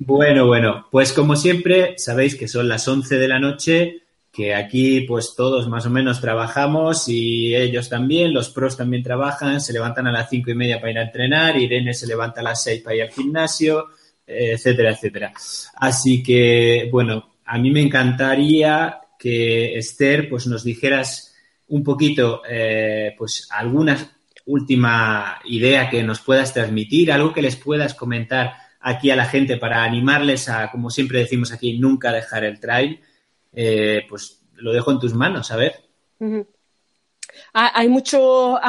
Bueno, 0.02 0.46
bueno, 0.46 0.86
pues 0.92 1.12
como 1.12 1.36
siempre, 1.36 1.98
sabéis 1.98 2.36
que 2.36 2.48
son 2.48 2.70
las 2.70 2.88
11 2.88 3.18
de 3.18 3.28
la 3.28 3.40
noche, 3.40 4.04
que 4.32 4.54
aquí 4.54 5.02
pues 5.02 5.34
todos 5.36 5.68
más 5.68 5.88
o 5.88 5.90
menos 5.90 6.22
trabajamos 6.22 7.10
y 7.10 7.56
ellos 7.56 7.90
también, 7.90 8.32
los 8.32 8.50
pros 8.50 8.78
también 8.78 9.02
trabajan, 9.02 9.60
se 9.60 9.74
levantan 9.74 10.06
a 10.06 10.12
las 10.12 10.30
cinco 10.30 10.52
y 10.52 10.56
media 10.56 10.80
para 10.80 10.92
ir 10.92 11.00
a 11.00 11.04
entrenar, 11.04 11.58
Irene 11.58 11.96
se 11.96 12.06
levanta 12.06 12.42
a 12.42 12.44
las 12.44 12.64
6 12.64 12.84
para 12.84 12.96
ir 12.96 13.02
al 13.02 13.10
gimnasio, 13.10 13.88
etcétera, 14.30 14.92
etcétera. 14.92 15.34
Así 15.76 16.22
que, 16.22 16.88
bueno, 16.92 17.36
a 17.46 17.58
mí 17.58 17.72
me 17.72 17.82
encantaría 17.82 19.00
que 19.18 19.78
Esther, 19.78 20.30
pues 20.30 20.48
nos 20.48 20.64
dijeras 20.64 21.36
un 21.68 21.84
poquito, 21.84 22.42
eh, 22.50 23.14
pues 23.18 23.48
alguna 23.52 23.98
última 24.46 25.40
idea 25.46 25.90
que 25.90 26.04
nos 26.04 26.22
puedas 26.22 26.54
transmitir, 26.54 27.12
algo 27.12 27.34
que 27.34 27.42
les 27.42 27.56
puedas 27.56 27.94
comentar 27.94 28.54
aquí 28.80 29.12
a 29.12 29.16
la 29.16 29.26
gente 29.26 29.58
para 29.58 29.84
animarles 29.84 30.50
a, 30.50 30.72
como 30.72 30.90
siempre 30.90 31.20
decimos 31.20 31.52
aquí, 31.52 31.78
nunca 31.78 32.12
dejar 32.12 32.44
el 32.44 32.60
trail, 32.60 33.00
eh, 33.54 34.04
pues 34.08 34.42
lo 34.54 34.72
dejo 34.72 34.92
en 34.92 35.00
tus 35.00 35.14
manos, 35.14 35.52
a 35.52 35.56
ver. 35.56 35.76
Hay 37.54 37.90
mucho, 37.90 38.60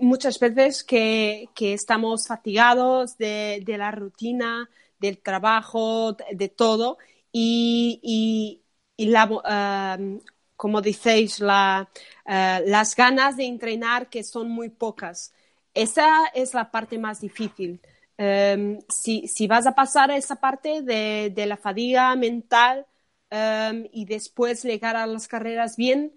muchas 0.00 0.38
veces 0.38 0.84
que, 0.84 1.48
estamos 1.58 2.26
fatigados 2.28 3.16
de, 3.16 3.62
de 3.64 3.78
la 3.78 3.90
rutina, 3.90 4.68
del 5.04 5.18
trabajo, 5.18 6.16
de 6.32 6.48
todo. 6.48 6.98
Y, 7.32 8.60
la, 8.96 9.96
um, 9.98 10.20
como 10.56 10.80
decéis, 10.80 11.40
la, 11.40 11.88
uh, 12.26 12.68
las 12.68 12.94
ganas 12.96 13.36
de 13.36 13.44
entrenar 13.46 14.08
que 14.08 14.22
son 14.24 14.48
muy 14.50 14.68
pocas. 14.70 15.32
Esa 15.74 16.26
es 16.34 16.54
la 16.54 16.70
parte 16.70 16.98
más 16.98 17.20
difícil. 17.20 17.80
Um, 18.16 18.78
si, 18.88 19.26
si, 19.26 19.46
vas 19.48 19.66
a 19.66 19.74
pasar 19.74 20.10
esa 20.12 20.36
parte 20.36 20.82
de, 20.82 21.32
de 21.34 21.46
la 21.46 21.56
fatiga 21.56 22.14
mental 22.14 22.86
um, 23.30 23.84
y 23.92 24.04
después 24.04 24.62
llegar 24.64 24.96
a 24.96 25.06
las 25.06 25.26
carreras 25.26 25.76
bien, 25.76 26.12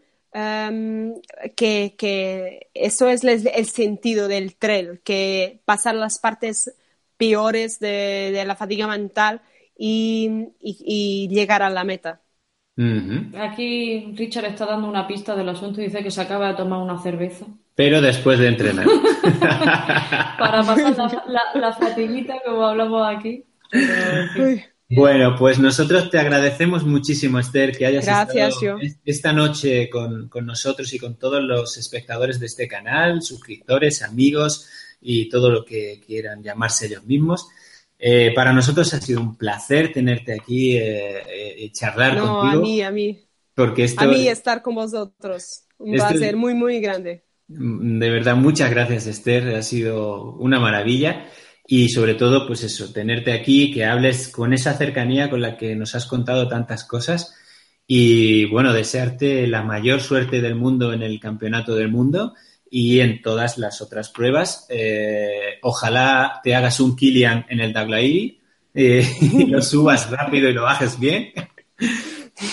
que, 1.56 1.96
que, 1.98 2.70
eso 2.74 3.10
es 3.10 3.24
el, 3.24 3.66
sentido 3.68 4.28
del 4.28 4.56
trail, 4.56 5.02
que 5.04 5.62
pasar 5.66 5.96
las 5.96 6.20
partes 6.20 6.74
peores 7.18 7.80
de, 7.80 8.44
la 8.46 8.56
fatiga 8.56 8.88
mental 8.88 9.42
y, 9.78 11.28
llegar 11.30 11.62
a 11.64 11.70
la 11.70 11.84
meta. 11.84 12.22
Aquí 13.40 14.14
Richard 14.16 14.46
está 14.46 14.66
dando 14.68 14.88
una 14.88 15.08
pista 15.08 15.36
del 15.36 15.50
asunto 15.50 15.82
y 15.82 15.86
dice 15.86 16.04
que 16.04 16.12
se 16.12 16.22
acaba 16.22 16.50
de 16.50 16.54
tomar 16.56 16.80
una 16.80 17.02
cerveza 17.02 17.48
Pero 17.76 18.02
después 18.02 18.38
de 18.40 18.48
entrenar. 18.50 18.86
para 20.40 20.64
pasar 20.64 20.96
la, 20.98 21.24
la, 21.28 21.42
la 21.60 21.74
fatiguita 21.74 22.36
como 22.46 22.66
hablamos 22.66 23.08
aquí. 23.16 23.46
Pero, 23.72 24.62
Bueno, 24.90 25.36
pues 25.38 25.60
nosotros 25.60 26.10
te 26.10 26.18
agradecemos 26.18 26.86
muchísimo, 26.86 27.40
Esther, 27.40 27.76
que 27.78 27.86
hayas 27.86 28.06
Gracias, 28.06 28.56
estado 28.56 28.78
yo. 28.80 28.86
es- 28.86 29.00
esta 29.06 29.34
noche 29.34 29.90
con, 29.90 30.30
con 30.30 30.46
nosotros 30.46 30.94
y 30.94 31.00
con 31.00 31.16
todos 31.18 31.44
los 31.44 31.78
espectadores 31.78 32.40
de 32.40 32.46
este 32.46 32.68
canal, 32.68 33.22
suscriptores, 33.22 34.02
amigos 34.02 34.68
y 35.02 35.30
todo 35.30 35.50
lo 35.52 35.64
que 35.66 36.02
quieran 36.06 36.42
llamarse 36.44 36.88
ellos 36.88 37.04
mismos. 37.06 37.48
Eh, 38.00 38.32
para 38.36 38.54
nosotros 38.54 38.94
ha 38.94 39.02
sido 39.02 39.22
un 39.22 39.36
placer 39.38 39.92
tenerte 39.92 40.34
aquí 40.34 40.78
eh, 40.78 41.18
eh, 41.28 41.56
y 41.58 41.72
charlar 41.72 42.16
no, 42.16 42.40
a 42.40 42.42
contigo, 42.42 42.62
mí, 42.62 42.82
a 42.82 42.92
mí. 42.92 43.20
porque 43.56 43.86
esto, 43.86 44.02
A 44.02 44.08
mí 44.08 44.28
estar 44.28 44.62
con 44.62 44.76
vosotros. 44.76 45.64
Un 45.80 45.96
Esto- 45.96 46.08
placer 46.10 46.36
muy, 46.36 46.54
muy 46.54 46.80
grande. 46.80 47.24
de 47.48 48.10
verdad, 48.10 48.36
muchas 48.36 48.70
gracias, 48.70 49.08
Esther, 49.08 49.56
ha 49.56 49.62
sido 49.64 50.34
una 50.34 50.60
maravilla. 50.60 51.28
Y 51.70 51.90
sobre 51.90 52.14
todo, 52.16 52.48
pues 52.48 52.64
eso, 52.64 52.94
tenerte 52.94 53.34
aquí, 53.34 53.74
que 53.74 53.84
hables 53.84 54.30
con 54.30 54.54
esa 54.54 54.74
cercanía 54.78 55.30
con 55.30 55.42
la 55.42 55.58
que 55.58 55.76
nos 55.76 55.96
has 55.96 56.06
contado 56.06 56.48
tantas 56.48 56.84
cosas. 56.86 57.36
Y 57.86 58.46
bueno, 58.46 58.74
desearte 58.74 59.48
la 59.48 59.64
mayor 59.64 60.02
suerte 60.02 60.42
del 60.42 60.56
mundo 60.56 60.94
en 60.94 61.02
el 61.04 61.20
Campeonato 61.20 61.76
del 61.76 61.90
Mundo 61.90 62.34
y 62.72 63.00
en 63.00 63.22
todas 63.22 63.58
las 63.58 63.82
otras 63.82 64.10
pruebas. 64.10 64.66
Eh, 64.70 65.60
ojalá 65.62 66.40
te 66.44 66.56
hagas 66.56 66.80
un 66.80 66.96
Kilian 66.96 67.46
en 67.50 67.60
el 67.62 67.74
Daglairi 67.74 68.40
eh, 68.74 69.06
y 69.22 69.46
lo 69.46 69.62
subas 69.62 70.10
rápido 70.12 70.50
y 70.50 70.54
lo 70.54 70.64
bajes 70.64 71.00
bien. 71.00 71.32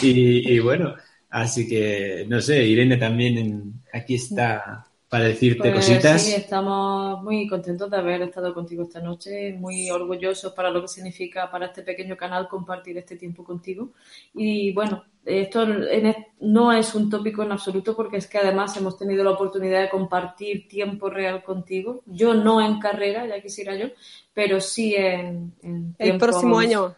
Y, 0.02 0.52
y 0.54 0.58
bueno, 0.60 0.94
así 1.30 1.68
que 1.68 2.24
no 2.28 2.40
sé, 2.40 2.64
Irene 2.66 2.96
también 2.96 3.38
en- 3.38 3.74
aquí 3.92 4.14
está 4.14 4.86
para 5.08 5.24
decirte 5.24 5.70
Pues 5.70 5.86
cositas. 5.86 6.22
sí, 6.22 6.32
estamos 6.34 7.22
muy 7.22 7.46
contentos 7.46 7.88
de 7.90 7.96
haber 7.98 8.22
estado 8.22 8.52
contigo 8.52 8.82
esta 8.82 9.00
noche, 9.00 9.52
muy 9.52 9.88
orgullosos 9.90 10.52
para 10.52 10.70
lo 10.70 10.82
que 10.82 10.88
significa 10.88 11.50
para 11.50 11.66
este 11.66 11.82
pequeño 11.82 12.16
canal 12.16 12.48
compartir 12.48 12.98
este 12.98 13.16
tiempo 13.16 13.44
contigo. 13.44 13.92
Y 14.34 14.72
bueno, 14.72 15.04
esto 15.24 15.62
en 15.62 16.14
no 16.40 16.72
es 16.72 16.94
un 16.94 17.08
tópico 17.08 17.42
en 17.42 17.52
absoluto 17.52 17.96
porque 17.96 18.18
es 18.18 18.26
que 18.26 18.38
además 18.38 18.76
hemos 18.76 18.98
tenido 18.98 19.24
la 19.24 19.30
oportunidad 19.30 19.80
de 19.80 19.88
compartir 19.88 20.68
tiempo 20.68 21.08
real 21.08 21.42
contigo. 21.42 22.02
Yo 22.06 22.34
no 22.34 22.60
en 22.60 22.78
carrera, 22.78 23.26
ya 23.26 23.40
quisiera 23.40 23.74
yo, 23.74 23.86
pero 24.32 24.60
sí 24.60 24.94
en, 24.94 25.54
en 25.62 25.94
El 25.98 26.18
próximo 26.18 26.58
año. 26.58 26.94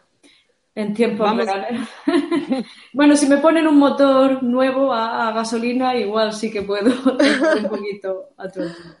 en 0.75 0.93
tiempos 0.93 1.25
Vamos. 1.25 1.45
reales. 1.45 1.81
bueno, 2.93 3.15
si 3.15 3.27
me 3.27 3.37
ponen 3.37 3.67
un 3.67 3.77
motor 3.77 4.43
nuevo 4.43 4.91
a, 4.93 5.29
a 5.29 5.31
gasolina, 5.33 5.95
igual 5.95 6.33
sí 6.33 6.51
que 6.51 6.63
puedo 6.63 6.91
un 7.57 7.69
poquito 7.69 8.29
a 8.37 8.49
tu 8.49 8.61
altura. 8.61 8.97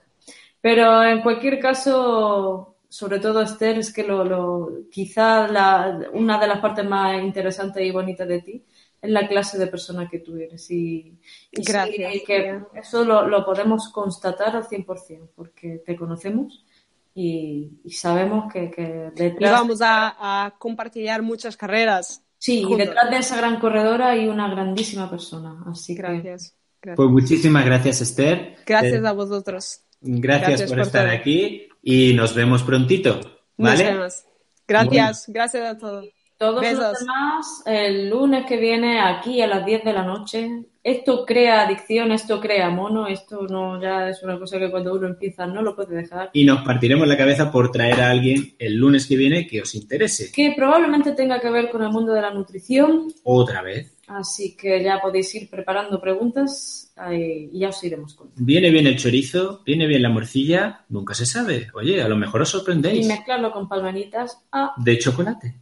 Pero 0.61 1.03
en 1.03 1.21
cualquier 1.21 1.59
caso, 1.59 2.77
sobre 2.87 3.19
todo 3.19 3.41
Esther, 3.41 3.79
es 3.79 3.93
que 3.93 4.03
lo, 4.03 4.23
lo, 4.23 4.69
quizá 4.89 5.47
la, 5.47 5.99
una 6.13 6.39
de 6.39 6.47
las 6.47 6.59
partes 6.59 6.85
más 6.85 7.21
interesantes 7.21 7.85
y 7.85 7.91
bonitas 7.91 8.27
de 8.27 8.41
ti 8.41 8.63
es 9.01 9.09
la 9.11 9.27
clase 9.27 9.57
de 9.57 9.67
persona 9.67 10.09
que 10.09 10.19
tú 10.19 10.35
eres. 10.37 10.69
Y, 10.71 11.19
y 11.51 11.63
sí, 11.63 11.63
Gracias, 11.63 12.13
que 12.25 12.59
eso 12.75 13.03
lo, 13.05 13.27
lo 13.27 13.45
podemos 13.45 13.89
constatar 13.89 14.55
al 14.55 14.63
100%, 14.67 15.29
porque 15.35 15.81
te 15.85 15.95
conocemos 15.95 16.65
y, 17.13 17.79
y 17.83 17.91
sabemos 17.91 18.51
que, 18.51 18.69
que 18.71 19.11
Y 19.15 19.19
detrás 19.19 19.51
vamos 19.51 19.81
a, 19.81 20.45
a 20.45 20.51
compartir 20.57 21.09
muchas 21.21 21.57
carreras. 21.57 22.23
Sí, 22.39 22.65
y 22.69 22.75
detrás 22.75 23.09
de 23.09 23.17
esa 23.17 23.37
gran 23.37 23.59
corredora 23.59 24.09
hay 24.11 24.27
una 24.27 24.49
grandísima 24.49 25.09
persona. 25.09 25.63
Así 25.67 25.95
que 25.95 26.01
Gracias. 26.01 26.55
Gracias, 26.81 26.95
Pues 26.95 27.09
muchísimas 27.09 27.65
gracias, 27.65 28.01
Esther. 28.01 28.57
Gracias 28.65 29.03
Eh, 29.03 29.07
a 29.07 29.11
vosotros. 29.13 29.81
gracias, 30.01 30.61
gracias 30.61 30.69
por, 30.69 30.77
por 30.77 30.85
estar 30.85 31.05
todo. 31.07 31.15
aquí 31.15 31.67
y 31.81 32.13
nos 32.13 32.35
vemos 32.35 32.63
prontito. 32.63 33.19
Nos 33.57 33.79
¿Vale? 33.79 33.83
vemos. 33.83 34.25
Gracias, 34.67 35.25
gracias 35.27 35.65
a 35.65 35.77
todos. 35.77 36.16
Todos 36.37 36.61
Besos. 36.61 36.79
los 36.79 36.99
demás, 36.99 37.63
el 37.65 38.09
lunes 38.09 38.45
que 38.45 38.57
viene 38.57 38.99
aquí 39.01 39.41
a 39.41 39.47
las 39.47 39.65
10 39.65 39.83
de 39.83 39.93
la 39.93 40.03
noche, 40.03 40.49
esto 40.83 41.25
crea 41.25 41.65
adicción, 41.65 42.11
esto 42.11 42.39
crea 42.39 42.69
mono, 42.69 43.07
esto 43.07 43.41
no 43.49 43.81
ya 43.81 44.07
es 44.09 44.21
una 44.23 44.37
cosa 44.39 44.57
que 44.59 44.69
cuando 44.71 44.93
uno 44.93 45.07
empieza 45.07 45.45
no 45.47 45.61
lo 45.61 45.75
puede 45.75 45.95
dejar. 45.95 46.29
Y 46.33 46.45
nos 46.45 46.61
partiremos 46.63 47.07
la 47.07 47.17
cabeza 47.17 47.51
por 47.51 47.71
traer 47.71 47.99
a 48.01 48.11
alguien 48.11 48.55
el 48.59 48.75
lunes 48.75 49.05
que 49.07 49.17
viene 49.17 49.47
que 49.47 49.61
os 49.61 49.75
interese. 49.75 50.31
Que 50.31 50.53
probablemente 50.55 51.11
tenga 51.13 51.39
que 51.41 51.49
ver 51.49 51.69
con 51.69 51.81
el 51.83 51.89
mundo 51.89 52.13
de 52.13 52.21
la 52.21 52.31
nutrición, 52.33 53.07
Otra 53.23 53.61
vez. 53.61 53.97
así 54.07 54.55
que 54.55 54.81
ya 54.81 54.99
podéis 55.01 55.33
ir 55.35 55.49
preparando 55.49 55.99
preguntas 55.99 56.93
y 57.11 57.59
ya 57.59 57.69
os 57.69 57.83
iremos 57.83 58.13
contando. 58.13 58.45
Viene 58.45 58.69
bien 58.71 58.87
el 58.87 58.97
chorizo, 58.97 59.61
viene 59.65 59.87
bien 59.87 60.01
la 60.03 60.09
morcilla, 60.09 60.85
nunca 60.89 61.13
se 61.13 61.25
sabe. 61.25 61.67
Oye, 61.73 62.01
a 62.01 62.07
lo 62.07 62.15
mejor 62.15 62.41
os 62.43 62.49
Y 62.49 62.51
sorprendéis. 62.53 63.07
mezclarlo 63.07 63.51
con 63.51 63.67
palmanitas. 63.67 64.39
Ah, 64.51 64.73
De 64.77 64.97
chocolate. 64.97 65.55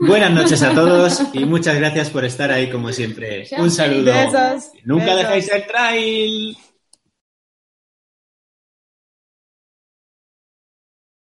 Buenas 0.00 0.30
noches 0.32 0.62
a 0.62 0.74
todos 0.74 1.22
y 1.32 1.44
muchas 1.44 1.76
gracias 1.76 2.10
por 2.10 2.24
estar 2.24 2.50
ahí 2.50 2.70
como 2.70 2.92
siempre. 2.92 3.46
Un 3.58 3.70
saludo. 3.70 4.12
Besos. 4.12 4.70
Nunca 4.84 5.14
Besos. 5.14 5.22
dejéis 5.22 5.52
el 5.52 5.66
trail. 5.66 6.56